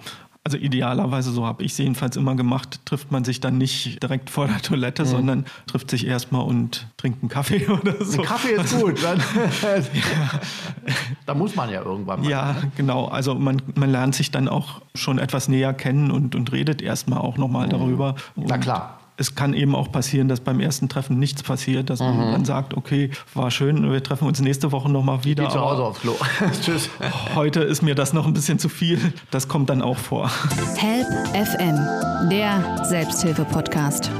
also 0.46 0.59
idealerweise, 0.59 1.32
so 1.32 1.44
habe 1.44 1.64
ich 1.64 1.72
es 1.72 1.78
jedenfalls 1.78 2.14
immer 2.14 2.37
gemacht, 2.37 2.78
trifft 2.85 3.11
man 3.11 3.24
sich 3.24 3.40
dann 3.40 3.59
nicht 3.59 4.00
direkt 4.00 4.30
vor 4.30 4.46
der 4.46 4.62
Toilette, 4.62 5.02
mhm. 5.02 5.09
sondern 5.09 5.44
trifft 5.66 5.90
sich 5.90 6.06
erstmal 6.06 6.42
und 6.42 6.87
trinkt 6.98 7.20
einen 7.20 7.28
Kaffee 7.28 7.66
oder 7.68 8.04
so. 8.04 8.20
Ein 8.20 8.28
Kaffee 8.28 8.52
ist 8.52 8.80
gut. 8.80 9.02
Dann, 9.02 9.20
da 11.26 11.35
muss 11.35 11.56
man 11.56 11.68
ja 11.68 11.82
irgendwann 11.82 12.20
mal. 12.20 12.30
Ja, 12.30 12.52
ne? 12.52 12.70
genau. 12.76 13.06
Also 13.06 13.35
man, 13.35 13.61
man 13.74 13.90
lernt 13.90 14.14
sich 14.14 14.30
dann 14.30 14.46
auch 14.46 14.82
schon 14.94 15.18
etwas 15.18 15.48
näher 15.48 15.74
kennen 15.74 16.12
und, 16.12 16.37
und 16.37 16.52
redet 16.52 16.80
erstmal 16.80 17.18
auch 17.18 17.38
nochmal 17.38 17.66
mhm. 17.66 17.70
darüber. 17.70 18.14
Und 18.37 18.46
Na 18.46 18.59
klar 18.59 19.00
es 19.16 19.35
kann 19.35 19.55
eben 19.55 19.74
auch 19.74 19.90
passieren, 19.90 20.29
dass 20.29 20.40
beim 20.40 20.61
ersten 20.61 20.88
Treffen 20.88 21.18
nichts 21.18 21.42
passiert, 21.42 21.88
dass 21.90 22.00
man 22.00 22.16
mhm. 22.16 22.33
dann 22.33 22.44
sagt, 22.44 22.74
okay, 22.74 23.11
war 23.35 23.50
schön, 23.50 23.90
wir 23.90 24.02
treffen 24.02 24.29
uns 24.29 24.40
nächste 24.40 24.72
Woche 24.72 24.90
nochmal 24.90 25.24
wieder. 25.24 25.44
Ich 25.44 25.48
geh 25.48 25.55
zu 25.55 25.61
Hause 25.61 25.85
aufs 25.85 26.00
Klo. 26.00 26.14
Tschüss. 26.62 26.90
Heute 27.35 27.61
ist 27.61 27.83
mir 27.83 27.94
das 27.94 28.12
noch 28.12 28.26
ein 28.26 28.35
bisschen 28.35 28.59
zu 28.59 28.68
viel. 28.68 28.98
Das 29.31 29.48
kommt 29.48 29.70
dann 29.70 29.81
auch 29.81 29.96
vor. 29.96 30.31
Help 30.76 31.07
FM, 31.35 32.29
der 32.29 32.85
Selbsthilfe-Podcast. 32.85 34.11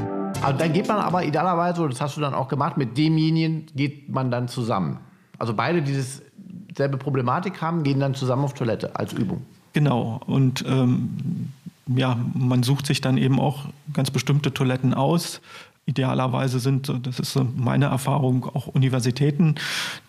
Also 0.41 0.57
dann 0.57 0.73
geht 0.73 0.87
man 0.87 0.97
aber 0.97 1.23
idealerweise, 1.23 1.87
das 1.87 2.01
hast 2.01 2.17
du 2.17 2.21
dann 2.21 2.33
auch 2.33 2.47
gemacht, 2.47 2.77
mit 2.77 2.97
demjenigen 2.97 3.67
geht 3.75 4.09
man 4.09 4.31
dann 4.31 4.47
zusammen. 4.47 4.99
Also 5.37 5.53
beide, 5.53 5.81
die 5.81 6.03
dieselbe 6.69 6.97
Problematik 6.97 7.61
haben, 7.61 7.83
gehen 7.83 7.99
dann 7.99 8.15
zusammen 8.15 8.45
auf 8.45 8.53
Toilette 8.53 8.95
als 8.95 9.13
Übung. 9.13 9.45
Genau. 9.73 10.21
Und 10.25 10.65
ähm, 10.67 11.51
ja, 11.95 12.17
man 12.33 12.63
sucht 12.63 12.85
sich 12.85 13.01
dann 13.01 13.17
eben 13.17 13.39
auch 13.39 13.65
ganz 13.93 14.11
bestimmte 14.11 14.53
Toiletten 14.53 14.93
aus. 14.93 15.41
Idealerweise 15.85 16.59
sind, 16.59 16.91
das 17.03 17.17
ist 17.17 17.39
meine 17.55 17.85
Erfahrung, 17.85 18.43
auch 18.53 18.67
Universitäten. 18.67 19.55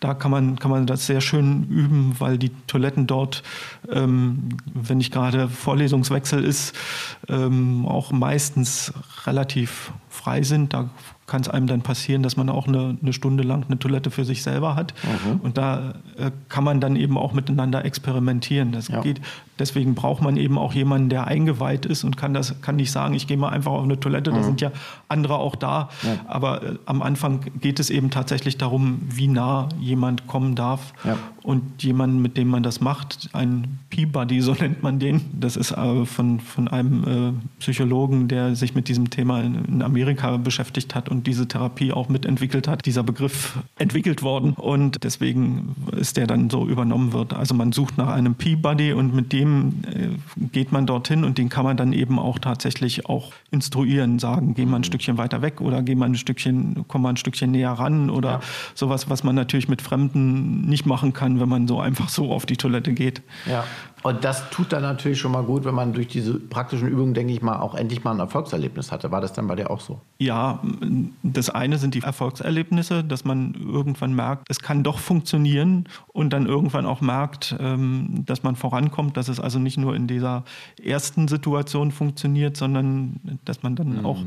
Da 0.00 0.12
kann 0.12 0.32
man, 0.32 0.58
kann 0.58 0.72
man 0.72 0.88
das 0.88 1.06
sehr 1.06 1.20
schön 1.20 1.68
üben, 1.68 2.16
weil 2.18 2.36
die 2.36 2.50
Toiletten 2.66 3.06
dort, 3.06 3.44
ähm, 3.88 4.48
wenn 4.74 4.98
nicht 4.98 5.12
gerade 5.12 5.48
Vorlesungswechsel 5.48 6.42
ist, 6.42 6.74
ähm, 7.28 7.86
auch 7.86 8.10
meistens 8.10 8.92
relativ 9.24 9.92
frei 10.08 10.42
sind. 10.42 10.74
Da 10.74 10.90
kann 11.28 11.42
es 11.42 11.48
einem 11.48 11.66
dann 11.66 11.82
passieren, 11.82 12.22
dass 12.22 12.36
man 12.36 12.48
auch 12.48 12.66
eine, 12.66 12.96
eine, 13.00 13.12
Stunde 13.12 13.44
lang 13.44 13.64
eine 13.68 13.78
Toilette 13.78 14.10
für 14.10 14.24
sich 14.24 14.42
selber 14.42 14.74
hat. 14.74 14.94
Mhm. 15.04 15.40
Und 15.40 15.58
da 15.58 15.94
äh, 16.16 16.30
kann 16.48 16.64
man 16.64 16.80
dann 16.80 16.96
eben 16.96 17.16
auch 17.16 17.34
miteinander 17.34 17.84
experimentieren. 17.84 18.72
Das 18.72 18.88
ja. 18.88 19.02
geht. 19.02 19.20
Deswegen 19.58 19.94
braucht 19.94 20.22
man 20.22 20.36
eben 20.36 20.56
auch 20.56 20.72
jemanden, 20.72 21.08
der 21.10 21.26
eingeweiht 21.26 21.84
ist 21.84 22.04
und 22.04 22.16
kann 22.16 22.32
das 22.32 22.60
kann 22.62 22.76
nicht 22.76 22.90
sagen, 22.90 23.14
ich 23.14 23.26
gehe 23.26 23.36
mal 23.36 23.50
einfach 23.50 23.72
auf 23.72 23.84
eine 23.84 24.00
Toilette. 24.00 24.30
Mhm. 24.30 24.34
Da 24.36 24.42
sind 24.42 24.60
ja 24.60 24.72
andere 25.08 25.36
auch 25.36 25.54
da. 25.54 25.90
Ja. 26.02 26.16
Aber 26.26 26.62
äh, 26.62 26.74
am 26.86 27.02
Anfang 27.02 27.40
geht 27.60 27.78
es 27.78 27.90
eben 27.90 28.10
tatsächlich 28.10 28.56
darum, 28.56 29.00
wie 29.08 29.28
nah 29.28 29.68
jemand 29.78 30.26
kommen 30.26 30.54
darf. 30.54 30.94
Ja. 31.04 31.16
Und 31.42 31.82
jemanden, 31.82 32.20
mit 32.20 32.36
dem 32.36 32.48
man 32.48 32.62
das 32.62 32.80
macht, 32.80 33.30
ein 33.32 33.78
P-Buddy, 33.90 34.40
so 34.40 34.52
nennt 34.54 34.82
man 34.82 34.98
den. 34.98 35.22
Das 35.38 35.56
ist 35.56 35.72
äh, 35.72 36.04
von, 36.04 36.40
von 36.40 36.68
einem 36.68 37.04
äh, 37.04 37.60
Psychologen, 37.60 38.28
der 38.28 38.54
sich 38.54 38.74
mit 38.74 38.88
diesem 38.88 39.10
Thema 39.10 39.40
in, 39.40 39.64
in 39.66 39.82
Amerika 39.82 40.36
beschäftigt 40.36 40.94
hat 40.94 41.08
und 41.08 41.17
und 41.18 41.26
diese 41.26 41.48
Therapie 41.48 41.92
auch 41.92 42.08
mitentwickelt 42.08 42.68
hat, 42.68 42.86
dieser 42.86 43.02
Begriff 43.02 43.58
entwickelt 43.76 44.22
worden 44.22 44.52
und 44.52 45.02
deswegen 45.02 45.74
ist 45.90 46.16
der 46.16 46.28
dann 46.28 46.48
so 46.48 46.68
übernommen 46.68 47.12
wird. 47.12 47.34
Also 47.34 47.54
man 47.54 47.72
sucht 47.72 47.98
nach 47.98 48.06
einem 48.06 48.36
P-Buddy 48.36 48.92
und 48.92 49.16
mit 49.16 49.32
dem 49.32 49.82
äh, 49.92 50.46
geht 50.52 50.70
man 50.70 50.86
dorthin 50.86 51.24
und 51.24 51.36
den 51.36 51.48
kann 51.48 51.64
man 51.64 51.76
dann 51.76 51.92
eben 51.92 52.20
auch 52.20 52.38
tatsächlich 52.38 53.06
auch 53.06 53.32
instruieren, 53.50 54.20
sagen, 54.20 54.54
geh 54.54 54.64
mal 54.64 54.76
ein 54.76 54.84
Stückchen 54.84 55.18
weiter 55.18 55.42
weg 55.42 55.60
oder 55.60 55.82
geh 55.82 55.96
mal 55.96 56.06
ein 56.06 56.14
Stückchen, 56.14 56.84
komm 56.86 57.02
mal 57.02 57.10
ein 57.10 57.16
Stückchen 57.16 57.50
näher 57.50 57.72
ran 57.72 58.10
oder 58.10 58.30
ja. 58.30 58.40
sowas, 58.76 59.10
was 59.10 59.24
man 59.24 59.34
natürlich 59.34 59.68
mit 59.68 59.82
Fremden 59.82 60.68
nicht 60.68 60.86
machen 60.86 61.12
kann, 61.12 61.40
wenn 61.40 61.48
man 61.48 61.66
so 61.66 61.80
einfach 61.80 62.08
so 62.08 62.30
auf 62.30 62.46
die 62.46 62.56
Toilette 62.56 62.92
geht. 62.92 63.22
Ja. 63.46 63.64
Und 64.02 64.24
das 64.24 64.48
tut 64.50 64.72
dann 64.72 64.82
natürlich 64.82 65.18
schon 65.18 65.32
mal 65.32 65.42
gut, 65.42 65.64
wenn 65.64 65.74
man 65.74 65.92
durch 65.92 66.06
diese 66.06 66.34
praktischen 66.34 66.88
Übungen, 66.88 67.14
denke 67.14 67.32
ich 67.32 67.42
mal, 67.42 67.58
auch 67.58 67.74
endlich 67.74 68.04
mal 68.04 68.12
ein 68.12 68.20
Erfolgserlebnis 68.20 68.92
hatte. 68.92 69.10
War 69.10 69.20
das 69.20 69.32
dann 69.32 69.48
bei 69.48 69.56
dir 69.56 69.70
auch 69.70 69.80
so? 69.80 70.00
Ja, 70.18 70.60
das 71.22 71.50
eine 71.50 71.78
sind 71.78 71.94
die 71.94 72.02
Erfolgserlebnisse, 72.02 73.04
dass 73.04 73.24
man 73.24 73.54
irgendwann 73.54 74.14
merkt, 74.14 74.46
es 74.48 74.60
kann 74.60 74.82
doch 74.82 74.98
funktionieren 74.98 75.88
und 76.08 76.32
dann 76.32 76.46
irgendwann 76.46 76.86
auch 76.86 77.00
merkt, 77.00 77.56
ähm, 77.58 78.24
dass 78.26 78.42
man 78.42 78.56
vorankommt, 78.56 79.16
dass 79.16 79.28
es 79.28 79.40
also 79.40 79.58
nicht 79.58 79.78
nur 79.78 79.94
in 79.94 80.06
dieser 80.06 80.44
ersten 80.82 81.28
Situation 81.28 81.90
funktioniert, 81.90 82.56
sondern 82.56 83.38
dass 83.44 83.62
man 83.62 83.76
dann 83.76 83.98
mhm. 83.98 84.06
auch 84.06 84.22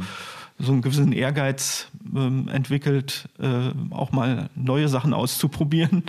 so 0.60 0.72
einen 0.72 0.82
gewissen 0.82 1.12
Ehrgeiz 1.12 1.88
ähm, 2.16 2.48
entwickelt, 2.48 3.30
äh, 3.40 3.72
auch 3.90 4.12
mal 4.12 4.50
neue 4.56 4.88
Sachen 4.88 5.14
auszuprobieren. 5.14 6.04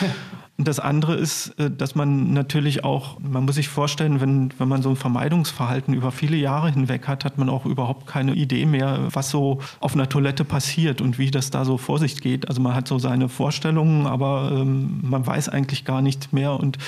Das 0.58 0.80
andere 0.80 1.16
ist, 1.16 1.48
äh, 1.58 1.70
dass 1.70 1.94
man 1.94 2.32
natürlich 2.32 2.82
auch, 2.82 3.18
man 3.20 3.44
muss 3.44 3.56
sich 3.56 3.68
vorstellen, 3.68 4.20
wenn, 4.20 4.52
wenn 4.58 4.68
man 4.68 4.80
so 4.80 4.88
ein 4.88 4.96
Vermeidungsverhalten 4.96 5.92
über 5.92 6.10
viele 6.12 6.36
Jahre 6.36 6.70
hinweg 6.70 7.08
hat, 7.08 7.24
hat 7.26 7.36
man 7.36 7.50
auch 7.50 7.66
überhaupt 7.66 8.06
keine 8.06 8.34
Idee 8.34 8.64
mehr, 8.64 9.08
was 9.12 9.30
so 9.30 9.60
auf 9.80 9.94
einer 9.94 10.08
Toilette 10.08 10.44
passiert 10.44 11.02
und 11.02 11.18
wie 11.18 11.30
das 11.30 11.50
da 11.50 11.66
so 11.66 11.76
vor 11.76 11.98
sich 11.98 12.20
geht. 12.22 12.48
Also 12.48 12.62
man 12.62 12.74
hat 12.74 12.88
so 12.88 12.98
seine 12.98 13.28
Vorstellungen, 13.28 14.06
aber 14.06 14.50
ähm, 14.52 15.00
man 15.02 15.26
weiß 15.26 15.50
eigentlich 15.50 15.84
gar 15.84 16.00
nichts 16.00 16.32
mehr 16.32 16.58
und 16.58 16.78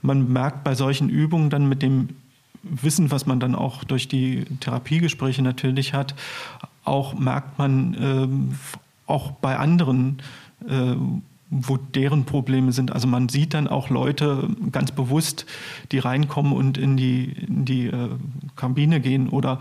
man 0.00 0.32
merkt 0.32 0.62
bei 0.62 0.76
solchen 0.76 1.08
Übungen 1.08 1.50
dann 1.50 1.68
mit 1.68 1.82
dem 1.82 2.10
Wissen, 2.62 3.10
was 3.10 3.26
man 3.26 3.40
dann 3.40 3.54
auch 3.54 3.82
durch 3.82 4.06
die 4.06 4.44
Therapiegespräche 4.60 5.42
natürlich 5.42 5.92
hat, 5.92 6.14
auch 6.84 7.14
merkt 7.14 7.58
man 7.58 7.96
ähm, 8.00 8.58
auch 9.06 9.32
bei 9.32 9.56
anderen, 9.56 10.22
äh, 10.68 10.94
wo 11.50 11.76
deren 11.76 12.24
Probleme 12.24 12.72
sind. 12.72 12.92
Also 12.92 13.06
man 13.06 13.28
sieht 13.28 13.54
dann 13.54 13.68
auch 13.68 13.88
Leute 13.88 14.48
ganz 14.70 14.92
bewusst, 14.92 15.46
die 15.92 15.98
reinkommen 15.98 16.52
und 16.52 16.76
in 16.76 16.96
die, 16.96 17.32
in 17.46 17.64
die 17.64 17.86
äh, 17.86 18.10
Kabine 18.56 19.00
gehen 19.00 19.28
oder 19.28 19.58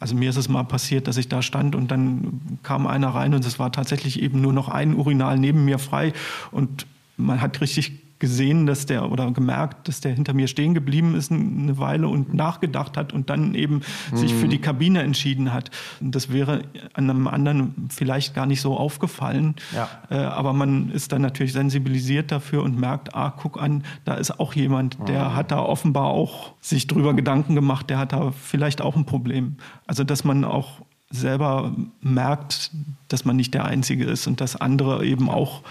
also 0.00 0.14
mir 0.14 0.30
ist 0.30 0.36
es 0.36 0.48
mal 0.48 0.64
passiert, 0.64 1.08
dass 1.08 1.16
ich 1.16 1.28
da 1.28 1.42
stand 1.42 1.74
und 1.74 1.90
dann 1.90 2.58
kam 2.62 2.86
einer 2.86 3.08
rein 3.08 3.34
und 3.34 3.44
es 3.44 3.58
war 3.58 3.72
tatsächlich 3.72 4.22
eben 4.22 4.40
nur 4.40 4.52
noch 4.52 4.68
ein 4.68 4.94
Urinal 4.94 5.38
neben 5.38 5.64
mir 5.64 5.78
frei 5.78 6.12
und 6.50 6.86
man 7.16 7.40
hat 7.40 7.60
richtig 7.60 7.92
gesehen, 8.18 8.66
dass 8.66 8.86
der 8.86 9.10
oder 9.10 9.30
gemerkt, 9.30 9.88
dass 9.88 10.00
der 10.00 10.12
hinter 10.12 10.34
mir 10.34 10.48
stehen 10.48 10.74
geblieben 10.74 11.14
ist 11.14 11.30
eine 11.30 11.78
Weile 11.78 12.08
und 12.08 12.34
nachgedacht 12.34 12.96
hat 12.96 13.12
und 13.12 13.30
dann 13.30 13.54
eben 13.54 13.82
mhm. 14.10 14.16
sich 14.16 14.34
für 14.34 14.48
die 14.48 14.60
Kabine 14.60 15.02
entschieden 15.02 15.52
hat. 15.52 15.70
Das 16.00 16.32
wäre 16.32 16.62
an 16.94 17.10
einem 17.10 17.28
anderen 17.28 17.88
vielleicht 17.90 18.34
gar 18.34 18.46
nicht 18.46 18.60
so 18.60 18.76
aufgefallen. 18.76 19.54
Ja. 19.74 19.88
Äh, 20.10 20.16
aber 20.16 20.52
man 20.52 20.90
ist 20.90 21.12
dann 21.12 21.22
natürlich 21.22 21.52
sensibilisiert 21.52 22.32
dafür 22.32 22.62
und 22.62 22.78
merkt, 22.78 23.14
ah, 23.14 23.32
guck 23.36 23.60
an, 23.60 23.84
da 24.04 24.14
ist 24.14 24.38
auch 24.40 24.54
jemand, 24.54 24.96
der 25.08 25.30
mhm. 25.30 25.34
hat 25.36 25.50
da 25.50 25.60
offenbar 25.60 26.06
auch 26.06 26.52
sich 26.60 26.86
drüber 26.86 27.14
Gedanken 27.14 27.54
gemacht, 27.54 27.90
der 27.90 27.98
hat 27.98 28.12
da 28.12 28.32
vielleicht 28.32 28.80
auch 28.80 28.96
ein 28.96 29.06
Problem. 29.06 29.56
Also 29.86 30.04
dass 30.04 30.24
man 30.24 30.44
auch 30.44 30.82
selber 31.10 31.74
merkt, 32.00 32.70
dass 33.08 33.24
man 33.24 33.36
nicht 33.36 33.54
der 33.54 33.64
Einzige 33.64 34.04
ist 34.04 34.26
und 34.26 34.40
dass 34.40 34.56
andere 34.56 35.04
eben 35.04 35.30
auch 35.30 35.62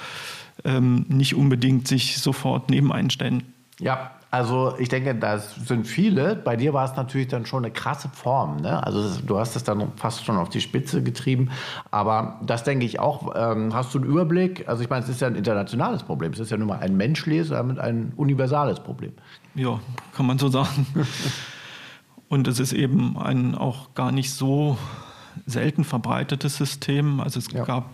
ähm, 0.64 1.06
nicht 1.08 1.36
unbedingt 1.36 1.88
sich 1.88 2.20
sofort 2.20 2.70
neben 2.70 2.92
einstellen. 2.92 3.44
Ja, 3.80 4.12
also 4.30 4.76
ich 4.78 4.90
denke, 4.90 5.16
das 5.16 5.56
sind 5.56 5.88
viele. 5.88 6.36
Bei 6.36 6.58
dir 6.58 6.74
war 6.74 6.84
es 6.84 6.96
natürlich 6.98 7.28
dann 7.28 7.46
schon 7.46 7.64
eine 7.64 7.72
krasse 7.72 8.10
Form. 8.10 8.58
Ne? 8.58 8.84
Also 8.86 9.22
du 9.22 9.40
hast 9.40 9.56
es 9.56 9.64
dann 9.64 9.92
fast 9.96 10.26
schon 10.26 10.36
auf 10.36 10.50
die 10.50 10.60
Spitze 10.60 11.02
getrieben. 11.02 11.50
Aber 11.92 12.40
das 12.46 12.64
denke 12.64 12.86
ich 12.86 13.00
auch. 13.00 13.34
Ähm, 13.36 13.74
hast 13.74 13.94
du 13.94 14.00
einen 14.00 14.08
Überblick? 14.10 14.68
Also 14.68 14.84
ich 14.84 14.90
meine, 14.90 15.04
es 15.04 15.10
ist 15.10 15.22
ja 15.22 15.28
ein 15.28 15.36
internationales 15.36 16.04
Problem. 16.04 16.34
Es 16.34 16.40
ist 16.40 16.52
ja 16.52 16.58
nur 16.58 16.68
mal 16.68 16.80
ein 16.80 16.98
menschliches, 16.98 17.50
damit 17.50 17.80
ein 17.80 18.12
universales 18.18 18.82
Problem. 18.82 19.14
Ja, 19.56 19.80
kann 20.14 20.26
man 20.26 20.38
so 20.38 20.50
sagen. 20.50 20.88
Und 22.30 22.50
es 22.50 22.60
ist 22.60 22.74
eben 22.74 23.18
ein 23.18 23.56
auch 23.56 23.94
gar 23.94 24.12
nicht 24.12 24.34
so 24.34 24.78
selten 25.46 25.86
verbreitetes 25.86 26.58
System. 26.58 27.22
Also 27.22 27.40
es 27.40 27.50
ja. 27.54 27.64
gab 27.64 27.94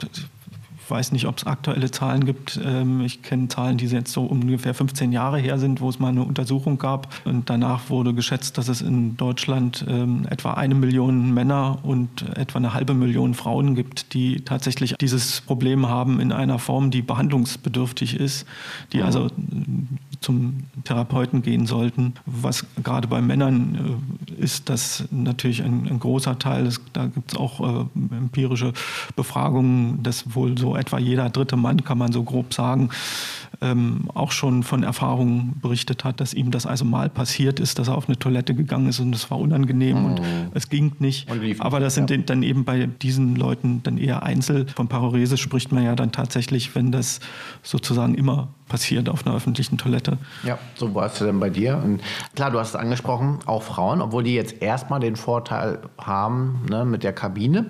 weiß 0.89 1.11
nicht, 1.11 1.27
ob 1.27 1.37
es 1.37 1.45
aktuelle 1.45 1.91
Zahlen 1.91 2.25
gibt. 2.25 2.59
Ähm, 2.63 3.01
ich 3.01 3.21
kenne 3.21 3.47
Zahlen, 3.47 3.77
die 3.77 3.85
jetzt 3.85 4.11
so 4.11 4.23
ungefähr 4.23 4.73
15 4.73 5.11
Jahre 5.11 5.39
her 5.39 5.57
sind, 5.59 5.81
wo 5.81 5.89
es 5.89 5.99
mal 5.99 6.09
eine 6.09 6.23
Untersuchung 6.23 6.77
gab. 6.77 7.07
Und 7.25 7.49
danach 7.49 7.89
wurde 7.89 8.13
geschätzt, 8.13 8.57
dass 8.57 8.67
es 8.67 8.81
in 8.81 9.17
Deutschland 9.17 9.85
ähm, 9.87 10.25
etwa 10.29 10.53
eine 10.53 10.75
Million 10.75 11.33
Männer 11.33 11.79
und 11.83 12.23
etwa 12.37 12.59
eine 12.59 12.73
halbe 12.73 12.93
Million 12.93 13.33
Frauen 13.33 13.75
gibt, 13.75 14.13
die 14.13 14.41
tatsächlich 14.41 14.95
dieses 14.99 15.41
Problem 15.41 15.87
haben 15.87 16.19
in 16.19 16.31
einer 16.31 16.59
Form, 16.59 16.91
die 16.91 17.01
behandlungsbedürftig 17.01 18.19
ist, 18.19 18.45
die 18.91 19.01
also 19.01 19.29
zum 20.23 20.63
Therapeuten 20.83 21.41
gehen 21.41 21.65
sollten, 21.65 22.13
was 22.25 22.65
gerade 22.81 23.07
bei 23.07 23.21
Männern 23.21 24.01
ist 24.37 24.69
das 24.69 25.05
natürlich 25.11 25.63
ein, 25.63 25.87
ein 25.87 25.99
großer 25.99 26.39
Teil. 26.39 26.65
Das, 26.65 26.81
da 26.93 27.05
gibt 27.07 27.33
es 27.33 27.37
auch 27.37 27.59
äh, 27.59 27.85
empirische 28.15 28.73
Befragungen, 29.15 30.01
dass 30.01 30.35
wohl 30.35 30.57
so 30.57 30.75
etwa 30.75 30.97
jeder 30.97 31.29
dritte 31.29 31.57
Mann, 31.57 31.83
kann 31.83 31.97
man 31.97 32.11
so 32.11 32.23
grob 32.23 32.53
sagen, 32.53 32.89
ähm, 33.63 34.09
auch 34.13 34.31
schon 34.31 34.63
von 34.63 34.83
Erfahrungen 34.83 35.57
berichtet 35.61 36.03
hat, 36.03 36.19
dass 36.19 36.33
ihm 36.33 36.51
das 36.51 36.65
also 36.65 36.83
mal 36.83 37.09
passiert 37.09 37.61
ist, 37.61 37.79
dass 37.79 37.87
er 37.87 37.95
auf 37.95 38.09
eine 38.09 38.19
Toilette 38.19 38.53
gegangen 38.53 38.87
ist 38.87 38.99
und 38.99 39.15
es 39.15 39.31
war 39.31 39.39
unangenehm 39.39 39.99
mhm. 39.99 40.05
und 40.05 40.21
es 40.53 40.69
ging 40.69 40.91
nicht. 40.99 41.29
Aber 41.59 41.79
das 41.79 41.95
sind 41.95 42.09
ja. 42.11 42.17
dann 42.17 42.43
eben 42.43 42.65
bei 42.65 42.87
diesen 42.87 43.35
Leuten 43.37 43.81
dann 43.83 43.97
eher 43.97 44.23
Einzel. 44.23 44.67
Von 44.67 44.89
Parorese 44.89 45.37
spricht 45.37 45.71
man 45.71 45.83
ja 45.83 45.95
dann 45.95 46.11
tatsächlich, 46.11 46.75
wenn 46.75 46.91
das 46.91 47.21
sozusagen 47.61 48.15
immer 48.15 48.49
passiert 48.67 49.07
auf 49.07 49.25
einer 49.25 49.35
öffentlichen 49.35 49.77
Toilette. 49.77 50.17
Ja, 50.43 50.59
so 50.75 50.93
war 50.93 51.05
es 51.05 51.19
denn 51.19 51.39
bei 51.39 51.49
dir. 51.49 51.81
Und 51.81 52.01
klar, 52.35 52.51
du 52.51 52.59
hast 52.59 52.69
es 52.69 52.75
angesprochen, 52.75 53.39
auch 53.45 53.63
Frauen, 53.63 54.01
obwohl 54.01 54.23
die 54.23 54.35
jetzt 54.35 54.61
erstmal 54.61 54.99
den 54.99 55.15
Vorteil 55.15 55.79
haben 55.97 56.65
ne, 56.69 56.83
mit 56.83 57.03
der 57.03 57.13
Kabine. 57.13 57.69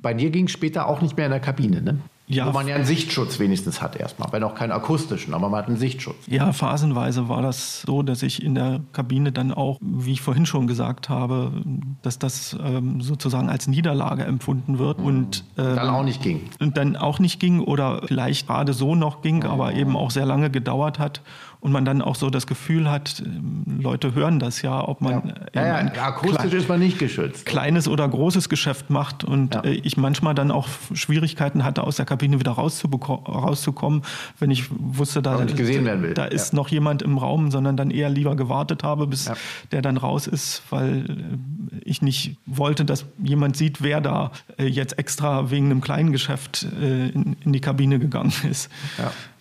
Bei 0.00 0.14
dir 0.14 0.30
ging 0.30 0.46
es 0.46 0.52
später 0.52 0.86
auch 0.86 1.00
nicht 1.00 1.16
mehr 1.16 1.26
in 1.26 1.32
der 1.32 1.40
Kabine, 1.40 1.82
ne? 1.82 1.98
Ja, 2.26 2.46
Wo 2.46 2.52
man 2.52 2.66
ja 2.66 2.74
einen 2.74 2.86
Sichtschutz 2.86 3.38
wenigstens 3.38 3.82
hat 3.82 3.96
erstmal, 3.96 4.32
wenn 4.32 4.42
auch 4.44 4.54
keinen 4.54 4.72
akustischen, 4.72 5.34
aber 5.34 5.50
man 5.50 5.58
hat 5.58 5.68
einen 5.68 5.76
Sichtschutz. 5.76 6.16
Ja, 6.26 6.52
phasenweise 6.54 7.28
war 7.28 7.42
das 7.42 7.82
so, 7.82 8.02
dass 8.02 8.22
ich 8.22 8.42
in 8.42 8.54
der 8.54 8.80
Kabine 8.94 9.30
dann 9.30 9.52
auch, 9.52 9.78
wie 9.82 10.12
ich 10.12 10.22
vorhin 10.22 10.46
schon 10.46 10.66
gesagt 10.66 11.10
habe, 11.10 11.52
dass 12.00 12.18
das 12.18 12.56
ähm, 12.64 13.02
sozusagen 13.02 13.50
als 13.50 13.66
Niederlage 13.66 14.24
empfunden 14.24 14.78
wird 14.78 15.00
mhm. 15.00 15.06
und 15.06 15.44
ähm, 15.58 15.76
dann 15.76 15.90
auch 15.90 16.02
nicht 16.02 16.22
ging. 16.22 16.48
Und 16.60 16.78
dann 16.78 16.96
auch 16.96 17.18
nicht 17.18 17.40
ging 17.40 17.60
oder 17.60 18.00
vielleicht 18.06 18.46
gerade 18.46 18.72
so 18.72 18.94
noch 18.94 19.20
ging, 19.20 19.40
mhm. 19.40 19.50
aber 19.50 19.74
eben 19.74 19.94
auch 19.94 20.10
sehr 20.10 20.24
lange 20.24 20.48
gedauert 20.48 20.98
hat 20.98 21.20
und 21.64 21.72
man 21.72 21.86
dann 21.86 22.02
auch 22.02 22.14
so 22.14 22.28
das 22.28 22.46
Gefühl 22.46 22.90
hat, 22.90 23.22
ähm, 23.24 23.64
Leute 23.80 24.14
hören 24.14 24.38
das 24.38 24.60
ja, 24.60 24.86
ob 24.86 25.00
man 25.00 25.34
ja. 25.54 25.62
Ja, 25.62 25.82
ja, 25.94 26.02
akustisch 26.02 26.52
ist 26.52 26.68
man 26.68 26.78
nicht 26.78 26.98
geschützt. 26.98 27.46
Kleines 27.46 27.88
oder 27.88 28.06
großes 28.06 28.50
Geschäft 28.50 28.90
macht 28.90 29.24
und 29.24 29.54
äh, 29.64 29.70
ich 29.70 29.96
manchmal 29.96 30.34
dann 30.34 30.50
auch 30.50 30.68
Schwierigkeiten 30.92 31.64
hatte, 31.64 31.84
aus 31.84 31.96
der 31.96 32.04
Kabine 32.04 32.38
wieder 32.38 32.50
rauszukommen, 32.50 34.02
wenn 34.38 34.50
ich 34.50 34.66
wusste, 34.70 35.22
da, 35.22 35.38
da 35.38 36.24
ist 36.26 36.52
noch 36.52 36.68
jemand 36.68 37.00
im 37.00 37.16
Raum, 37.16 37.50
sondern 37.50 37.78
dann 37.78 37.90
eher 37.90 38.10
lieber 38.10 38.36
gewartet 38.36 38.84
habe, 38.84 39.06
bis 39.06 39.32
der 39.72 39.80
dann 39.80 39.96
raus 39.96 40.26
ist, 40.26 40.64
weil 40.68 41.06
äh, 41.08 41.80
ich 41.82 42.02
nicht 42.02 42.36
wollte, 42.44 42.84
dass 42.84 43.06
jemand 43.22 43.56
sieht, 43.56 43.82
wer 43.82 44.02
da 44.02 44.32
äh, 44.58 44.66
jetzt 44.66 44.98
extra 44.98 45.50
wegen 45.50 45.70
einem 45.70 45.80
kleinen 45.80 46.12
Geschäft 46.12 46.66
in, 46.78 47.36
in 47.42 47.54
die 47.54 47.60
Kabine 47.60 47.98
gegangen 47.98 48.34
ist. 48.50 48.68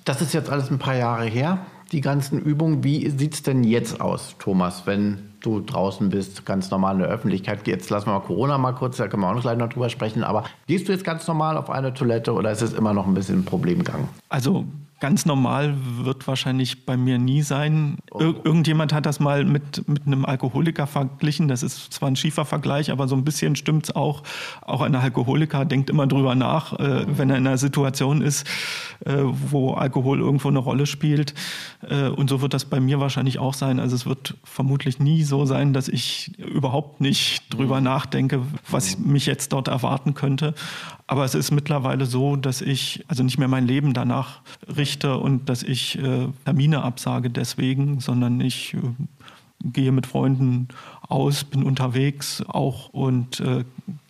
Das 0.05 0.21
ist 0.21 0.33
jetzt 0.33 0.49
alles 0.49 0.71
ein 0.71 0.79
paar 0.79 0.95
Jahre 0.95 1.25
her 1.25 1.59
die 1.93 2.01
ganzen 2.01 2.41
Übungen. 2.41 2.83
Wie 2.83 3.09
sieht 3.09 3.35
es 3.35 3.43
denn 3.43 3.63
jetzt 3.63 4.01
aus, 4.01 4.35
Thomas, 4.39 4.85
wenn 4.85 5.29
du 5.41 5.59
draußen 5.59 6.09
bist, 6.09 6.45
ganz 6.45 6.71
normal 6.71 6.95
in 6.95 6.99
der 7.01 7.09
Öffentlichkeit? 7.09 7.67
Jetzt 7.67 7.89
lassen 7.89 8.07
wir 8.07 8.13
mal 8.13 8.19
Corona 8.21 8.57
mal 8.57 8.73
kurz, 8.73 8.97
da 8.97 9.07
können 9.07 9.21
wir 9.21 9.29
auch 9.29 9.35
noch 9.35 9.41
gleich 9.41 9.57
noch 9.57 9.69
drüber 9.69 9.89
sprechen. 9.89 10.23
Aber 10.23 10.43
gehst 10.67 10.87
du 10.87 10.91
jetzt 10.91 11.03
ganz 11.03 11.27
normal 11.27 11.57
auf 11.57 11.69
eine 11.69 11.93
Toilette 11.93 12.33
oder 12.33 12.51
ist 12.51 12.61
es 12.61 12.73
immer 12.73 12.93
noch 12.93 13.07
ein 13.07 13.13
bisschen 13.13 13.39
ein 13.39 13.45
Problemgang? 13.45 14.09
Also 14.29 14.65
Ganz 15.03 15.25
normal 15.25 15.75
wird 15.97 16.27
wahrscheinlich 16.27 16.85
bei 16.85 16.95
mir 16.95 17.17
nie 17.17 17.41
sein. 17.41 17.97
Ir 18.17 18.35
irgendjemand 18.45 18.93
hat 18.93 19.05
das 19.05 19.19
mal 19.19 19.43
mit, 19.43 19.85
mit 19.85 20.07
einem 20.07 20.23
Alkoholiker 20.23 20.87
verglichen. 20.87 21.49
Das 21.49 21.61
ist 21.61 21.91
zwar 21.91 22.07
ein 22.07 22.15
schiefer 22.15 22.45
Vergleich, 22.45 22.89
aber 22.89 23.09
so 23.09 23.15
ein 23.17 23.25
bisschen 23.25 23.57
stimmt 23.57 23.83
es 23.83 23.95
auch. 23.97 24.23
Auch 24.61 24.79
ein 24.79 24.95
Alkoholiker 24.95 25.65
denkt 25.65 25.89
immer 25.89 26.07
drüber 26.07 26.35
nach, 26.35 26.79
äh, 26.79 27.05
wenn 27.05 27.29
er 27.29 27.35
in 27.35 27.45
einer 27.45 27.57
Situation 27.57 28.21
ist, 28.21 28.47
äh, 29.03 29.17
wo 29.23 29.73
Alkohol 29.73 30.21
irgendwo 30.21 30.47
eine 30.47 30.59
Rolle 30.59 30.85
spielt. 30.85 31.33
Äh, 31.81 32.07
und 32.07 32.29
so 32.29 32.39
wird 32.39 32.53
das 32.53 32.63
bei 32.63 32.79
mir 32.79 33.01
wahrscheinlich 33.01 33.39
auch 33.39 33.55
sein. 33.55 33.81
Also 33.81 33.97
es 33.97 34.05
wird 34.05 34.35
vermutlich 34.45 34.99
nie 34.99 35.23
so 35.23 35.45
sein, 35.45 35.73
dass 35.73 35.89
ich 35.89 36.31
überhaupt 36.37 37.01
nicht 37.01 37.53
drüber 37.53 37.81
nachdenke, 37.81 38.39
was 38.71 38.97
mich 38.97 39.25
jetzt 39.25 39.51
dort 39.51 39.67
erwarten 39.67 40.13
könnte. 40.13 40.53
Aber 41.07 41.25
es 41.25 41.35
ist 41.35 41.51
mittlerweile 41.51 42.05
so, 42.05 42.37
dass 42.37 42.61
ich 42.61 43.03
also 43.09 43.23
nicht 43.23 43.37
mehr 43.37 43.49
mein 43.49 43.67
Leben 43.67 43.93
danach 43.93 44.39
richte 44.77 44.92
und 45.01 45.49
dass 45.49 45.63
ich 45.63 45.97
äh, 45.99 46.27
Termine 46.45 46.83
absage 46.83 47.29
deswegen, 47.29 47.99
sondern 47.99 48.39
ich 48.41 48.73
äh, 48.73 48.79
gehe 49.63 49.91
mit 49.91 50.07
Freunden 50.07 50.67
aus, 51.07 51.43
bin 51.43 51.63
unterwegs 51.63 52.43
auch 52.47 52.89
und 52.89 53.39
äh, 53.39 53.63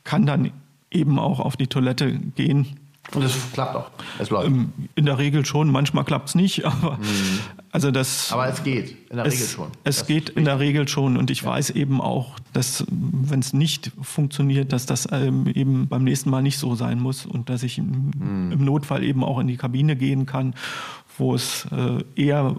kann 0.03 0.25
dann 0.25 0.51
eben 0.91 1.19
auch 1.19 1.39
auf 1.39 1.57
die 1.57 1.67
Toilette 1.67 2.13
gehen 2.35 2.77
und 3.13 3.23
es 3.23 3.51
klappt 3.51 3.75
auch. 3.75 3.89
Es 4.19 4.29
läuft. 4.29 4.47
Ähm, 4.47 4.73
in 4.95 5.05
der 5.05 5.17
Regel 5.17 5.45
schon. 5.45 5.71
Manchmal 5.71 6.03
klappt 6.03 6.29
es 6.29 6.35
nicht, 6.35 6.65
aber 6.65 6.97
mhm. 6.97 7.39
Also 7.73 7.89
das. 7.89 8.31
Aber 8.31 8.47
es 8.47 8.63
geht 8.63 8.95
in 9.09 9.17
der 9.17 9.25
es, 9.25 9.33
Regel 9.33 9.47
schon. 9.47 9.67
Es 9.83 9.97
das 9.97 10.07
geht 10.07 10.29
in 10.29 10.45
der 10.45 10.59
Regel 10.59 10.87
schon. 10.87 11.17
Und 11.17 11.31
ich 11.31 11.41
ja. 11.41 11.49
weiß 11.49 11.71
eben 11.71 12.01
auch, 12.01 12.39
dass 12.53 12.85
wenn 12.87 13.39
es 13.39 13.51
nicht 13.51 13.91
funktioniert, 13.99 14.71
dass 14.71 14.85
das 14.85 15.07
ähm, 15.11 15.47
eben 15.47 15.87
beim 15.87 16.03
nächsten 16.03 16.29
Mal 16.29 16.43
nicht 16.43 16.59
so 16.59 16.75
sein 16.75 16.99
muss 16.99 17.25
und 17.25 17.49
dass 17.49 17.63
ich 17.63 17.79
im, 17.79 18.11
mhm. 18.15 18.51
im 18.51 18.63
Notfall 18.63 19.03
eben 19.03 19.23
auch 19.23 19.39
in 19.39 19.47
die 19.47 19.57
Kabine 19.57 19.95
gehen 19.95 20.27
kann, 20.27 20.53
wo 21.17 21.33
es 21.33 21.65
äh, 21.71 22.03
eher 22.15 22.55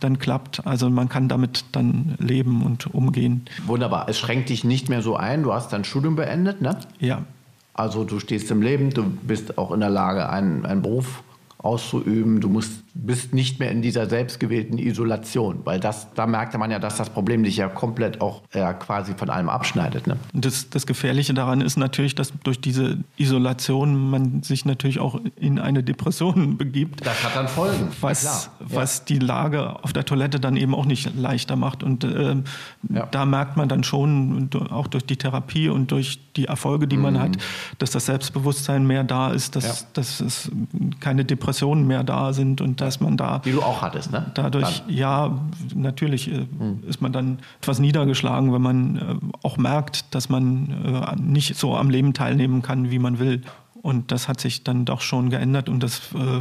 dann 0.00 0.18
klappt. 0.18 0.66
Also 0.66 0.88
man 0.88 1.10
kann 1.10 1.28
damit 1.28 1.66
dann 1.72 2.14
leben 2.18 2.62
und 2.62 2.94
umgehen. 2.94 3.44
Wunderbar. 3.66 4.08
Es 4.08 4.18
schränkt 4.18 4.48
dich 4.48 4.64
nicht 4.64 4.88
mehr 4.88 5.02
so 5.02 5.16
ein. 5.16 5.42
Du 5.42 5.52
hast 5.52 5.70
dein 5.74 5.84
Studium 5.84 6.16
beendet, 6.16 6.62
ne? 6.62 6.78
Ja. 6.98 7.26
Also 7.74 8.04
du 8.04 8.20
stehst 8.20 8.50
im 8.50 8.62
Leben, 8.62 8.88
du 8.88 9.04
bist 9.04 9.58
auch 9.58 9.70
in 9.70 9.80
der 9.80 9.90
Lage, 9.90 10.30
einen, 10.30 10.64
einen 10.64 10.80
Beruf 10.80 11.22
auszuüben. 11.58 12.40
Du 12.40 12.48
musst 12.48 12.85
bist 13.04 13.34
nicht 13.34 13.60
mehr 13.60 13.70
in 13.70 13.82
dieser 13.82 14.08
selbstgewählten 14.08 14.78
Isolation, 14.78 15.60
weil 15.64 15.80
das, 15.80 16.12
da 16.14 16.26
merkte 16.26 16.58
man 16.58 16.70
ja, 16.70 16.78
dass 16.78 16.96
das 16.96 17.10
Problem 17.10 17.44
dich 17.44 17.56
ja 17.56 17.68
komplett 17.68 18.20
auch 18.20 18.42
äh, 18.52 18.72
quasi 18.74 19.14
von 19.14 19.30
allem 19.30 19.48
abschneidet. 19.48 20.06
Ne? 20.06 20.16
Das, 20.32 20.70
das 20.70 20.86
Gefährliche 20.86 21.34
daran 21.34 21.60
ist 21.60 21.76
natürlich, 21.76 22.14
dass 22.14 22.32
durch 22.42 22.60
diese 22.60 22.98
Isolation 23.16 24.10
man 24.10 24.42
sich 24.42 24.64
natürlich 24.64 24.98
auch 24.98 25.20
in 25.36 25.58
eine 25.58 25.82
Depression 25.82 26.56
begibt. 26.58 27.04
Das 27.04 27.22
hat 27.22 27.36
dann 27.36 27.48
Folgen. 27.48 27.88
Was, 28.00 28.22
ja. 28.24 28.50
was 28.60 29.04
die 29.04 29.18
Lage 29.18 29.84
auf 29.84 29.92
der 29.92 30.04
Toilette 30.04 30.40
dann 30.40 30.56
eben 30.56 30.74
auch 30.74 30.86
nicht 30.86 31.14
leichter 31.14 31.56
macht. 31.56 31.82
Und 31.82 32.04
äh, 32.04 32.36
ja. 32.88 33.06
da 33.10 33.26
merkt 33.26 33.56
man 33.56 33.68
dann 33.68 33.84
schon, 33.84 34.48
auch 34.70 34.86
durch 34.86 35.04
die 35.04 35.16
Therapie 35.16 35.68
und 35.68 35.90
durch 35.90 36.20
die 36.36 36.46
Erfolge, 36.46 36.88
die 36.88 36.96
mhm. 36.96 37.02
man 37.02 37.20
hat, 37.20 37.36
dass 37.78 37.90
das 37.90 38.06
Selbstbewusstsein 38.06 38.86
mehr 38.86 39.04
da 39.04 39.30
ist, 39.32 39.56
dass, 39.56 39.82
ja. 39.82 39.86
dass 39.94 40.20
es 40.20 40.50
keine 41.00 41.24
Depressionen 41.24 41.86
mehr 41.86 42.04
da 42.04 42.32
sind 42.32 42.60
und 42.60 42.80
dass 42.86 43.00
man 43.00 43.16
da. 43.16 43.40
Die 43.40 43.52
du 43.52 43.62
auch 43.62 43.82
hattest, 43.82 44.12
ne? 44.12 44.30
Dadurch, 44.34 44.80
dann. 44.80 44.94
ja, 44.94 45.38
natürlich 45.74 46.32
äh, 46.32 46.46
hm. 46.58 46.82
ist 46.86 47.02
man 47.02 47.12
dann 47.12 47.38
etwas 47.60 47.78
niedergeschlagen, 47.78 48.52
wenn 48.52 48.62
man 48.62 48.96
äh, 48.96 49.36
auch 49.42 49.58
merkt, 49.58 50.14
dass 50.14 50.28
man 50.28 50.70
äh, 50.84 51.20
nicht 51.20 51.56
so 51.56 51.76
am 51.76 51.90
Leben 51.90 52.14
teilnehmen 52.14 52.62
kann, 52.62 52.90
wie 52.90 52.98
man 52.98 53.18
will. 53.18 53.42
Und 53.86 54.10
das 54.10 54.26
hat 54.26 54.40
sich 54.40 54.64
dann 54.64 54.84
doch 54.84 55.00
schon 55.00 55.30
geändert 55.30 55.68
und 55.68 55.80
das 55.80 56.12
äh, 56.12 56.40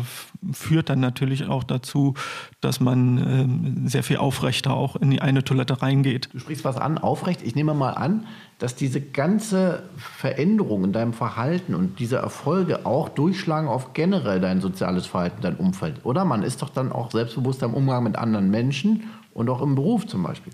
führt 0.51 0.89
dann 0.89 0.99
natürlich 0.99 1.45
auch 1.45 1.63
dazu, 1.63 2.15
dass 2.59 2.79
man 2.79 3.83
äh, 3.85 3.87
sehr 3.87 4.01
viel 4.01 4.17
aufrechter 4.17 4.73
auch 4.73 4.95
in 4.95 5.11
die 5.11 5.21
eine 5.21 5.43
Toilette 5.43 5.79
reingeht. 5.79 6.27
Du 6.33 6.39
sprichst 6.39 6.65
was 6.65 6.77
an, 6.77 6.97
aufrecht. 6.97 7.43
Ich 7.43 7.53
nehme 7.53 7.75
mal 7.75 7.91
an, 7.91 8.25
dass 8.57 8.75
diese 8.75 8.99
ganze 8.99 9.83
Veränderung 9.95 10.85
in 10.85 10.91
deinem 10.91 11.13
Verhalten 11.13 11.75
und 11.75 11.99
diese 11.99 12.15
Erfolge 12.15 12.83
auch 12.87 13.09
durchschlagen 13.09 13.67
auf 13.67 13.93
generell 13.93 14.41
dein 14.41 14.59
soziales 14.59 15.05
Verhalten, 15.05 15.43
dein 15.43 15.55
Umfeld, 15.55 16.03
oder? 16.03 16.25
Man 16.25 16.41
ist 16.41 16.63
doch 16.63 16.69
dann 16.69 16.91
auch 16.91 17.11
selbstbewusster 17.11 17.67
im 17.67 17.75
Umgang 17.75 18.05
mit 18.05 18.15
anderen 18.15 18.49
Menschen 18.49 19.03
und 19.35 19.51
auch 19.51 19.61
im 19.61 19.75
Beruf 19.75 20.07
zum 20.07 20.23
Beispiel. 20.23 20.51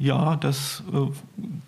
Ja, 0.00 0.36
das 0.36 0.82
äh, 0.94 1.12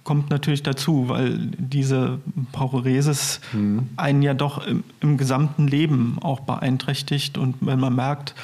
kommt 0.05 0.31
natürlich 0.31 0.63
dazu, 0.63 1.11
weil 1.11 1.37
diese 1.59 2.19
Pauresis 2.53 3.43
mhm. 3.53 3.91
einen 3.97 4.23
ja 4.23 4.33
doch 4.33 4.67
im, 4.67 4.85
im, 5.01 5.19
gesamten 5.19 5.67
Leben 5.69 6.17
auch 6.23 6.41
beeinträchtigt. 6.41 7.37
Und 7.37 7.57
wenn 7.61 7.79
man 7.79 7.95
merkt, 7.95 8.35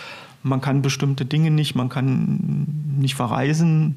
man 0.42 0.60
kann 0.60 0.82
bestimmte 0.82 1.24
Dinge 1.24 1.50
nicht, 1.50 1.74
man 1.74 1.88
kann 1.88 2.66
nicht 2.98 3.14
verreisen, 3.14 3.96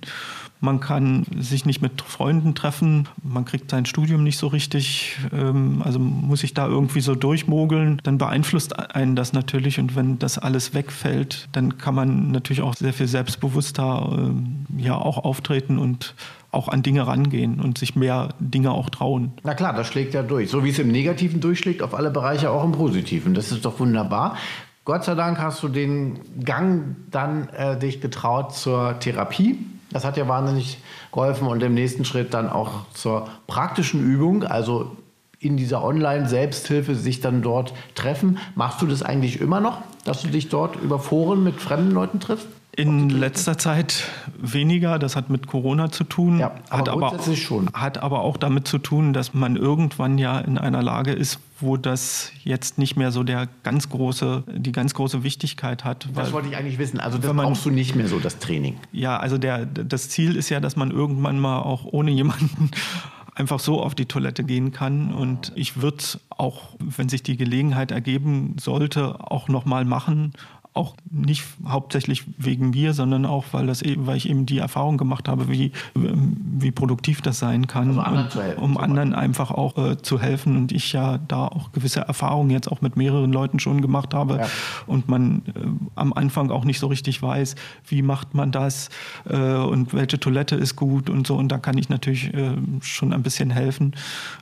man 0.61 0.79
kann 0.79 1.25
sich 1.37 1.65
nicht 1.65 1.81
mit 1.81 2.01
Freunden 2.01 2.53
treffen, 2.55 3.09
man 3.23 3.45
kriegt 3.45 3.71
sein 3.71 3.85
Studium 3.85 4.23
nicht 4.23 4.37
so 4.37 4.47
richtig, 4.47 5.17
ähm, 5.33 5.81
also 5.83 5.99
muss 5.99 6.41
sich 6.41 6.53
da 6.53 6.67
irgendwie 6.67 7.01
so 7.01 7.15
durchmogeln, 7.15 7.99
dann 8.03 8.19
beeinflusst 8.19 8.77
einen 8.77 9.15
das 9.15 9.33
natürlich 9.33 9.79
und 9.79 9.95
wenn 9.95 10.19
das 10.19 10.37
alles 10.37 10.73
wegfällt, 10.73 11.49
dann 11.51 11.77
kann 11.79 11.95
man 11.95 12.31
natürlich 12.31 12.61
auch 12.61 12.75
sehr 12.75 12.93
viel 12.93 13.07
selbstbewusster 13.07 14.09
ähm, 14.11 14.65
ja 14.77 14.95
auch 14.95 15.17
auftreten 15.17 15.79
und 15.79 16.13
auch 16.51 16.67
an 16.67 16.83
Dinge 16.83 17.07
rangehen 17.07 17.59
und 17.59 17.77
sich 17.77 17.95
mehr 17.95 18.29
Dinge 18.39 18.71
auch 18.71 18.89
trauen. 18.89 19.31
Na 19.43 19.55
klar, 19.55 19.73
das 19.73 19.87
schlägt 19.87 20.13
ja 20.13 20.21
durch. 20.21 20.49
So 20.49 20.63
wie 20.63 20.69
es 20.69 20.79
im 20.79 20.91
Negativen 20.91 21.39
durchschlägt, 21.39 21.81
auf 21.81 21.95
alle 21.95 22.11
Bereiche 22.11 22.51
auch 22.51 22.63
im 22.63 22.73
Positiven. 22.73 23.33
Das 23.33 23.51
ist 23.51 23.65
doch 23.65 23.79
wunderbar. 23.79 24.37
Gott 24.83 25.05
sei 25.05 25.15
Dank 25.15 25.39
hast 25.39 25.63
du 25.63 25.69
den 25.69 26.19
Gang 26.43 26.97
dann 27.09 27.47
äh, 27.49 27.79
dich 27.79 28.01
getraut 28.01 28.53
zur 28.53 28.99
Therapie. 28.99 29.57
Das 29.91 30.05
hat 30.05 30.17
ja 30.17 30.27
wahnsinnig 30.27 30.77
geholfen 31.11 31.47
und 31.47 31.61
im 31.61 31.73
nächsten 31.73 32.05
Schritt 32.05 32.33
dann 32.33 32.49
auch 32.49 32.85
zur 32.93 33.27
praktischen 33.47 34.01
Übung, 34.01 34.43
also 34.43 34.95
in 35.39 35.57
dieser 35.57 35.83
Online-Selbsthilfe 35.83 36.95
sich 36.95 37.19
dann 37.19 37.41
dort 37.41 37.73
treffen. 37.95 38.37
Machst 38.55 38.81
du 38.81 38.85
das 38.85 39.03
eigentlich 39.03 39.41
immer 39.41 39.59
noch, 39.59 39.81
dass 40.05 40.21
du 40.21 40.29
dich 40.29 40.49
dort 40.49 40.75
über 40.77 40.99
Foren 40.99 41.43
mit 41.43 41.59
fremden 41.59 41.91
Leuten 41.91 42.19
triffst? 42.19 42.47
In 42.73 43.09
letzter 43.09 43.57
Zeit 43.57 44.05
weniger, 44.39 44.97
das 44.97 45.17
hat 45.17 45.29
mit 45.29 45.45
Corona 45.45 45.91
zu 45.91 46.05
tun, 46.05 46.39
Ja, 46.39 46.53
aber 46.69 46.77
hat, 46.79 46.89
aber, 46.89 47.35
schon. 47.35 47.69
hat 47.73 47.97
aber 47.97 48.21
auch 48.21 48.37
damit 48.37 48.65
zu 48.67 48.77
tun, 48.77 49.11
dass 49.11 49.33
man 49.33 49.57
irgendwann 49.57 50.17
ja 50.17 50.39
in 50.39 50.57
einer 50.57 50.81
Lage 50.81 51.11
ist, 51.11 51.39
wo 51.59 51.75
das 51.75 52.31
jetzt 52.45 52.77
nicht 52.77 52.95
mehr 52.95 53.11
so 53.11 53.23
der 53.23 53.49
ganz 53.63 53.89
große, 53.89 54.43
die 54.55 54.71
ganz 54.71 54.93
große 54.93 55.21
Wichtigkeit 55.23 55.83
hat. 55.83 56.07
Das 56.15 56.31
wollte 56.31 56.47
ich 56.47 56.55
eigentlich 56.55 56.79
wissen. 56.79 56.99
Also 57.01 57.17
das 57.17 57.33
man- 57.33 57.45
brauchst 57.45 57.65
du 57.65 57.71
nicht 57.71 57.95
mehr 57.95 58.07
so, 58.07 58.19
das 58.19 58.39
Training. 58.39 58.77
Ja, 58.93 59.17
also 59.17 59.37
der, 59.37 59.65
das 59.65 60.07
Ziel 60.09 60.37
ist 60.37 60.47
ja, 60.49 60.61
dass 60.61 60.77
man 60.77 60.91
irgendwann 60.91 61.39
mal 61.39 61.59
auch 61.59 61.83
ohne 61.85 62.11
jemanden 62.11 62.71
einfach 63.35 63.59
so 63.59 63.81
auf 63.81 63.95
die 63.95 64.05
Toilette 64.05 64.45
gehen 64.45 64.71
kann. 64.71 65.13
Und 65.13 65.51
ich 65.55 65.81
würde 65.81 66.03
auch, 66.29 66.69
wenn 66.79 67.09
sich 67.09 67.21
die 67.21 67.35
Gelegenheit 67.35 67.91
ergeben 67.91 68.55
sollte, 68.59 69.19
auch 69.29 69.49
nochmal 69.49 69.83
machen. 69.83 70.31
Auch 70.73 70.95
nicht 71.09 71.43
hauptsächlich 71.67 72.23
wegen 72.37 72.69
mir, 72.69 72.93
sondern 72.93 73.25
auch, 73.25 73.45
weil, 73.51 73.67
das, 73.67 73.81
eben- 73.81 74.07
weil 74.07 74.15
ich 74.15 74.29
eben 74.29 74.45
die 74.45 74.57
Erfahrung 74.59 74.97
gemacht 74.97 75.27
habe, 75.27 75.49
wie, 75.49 75.73
ähm, 75.95 76.37
wie 76.59 76.71
produktiv 76.71 77.21
das 77.21 77.39
sein 77.39 77.67
kann. 77.67 77.89
Also 77.89 77.99
anderen 78.01 78.25
und 78.27 78.35
helfen, 78.35 78.63
um 78.63 78.77
anderen 78.77 79.13
einfach 79.13 79.51
auch 79.51 79.77
äh, 79.77 79.97
zu 80.01 80.21
helfen. 80.21 80.55
Und 80.55 80.71
ich 80.71 80.93
ja 80.93 81.17
da 81.27 81.47
auch 81.47 81.73
gewisse 81.73 81.99
Erfahrungen 82.01 82.51
jetzt 82.51 82.71
auch 82.71 82.79
mit 82.79 82.95
mehreren 82.95 83.33
Leuten 83.33 83.59
schon 83.59 83.81
gemacht 83.81 84.13
habe. 84.13 84.37
Ja. 84.37 84.47
Und 84.87 85.09
man 85.09 85.41
äh, 85.47 85.59
am 85.95 86.13
Anfang 86.13 86.51
auch 86.51 86.63
nicht 86.63 86.79
so 86.79 86.87
richtig 86.87 87.21
weiß, 87.21 87.55
wie 87.87 88.01
macht 88.01 88.33
man 88.33 88.53
das 88.53 88.89
äh, 89.29 89.37
und 89.37 89.93
welche 89.93 90.19
Toilette 90.21 90.55
ist 90.55 90.77
gut 90.77 91.09
und 91.09 91.27
so. 91.27 91.35
Und 91.35 91.49
da 91.49 91.57
kann 91.57 91.77
ich 91.77 91.89
natürlich 91.89 92.33
äh, 92.33 92.55
schon 92.81 93.11
ein 93.11 93.23
bisschen 93.23 93.49
helfen. 93.49 93.93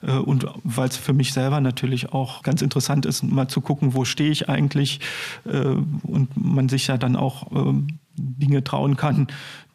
Äh, 0.05 0.11
und 0.11 0.45
weil 0.63 0.89
es 0.89 0.97
für 0.97 1.13
mich 1.13 1.33
selber 1.33 1.59
natürlich 1.59 2.13
auch 2.13 2.43
ganz 2.43 2.61
interessant 2.61 3.07
ist, 3.07 3.23
mal 3.23 3.47
zu 3.47 3.61
gucken, 3.61 3.95
wo 3.95 4.05
stehe 4.05 4.29
ich 4.29 4.47
eigentlich 4.47 4.99
äh, 5.51 5.75
und 6.19 6.29
man 6.35 6.69
sich 6.69 6.87
ja 6.87 6.97
dann 6.97 7.15
auch 7.15 7.51
ähm, 7.51 7.99
Dinge 8.15 8.63
trauen 8.63 8.97
kann, 8.97 9.27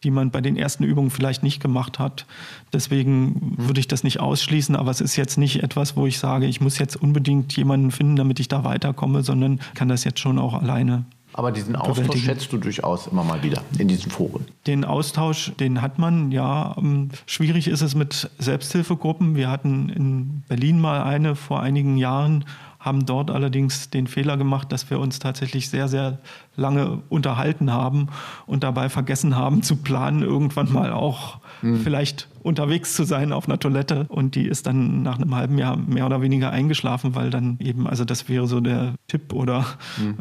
die 0.02 0.10
man 0.10 0.30
bei 0.30 0.40
den 0.40 0.56
ersten 0.56 0.84
Übungen 0.84 1.10
vielleicht 1.10 1.42
nicht 1.42 1.60
gemacht 1.60 1.98
hat. 1.98 2.26
Deswegen 2.72 3.54
würde 3.56 3.80
ich 3.80 3.88
das 3.88 4.04
nicht 4.04 4.20
ausschließen, 4.20 4.76
aber 4.76 4.90
es 4.90 5.00
ist 5.00 5.16
jetzt 5.16 5.38
nicht 5.38 5.62
etwas, 5.62 5.96
wo 5.96 6.06
ich 6.06 6.18
sage, 6.18 6.46
ich 6.46 6.60
muss 6.60 6.78
jetzt 6.78 6.96
unbedingt 6.96 7.56
jemanden 7.56 7.90
finden, 7.90 8.16
damit 8.16 8.38
ich 8.40 8.48
da 8.48 8.64
weiterkomme, 8.64 9.22
sondern 9.22 9.60
kann 9.74 9.88
das 9.88 10.04
jetzt 10.04 10.20
schon 10.20 10.38
auch 10.38 10.54
alleine. 10.54 11.06
Aber 11.36 11.50
diesen 11.50 11.74
Austausch 11.74 12.22
schätzt 12.22 12.52
du 12.52 12.58
durchaus 12.58 13.08
immer 13.08 13.24
mal 13.24 13.42
wieder 13.42 13.60
in 13.78 13.88
diesen 13.88 14.08
Foren. 14.08 14.44
Den 14.68 14.84
Austausch, 14.84 15.52
den 15.58 15.82
hat 15.82 15.98
man, 15.98 16.30
ja. 16.30 16.76
Ähm, 16.78 17.08
Schwierig 17.26 17.66
ist 17.66 17.80
es 17.80 17.96
mit 17.96 18.30
Selbsthilfegruppen. 18.38 19.34
Wir 19.34 19.50
hatten 19.50 19.88
in 19.88 20.44
Berlin 20.48 20.80
mal 20.80 21.02
eine 21.02 21.34
vor 21.34 21.60
einigen 21.60 21.96
Jahren, 21.96 22.44
haben 22.84 23.06
dort 23.06 23.30
allerdings 23.30 23.88
den 23.90 24.06
Fehler 24.06 24.36
gemacht, 24.36 24.70
dass 24.70 24.90
wir 24.90 25.00
uns 25.00 25.18
tatsächlich 25.18 25.70
sehr, 25.70 25.88
sehr 25.88 26.18
lange 26.54 27.02
unterhalten 27.08 27.72
haben 27.72 28.08
und 28.46 28.62
dabei 28.62 28.88
vergessen 28.88 29.36
haben 29.36 29.62
zu 29.62 29.76
planen, 29.76 30.22
irgendwann 30.22 30.72
mal 30.72 30.92
auch 30.92 31.38
vielleicht 31.82 32.28
unterwegs 32.44 32.94
zu 32.94 33.04
sein 33.04 33.32
auf 33.32 33.48
einer 33.48 33.58
Toilette. 33.58 34.04
Und 34.08 34.34
die 34.36 34.46
ist 34.46 34.66
dann 34.66 35.02
nach 35.02 35.16
einem 35.18 35.34
halben 35.34 35.58
Jahr 35.58 35.76
mehr 35.76 36.06
oder 36.06 36.20
weniger 36.20 36.50
eingeschlafen, 36.50 37.14
weil 37.14 37.30
dann 37.30 37.56
eben, 37.58 37.86
also 37.88 38.04
das 38.04 38.28
wäre 38.28 38.46
so 38.46 38.60
der 38.60 38.94
Tipp 39.08 39.32
oder 39.32 39.64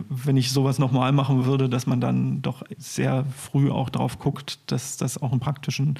wenn 0.09 0.37
ich 0.37 0.51
sowas 0.51 0.79
nochmal 0.79 1.11
machen 1.11 1.45
würde, 1.45 1.67
dass 1.69 1.85
man 1.85 1.99
dann 2.01 2.41
doch 2.41 2.63
sehr 2.77 3.25
früh 3.37 3.69
auch 3.69 3.89
darauf 3.89 4.19
guckt, 4.19 4.59
dass 4.71 4.97
das 4.97 5.21
auch 5.21 5.31
einen 5.31 5.41
praktischen 5.41 5.95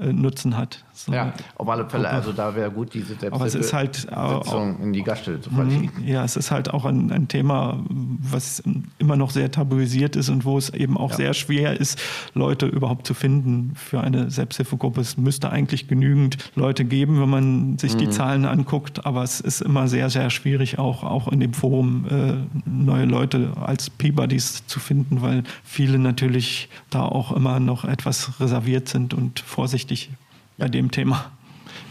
äh, 0.00 0.12
Nutzen 0.12 0.56
hat. 0.56 0.84
So. 0.94 1.12
Ja, 1.12 1.32
auf 1.56 1.68
alle 1.68 1.88
Fälle. 1.88 2.08
Also 2.08 2.32
da 2.32 2.54
wäre 2.54 2.70
gut, 2.70 2.94
diese 2.94 3.14
Aber 3.30 3.44
es 3.46 3.54
ist 3.54 3.72
halt 3.72 4.10
auch- 4.12 4.54
in 4.80 4.92
die 4.92 5.02
Gaststelle 5.02 5.40
zu 5.40 5.50
verlegen. 5.50 5.90
Ja, 6.06 6.24
es 6.24 6.36
ist 6.36 6.50
halt 6.50 6.72
auch 6.72 6.84
ein, 6.86 7.12
ein 7.12 7.28
Thema, 7.28 7.78
was 7.88 8.62
immer 8.98 9.16
noch 9.16 9.30
sehr 9.30 9.50
tabuisiert 9.50 10.16
ist 10.16 10.28
und 10.30 10.44
wo 10.44 10.56
es 10.56 10.70
eben 10.70 10.96
auch 10.96 11.10
Ja. 11.10 11.16
sehr 11.16 11.34
schwer 11.34 11.78
ist, 11.78 11.98
Leute 12.34 12.66
überhaupt 12.66 13.06
zu 13.06 13.12
finden 13.14 13.72
für 13.74 14.00
eine 14.00 14.30
Selbsthilfegruppe. 14.30 15.00
Es 15.00 15.16
müsste 15.16 15.49
eigentlich 15.50 15.88
genügend 15.88 16.38
Leute 16.54 16.84
geben, 16.84 17.20
wenn 17.20 17.28
man 17.28 17.78
sich 17.78 17.94
Mhm. 17.94 17.98
die 17.98 18.10
Zahlen 18.10 18.44
anguckt, 18.44 19.04
aber 19.06 19.22
es 19.22 19.40
ist 19.40 19.60
immer 19.60 19.88
sehr, 19.88 20.10
sehr 20.10 20.30
schwierig, 20.30 20.78
auch, 20.78 21.04
auch 21.04 21.28
in 21.28 21.40
dem 21.40 21.52
Forum 21.54 22.06
äh, 22.10 22.34
neue 22.68 23.04
Leute 23.04 23.52
als 23.64 23.90
P-Buddies 23.90 24.66
zu 24.66 24.80
finden, 24.80 25.22
weil 25.22 25.42
viele 25.64 25.98
natürlich 25.98 26.68
da 26.90 27.02
auch 27.02 27.32
immer 27.32 27.60
noch 27.60 27.84
etwas 27.84 28.40
reserviert 28.40 28.88
sind 28.88 29.14
und 29.14 29.40
vorsichtig 29.40 30.10
bei 30.58 30.68
dem 30.68 30.90
Thema. 30.90 31.26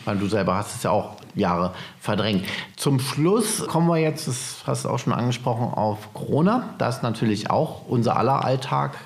Weil 0.05 0.18
du 0.18 0.28
selber 0.28 0.55
hast 0.55 0.76
es 0.76 0.84
ja 0.84 0.91
auch 0.91 1.18
Jahre 1.36 1.74
verdrängt. 1.99 2.43
Zum 2.76 2.99
Schluss 2.99 3.66
kommen 3.68 3.88
wir 3.88 3.97
jetzt, 3.97 4.28
das 4.28 4.64
hast 4.66 4.86
du 4.86 4.89
auch 4.89 4.97
schon 4.97 5.14
angesprochen, 5.14 5.74
auf 5.74 6.14
Corona. 6.14 6.70
Das 6.78 6.97
ist 6.97 7.03
natürlich 7.03 7.49
auch 7.51 7.88
unser 7.88 8.18
aller 8.18 8.43
Alltag 8.43 8.97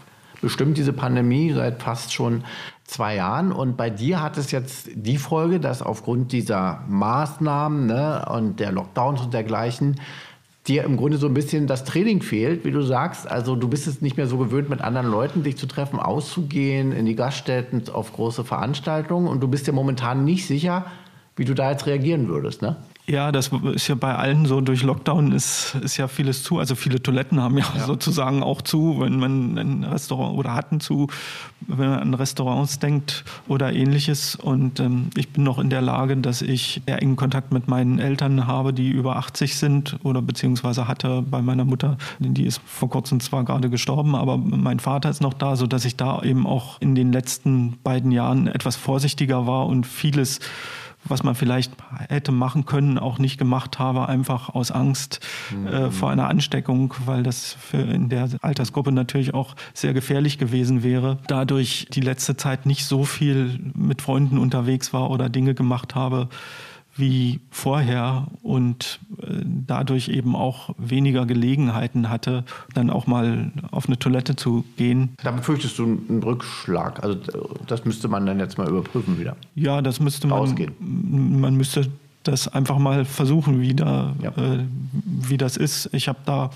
bestimmt 0.44 0.78
diese 0.78 0.94
Pandemie 0.94 1.52
seit 1.54 1.82
fast 1.82 2.14
schon 2.14 2.44
zwei 2.84 3.16
Jahren. 3.16 3.52
Und 3.52 3.76
bei 3.78 3.90
dir 3.90 4.22
hat 4.22 4.38
es 4.38 4.52
jetzt 4.52 4.90
die 4.94 5.18
Folge, 5.18 5.60
dass 5.60 5.82
aufgrund 5.82 6.32
dieser 6.32 6.84
Maßnahmen 6.88 7.88
ne, 7.88 8.26
und 8.30 8.60
der 8.60 8.72
Lockdowns 8.72 9.22
und 9.22 9.34
dergleichen 9.34 10.00
dir 10.68 10.84
im 10.84 10.96
Grunde 10.96 11.18
so 11.18 11.28
ein 11.28 11.34
bisschen 11.34 11.68
das 11.68 11.84
Training 11.84 12.22
fehlt, 12.22 12.64
wie 12.64 12.72
du 12.72 12.82
sagst. 12.82 13.30
Also 13.30 13.56
du 13.56 13.68
bist 13.68 13.88
es 13.88 14.02
nicht 14.02 14.18
mehr 14.18 14.28
so 14.28 14.38
gewöhnt, 14.38 14.70
mit 14.70 14.82
anderen 14.82 15.08
Leuten 15.08 15.44
dich 15.44 15.58
zu 15.58 15.66
treffen, 15.66 16.00
auszugehen, 16.00 16.92
in 16.92 17.06
die 17.06 17.16
Gaststätten, 17.16 17.84
auf 17.92 18.14
große 18.14 18.44
Veranstaltungen. 18.44 19.28
Und 19.28 19.42
du 19.42 19.48
bist 19.48 19.66
dir 19.66 19.74
momentan 19.74 20.24
nicht 20.24 20.46
sicher, 20.46 20.86
wie 21.36 21.46
du 21.46 21.54
da 21.54 21.72
jetzt 21.72 21.88
reagieren 21.88 22.28
würdest, 22.28 22.62
ne? 22.62 22.78
Ja, 23.06 23.34
das 23.34 23.52
ist 23.74 23.90
ja 23.90 23.96
bei 23.96 24.16
allen 24.16 24.46
so. 24.46 24.62
Durch 24.62 24.82
Lockdown 24.82 25.34
ist, 25.34 25.76
ist 25.84 25.98
ja 25.98 26.08
vieles 26.08 26.42
zu. 26.42 26.60
Also 26.60 26.76
viele 26.76 27.04
Toiletten 27.04 27.42
haben 27.42 27.58
ja, 27.58 27.66
sozusagen 27.86 28.42
auch 28.42 28.62
zu, 28.62 29.02
wenn 29.02 29.20
man 29.20 29.58
ein 29.58 29.84
Restaurant 29.84 30.38
oder 30.38 30.54
hatten 30.54 30.80
zu, 30.80 31.08
wenn 31.60 31.90
man 31.90 32.00
an 32.00 32.14
Restaurants 32.14 32.80
denkt 32.80 33.26
oder 33.50 33.74
ähnliches. 33.74 34.36
Und 34.36 34.80
ähm, 34.80 35.10
ich 35.18 35.30
bin 35.30 35.44
noch 35.44 35.60
in 35.60 35.70
der 35.70 35.82
Lage, 35.82 36.16
dass 36.16 36.42
ich 36.42 36.82
sehr 36.88 37.02
engen 37.02 37.18
Kontakt 37.18 37.52
mit 37.52 37.68
meinen 37.68 38.00
Eltern 38.00 38.48
habe, 38.48 38.72
die 38.72 38.90
über 38.90 39.18
80 39.18 39.58
sind 39.58 40.00
oder 40.04 40.22
beziehungsweise 40.22 40.88
hatte 40.88 41.24
bei 41.24 41.42
meiner 41.42 41.66
Mutter. 41.66 41.98
Die 42.20 42.46
ist 42.46 42.62
vor 42.66 42.90
kurzem 42.90 43.20
zwar 43.20 43.44
gerade 43.44 43.70
gestorben, 43.70 44.16
aber 44.16 44.38
mein 44.38 44.80
Vater 44.80 45.10
ist 45.10 45.22
noch 45.22 45.34
da, 45.34 45.58
sodass 45.58 45.84
ich 45.84 45.98
da 45.98 46.22
eben 46.22 46.48
auch 46.48 46.80
in 46.80 46.96
den 46.96 47.12
letzten 47.12 47.78
beiden 47.84 48.14
Jahren 48.14 48.48
etwas 48.48 48.78
vorsichtiger 48.78 49.46
war 49.46 49.68
und 49.68 49.86
vieles 49.86 50.40
was 51.06 51.24
man 51.24 51.36
vielleicht 51.36 51.74
hätte 52.10 52.32
machen 52.32 52.66
können, 52.66 52.98
auch 52.98 53.20
nicht 53.20 53.38
gemacht 53.38 53.80
habe, 53.80 54.08
einfach 54.08 54.50
aus 54.50 54.72
Angst 54.72 55.20
äh, 55.66 55.90
vor 55.92 56.10
einer 56.10 56.30
Ansteckung, 56.30 56.94
weil 57.06 57.24
das 57.24 57.56
für 57.60 57.78
in 57.78 58.10
der 58.10 58.30
Altersgruppe 58.42 58.92
natürlich 58.92 59.34
auch 59.34 59.56
sehr 59.74 59.94
gefährlich 59.94 60.38
gewesen 60.38 60.84
wäre. 60.84 61.18
Dadurch 61.28 61.88
die 61.92 62.02
letzte 62.02 62.38
Zeit 62.38 62.66
nicht 62.66 62.86
so 62.86 63.04
viel 63.04 63.60
mit 63.76 64.02
Freunden 64.02 64.38
unterwegs 64.38 64.94
war 64.94 65.10
oder 65.10 65.30
Dinge 65.30 65.54
gemacht 65.54 65.96
habe 65.96 66.30
wie 66.96 67.40
vorher 67.50 68.28
und 68.42 69.00
äh, 69.22 69.42
dadurch 69.44 70.10
eben 70.10 70.36
auch 70.36 70.70
weniger 70.78 71.26
Gelegenheiten 71.26 72.10
hatte, 72.10 72.44
dann 72.74 72.90
auch 72.90 73.08
mal 73.08 73.52
auf 73.72 73.88
eine 73.88 73.98
Toilette 73.98 74.36
zu 74.36 74.64
gehen. 74.78 75.16
Da 75.24 75.32
befürchtest 75.32 75.80
du 75.80 75.84
einen 75.84 76.22
Rückschlag. 76.24 77.04
Also 77.04 77.20
das 77.68 77.86
müsste 77.86 78.08
man 78.08 78.26
dann 78.26 78.40
jetzt 78.40 78.58
mal 78.58 78.70
überprüfen 78.70 79.20
wieder. 79.20 79.36
Ja, 79.56 79.82
das 79.82 80.00
müsste 80.00 80.28
man. 80.28 80.40
Rausgehen. 80.40 80.74
Man 80.80 81.56
müsste 81.56 81.90
das 82.24 82.48
einfach 82.48 82.78
mal 82.78 83.06
versuchen, 83.06 83.62
wie, 83.62 83.74
da, 83.74 84.16
Ja. 84.22 84.30
äh, 84.32 84.66
wie 85.04 85.38
das 85.38 85.58
ist. 85.58 85.90
Ich 85.94 86.08
habe 86.08 86.20
da 86.26 86.50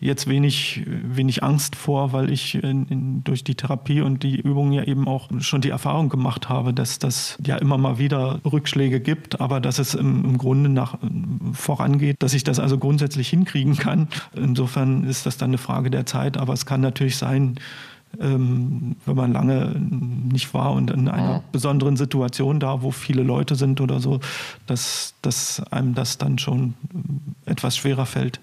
jetzt 0.00 0.26
wenig, 0.28 0.82
wenig 0.86 1.44
Angst 1.44 1.76
vor, 1.76 2.12
weil 2.12 2.30
ich 2.32 2.56
in, 2.56 2.86
in, 2.88 3.24
durch 3.24 3.44
die 3.44 3.54
Therapie 3.54 4.00
und 4.00 4.24
die 4.24 4.40
Übungen 4.40 4.72
ja 4.72 4.82
eben 4.82 5.06
auch 5.06 5.28
schon 5.38 5.60
die 5.60 5.70
Erfahrung 5.70 6.08
gemacht 6.08 6.48
habe, 6.48 6.74
dass 6.74 6.98
das 6.98 7.38
ja 7.46 7.56
immer 7.56 7.78
mal 7.78 7.98
wieder 7.98 8.40
Rückschläge 8.44 8.98
gibt, 8.98 9.40
aber 9.40 9.60
dass 9.60 9.78
es 9.78 9.94
im, 9.94 10.24
im 10.24 10.38
Grunde 10.38 10.68
nach 10.70 10.98
vorangeht, 11.52 12.16
dass 12.20 12.34
ich 12.34 12.42
das 12.42 12.58
also 12.58 12.78
grundsätzlich 12.78 13.28
hinkriegen 13.28 13.76
kann. 13.76 14.08
Insofern 14.34 15.04
ist 15.04 15.24
das 15.24 15.36
dann 15.36 15.50
eine 15.50 15.58
Frage 15.58 15.90
der 15.90 16.04
Zeit, 16.04 16.36
aber 16.36 16.52
es 16.52 16.66
kann 16.66 16.80
natürlich 16.80 17.16
sein, 17.16 17.54
ähm, 18.20 18.96
wenn 19.06 19.16
man 19.16 19.32
lange 19.32 19.74
nicht 19.78 20.52
war 20.54 20.72
und 20.72 20.90
in 20.90 21.08
einer 21.08 21.30
Ja. 21.34 21.42
besonderen 21.52 21.96
Situation 21.96 22.60
da, 22.60 22.82
wo 22.82 22.90
viele 22.90 23.22
Leute 23.22 23.54
sind 23.54 23.80
oder 23.80 24.00
so, 24.00 24.20
dass, 24.66 25.14
dass 25.22 25.60
einem 25.72 25.94
das 25.94 26.18
dann 26.18 26.38
schon 26.38 26.74
etwas 27.46 27.76
schwerer 27.76 28.06
fällt. 28.06 28.40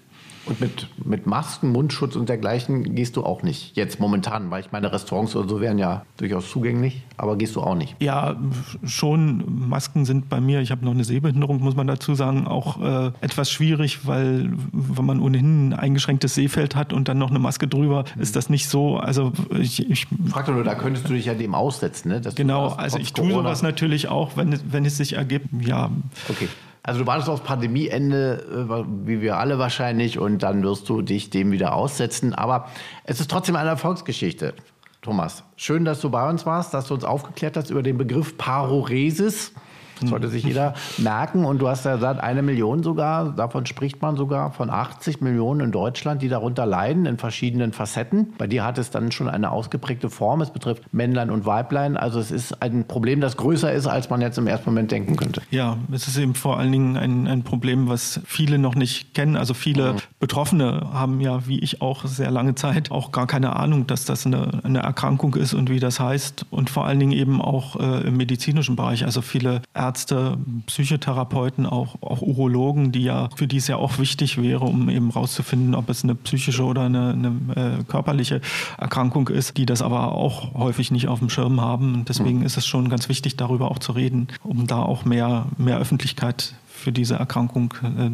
Und 0.50 0.60
mit, 0.60 0.88
mit 1.04 1.26
Masken, 1.26 1.70
Mundschutz 1.70 2.16
und 2.16 2.28
dergleichen 2.28 2.94
gehst 2.96 3.16
du 3.16 3.24
auch 3.24 3.42
nicht. 3.44 3.76
Jetzt 3.76 4.00
momentan, 4.00 4.50
weil 4.50 4.60
ich 4.62 4.72
meine, 4.72 4.92
Restaurants 4.92 5.36
oder 5.36 5.48
so 5.48 5.60
wären 5.60 5.78
ja 5.78 6.04
durchaus 6.16 6.50
zugänglich, 6.50 7.02
aber 7.16 7.36
gehst 7.38 7.54
du 7.56 7.60
auch 7.62 7.76
nicht. 7.76 7.94
Ja, 8.00 8.36
schon. 8.84 9.68
Masken 9.68 10.04
sind 10.04 10.28
bei 10.28 10.40
mir, 10.40 10.60
ich 10.60 10.70
habe 10.72 10.84
noch 10.84 10.90
eine 10.92 11.04
Sehbehinderung, 11.04 11.60
muss 11.60 11.76
man 11.76 11.86
dazu 11.86 12.14
sagen, 12.14 12.46
auch 12.48 12.80
äh, 12.82 13.12
etwas 13.20 13.50
schwierig, 13.50 14.06
weil 14.06 14.50
wenn 14.72 15.04
man 15.04 15.20
ohnehin 15.20 15.68
ein 15.68 15.72
eingeschränktes 15.74 16.34
Sehfeld 16.34 16.74
hat 16.74 16.92
und 16.92 17.08
dann 17.08 17.18
noch 17.18 17.30
eine 17.30 17.38
Maske 17.38 17.68
drüber, 17.68 18.04
ist 18.18 18.34
das 18.36 18.50
nicht 18.50 18.68
so. 18.68 18.96
Also 18.96 19.32
ich, 19.56 19.88
ich 19.88 20.06
Frag 20.30 20.46
doch 20.46 20.54
nur, 20.54 20.64
da 20.64 20.74
könntest 20.74 21.08
du 21.08 21.12
dich 21.12 21.26
ja 21.26 21.34
dem 21.34 21.54
aussetzen, 21.54 22.08
ne? 22.08 22.20
Dass 22.20 22.34
genau, 22.34 22.70
sagst, 22.70 22.80
also 22.80 22.98
ich 22.98 23.12
tue 23.12 23.30
sowas 23.30 23.62
natürlich 23.62 24.08
auch, 24.08 24.36
wenn, 24.36 24.52
es- 24.52 24.64
wenn 24.68 24.84
es 24.84 24.96
sich 24.96 25.12
ergibt. 25.12 25.46
Ja, 25.64 25.90
Okay. 26.28 26.48
Also 26.90 27.02
du 27.02 27.06
wartest 27.06 27.28
aufs 27.28 27.44
Pandemieende, 27.44 28.66
äh, 28.68 29.06
wie 29.06 29.20
wir 29.20 29.38
alle 29.38 29.60
wahrscheinlich, 29.60 30.18
und 30.18 30.42
dann 30.42 30.64
wirst 30.64 30.88
du 30.88 31.02
dich 31.02 31.30
dem 31.30 31.52
wieder 31.52 31.72
aussetzen. 31.72 32.34
Aber 32.34 32.66
es 33.04 33.20
ist 33.20 33.30
trotzdem 33.30 33.54
eine 33.54 33.68
Erfolgsgeschichte. 33.68 34.54
Thomas, 35.00 35.44
schön, 35.54 35.84
dass 35.84 36.00
du 36.00 36.10
bei 36.10 36.28
uns 36.28 36.46
warst, 36.46 36.74
dass 36.74 36.88
du 36.88 36.94
uns 36.94 37.04
aufgeklärt 37.04 37.56
hast 37.56 37.70
über 37.70 37.84
den 37.84 37.96
Begriff 37.96 38.36
Paroresis. 38.36 39.52
Das 40.00 40.10
sollte 40.10 40.28
sich 40.28 40.44
jeder 40.44 40.74
merken. 40.98 41.44
Und 41.44 41.58
du 41.58 41.68
hast 41.68 41.84
ja 41.84 41.94
gesagt, 41.94 42.20
eine 42.20 42.42
Million 42.42 42.82
sogar, 42.82 43.32
davon 43.32 43.66
spricht 43.66 44.02
man 44.02 44.16
sogar 44.16 44.52
von 44.52 44.70
80 44.70 45.20
Millionen 45.20 45.60
in 45.60 45.72
Deutschland, 45.72 46.22
die 46.22 46.28
darunter 46.28 46.66
leiden, 46.66 47.06
in 47.06 47.18
verschiedenen 47.18 47.72
Facetten. 47.72 48.34
Bei 48.38 48.46
dir 48.46 48.64
hat 48.64 48.78
es 48.78 48.90
dann 48.90 49.12
schon 49.12 49.28
eine 49.28 49.50
ausgeprägte 49.50 50.10
Form. 50.10 50.40
Es 50.40 50.50
betrifft 50.50 50.92
Männlein 50.92 51.30
und 51.30 51.46
Weiblein. 51.46 51.96
Also 51.96 52.20
es 52.20 52.30
ist 52.30 52.62
ein 52.62 52.86
Problem, 52.86 53.20
das 53.20 53.36
größer 53.36 53.72
ist, 53.72 53.86
als 53.86 54.10
man 54.10 54.20
jetzt 54.20 54.38
im 54.38 54.46
ersten 54.46 54.70
Moment 54.70 54.90
denken 54.90 55.16
könnte. 55.16 55.42
Ja, 55.50 55.76
es 55.92 56.08
ist 56.08 56.16
eben 56.18 56.34
vor 56.34 56.58
allen 56.58 56.72
Dingen 56.72 56.96
ein, 56.96 57.26
ein 57.26 57.42
Problem, 57.42 57.88
was 57.88 58.20
viele 58.24 58.58
noch 58.58 58.74
nicht 58.74 59.14
kennen. 59.14 59.36
Also 59.36 59.54
viele 59.54 59.94
mhm. 59.94 59.98
Betroffene 60.18 60.88
haben 60.92 61.20
ja, 61.20 61.46
wie 61.46 61.60
ich 61.60 61.82
auch, 61.82 62.04
sehr 62.04 62.30
lange 62.30 62.54
Zeit 62.54 62.90
auch 62.90 63.12
gar 63.12 63.26
keine 63.26 63.56
Ahnung, 63.56 63.86
dass 63.86 64.04
das 64.04 64.26
eine, 64.26 64.60
eine 64.64 64.80
Erkrankung 64.80 65.34
ist 65.34 65.54
und 65.54 65.70
wie 65.70 65.80
das 65.80 66.00
heißt. 66.00 66.46
Und 66.50 66.70
vor 66.70 66.86
allen 66.86 66.98
Dingen 66.98 67.12
eben 67.12 67.40
auch 67.40 67.76
äh, 67.76 68.06
im 68.06 68.16
medizinischen 68.16 68.76
Bereich. 68.76 69.04
Also 69.04 69.22
viele 69.22 69.62
Ärzte 69.74 69.89
Ärzte, 69.90 70.38
Psychotherapeuten, 70.66 71.66
auch, 71.66 72.00
auch 72.00 72.22
Urologen, 72.22 72.92
die 72.92 73.02
ja, 73.02 73.28
für 73.34 73.48
die 73.48 73.56
es 73.56 73.66
ja 73.66 73.74
auch 73.74 73.98
wichtig 73.98 74.40
wäre, 74.40 74.64
um 74.64 74.88
eben 74.88 75.10
rauszufinden, 75.10 75.74
ob 75.74 75.90
es 75.90 76.04
eine 76.04 76.14
psychische 76.14 76.62
oder 76.62 76.82
eine, 76.82 77.10
eine 77.10 77.80
äh, 77.80 77.82
körperliche 77.82 78.40
Erkrankung 78.78 79.26
ist, 79.26 79.56
die 79.56 79.66
das 79.66 79.82
aber 79.82 80.12
auch 80.12 80.54
häufig 80.54 80.92
nicht 80.92 81.08
auf 81.08 81.18
dem 81.18 81.28
Schirm 81.28 81.60
haben. 81.60 81.94
Und 81.94 82.08
deswegen 82.08 82.38
mhm. 82.38 82.46
ist 82.46 82.56
es 82.56 82.66
schon 82.66 82.88
ganz 82.88 83.08
wichtig, 83.08 83.36
darüber 83.36 83.68
auch 83.68 83.80
zu 83.80 83.90
reden, 83.90 84.28
um 84.44 84.68
da 84.68 84.80
auch 84.80 85.04
mehr, 85.04 85.46
mehr 85.58 85.78
Öffentlichkeit 85.78 86.54
für 86.80 86.92
diese 86.92 87.14
Erkrankung 87.14 87.74
äh, 87.82 88.10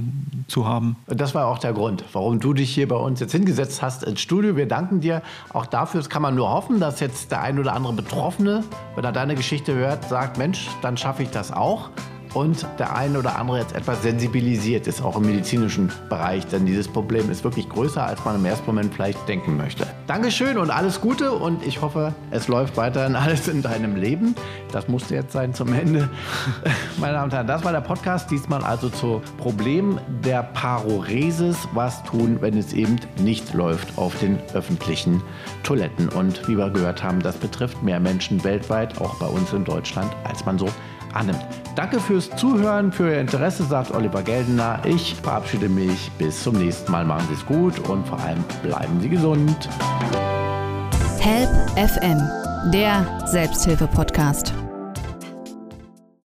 zu 0.51 0.67
haben. 0.67 0.97
Das 1.07 1.35
war 1.35 1.47
auch 1.47 1.59
der 1.59 1.73
Grund, 1.73 2.05
warum 2.13 2.41
du 2.41 2.53
dich 2.53 2.75
hier 2.75 2.89
bei 2.89 2.97
uns 2.97 3.21
jetzt 3.21 3.33
hingesetzt 3.33 3.83
hast 3.83 4.03
ins 4.03 4.21
Studio. 4.21 4.57
Wir 4.57 4.67
danken 4.67 5.01
dir 5.01 5.23
auch 5.53 5.67
dafür. 5.67 6.01
Das 6.01 6.11
kann 6.11 6.23
man 6.23 6.35
nur 6.35 6.51
hoffen, 6.51 6.81
dass 6.81 7.01
jetzt 7.01 7.31
der 7.31 7.41
ein 7.43 7.59
oder 7.59 7.75
andere 7.75 7.93
Betroffene, 7.93 8.65
wenn 8.95 9.05
er 9.05 9.13
deine 9.13 9.35
Geschichte 9.35 9.75
hört, 9.75 10.09
sagt, 10.09 10.39
Mensch, 10.39 10.69
dann 10.83 10.97
schaffe 10.97 11.23
ich 11.23 11.31
das 11.31 11.53
auch 11.53 11.91
und 12.37 12.67
der 12.79 12.95
eine 12.95 13.19
oder 13.19 13.39
andere 13.39 13.61
jetzt 13.61 13.75
etwas 13.75 14.03
sensibilisiert 14.03 14.87
ist, 14.87 15.03
auch 15.03 15.17
im 15.17 15.25
medizinischen 15.25 15.91
Bereich, 16.11 16.47
denn 16.47 16.67
dieses 16.67 16.87
Problem 16.87 17.31
ist 17.31 17.43
wirklich 17.45 17.67
größer, 17.67 18.07
als 18.07 18.23
man 18.27 18.37
im 18.37 18.45
ersten 18.45 18.67
Moment 18.67 18.93
vielleicht 18.95 19.27
denken 19.27 19.57
möchte. 19.57 19.87
Dankeschön 20.07 20.59
und 20.59 20.71
alles 20.71 21.01
Gute 21.01 21.33
und 21.33 21.67
ich 21.67 21.81
hoffe, 21.81 22.15
es 22.31 22.47
läuft 22.47 22.77
weiterhin 22.77 23.17
alles 23.17 23.49
in 23.49 23.63
deinem 23.63 23.97
Leben. 23.97 24.35
Das 24.71 24.87
musste 24.87 25.15
jetzt 25.15 25.33
sein 25.33 25.55
zum 25.55 25.73
Ende. 25.73 26.11
Meine 26.99 27.15
Damen 27.15 27.25
und 27.25 27.33
Herren, 27.33 27.47
das 27.47 27.65
war 27.65 27.73
der 27.73 27.81
Podcast, 27.81 28.31
diesmal 28.31 28.63
also 28.63 28.91
zu 28.91 29.23
Problem 29.39 29.99
der 30.23 30.43
Paroresis. 30.43 31.57
Was 31.73 32.05
tun, 32.05 32.37
wenn 32.43 32.59
es 32.59 32.75
eben 32.75 32.97
nicht 33.19 33.55
läuft 33.55 33.97
auf 33.97 34.15
den 34.19 34.39
öffentlichen 34.53 35.23
Toiletten? 35.63 36.11
Und 36.11 36.47
wie 36.49 36.59
wir 36.59 36.69
gehört 36.69 37.03
haben, 37.03 37.21
das 37.21 37.37
betrifft 37.37 37.83
mehr 37.83 37.99
Menschen 37.99 38.45
weltweit, 38.45 39.01
auch 39.01 39.15
bei 39.15 39.27
uns 39.27 39.55
in 39.55 39.65
Deutschland, 39.65 40.15
als 40.25 40.45
man 40.45 40.59
so 40.59 40.69
annimmt. 41.15 41.47
Danke 41.77 42.01
fürs 42.01 42.31
Zuhören, 42.31 42.91
für 42.91 43.11
Ihr 43.11 43.21
Interesse, 43.21 43.63
sagt 43.63 43.95
Oliver 43.95 44.23
Geldener. 44.23 44.81
Ich 44.87 45.15
verabschiede 45.15 45.69
mich. 45.69 46.11
Bis 46.19 46.43
zum 46.43 46.57
nächsten 46.57 46.91
Mal. 46.91 47.05
Machen 47.05 47.27
Sie 47.29 47.35
es 47.35 47.45
gut 47.45 47.79
und 47.91 48.09
vor 48.09 48.19
allem 48.21 48.43
bleiben 48.63 48.99
Sie 49.01 49.11
gesund. 49.11 49.69
Help 51.21 51.51
FM, 51.77 52.19
der 52.73 53.27
Selbsthilfe-Podcast. 53.27 54.56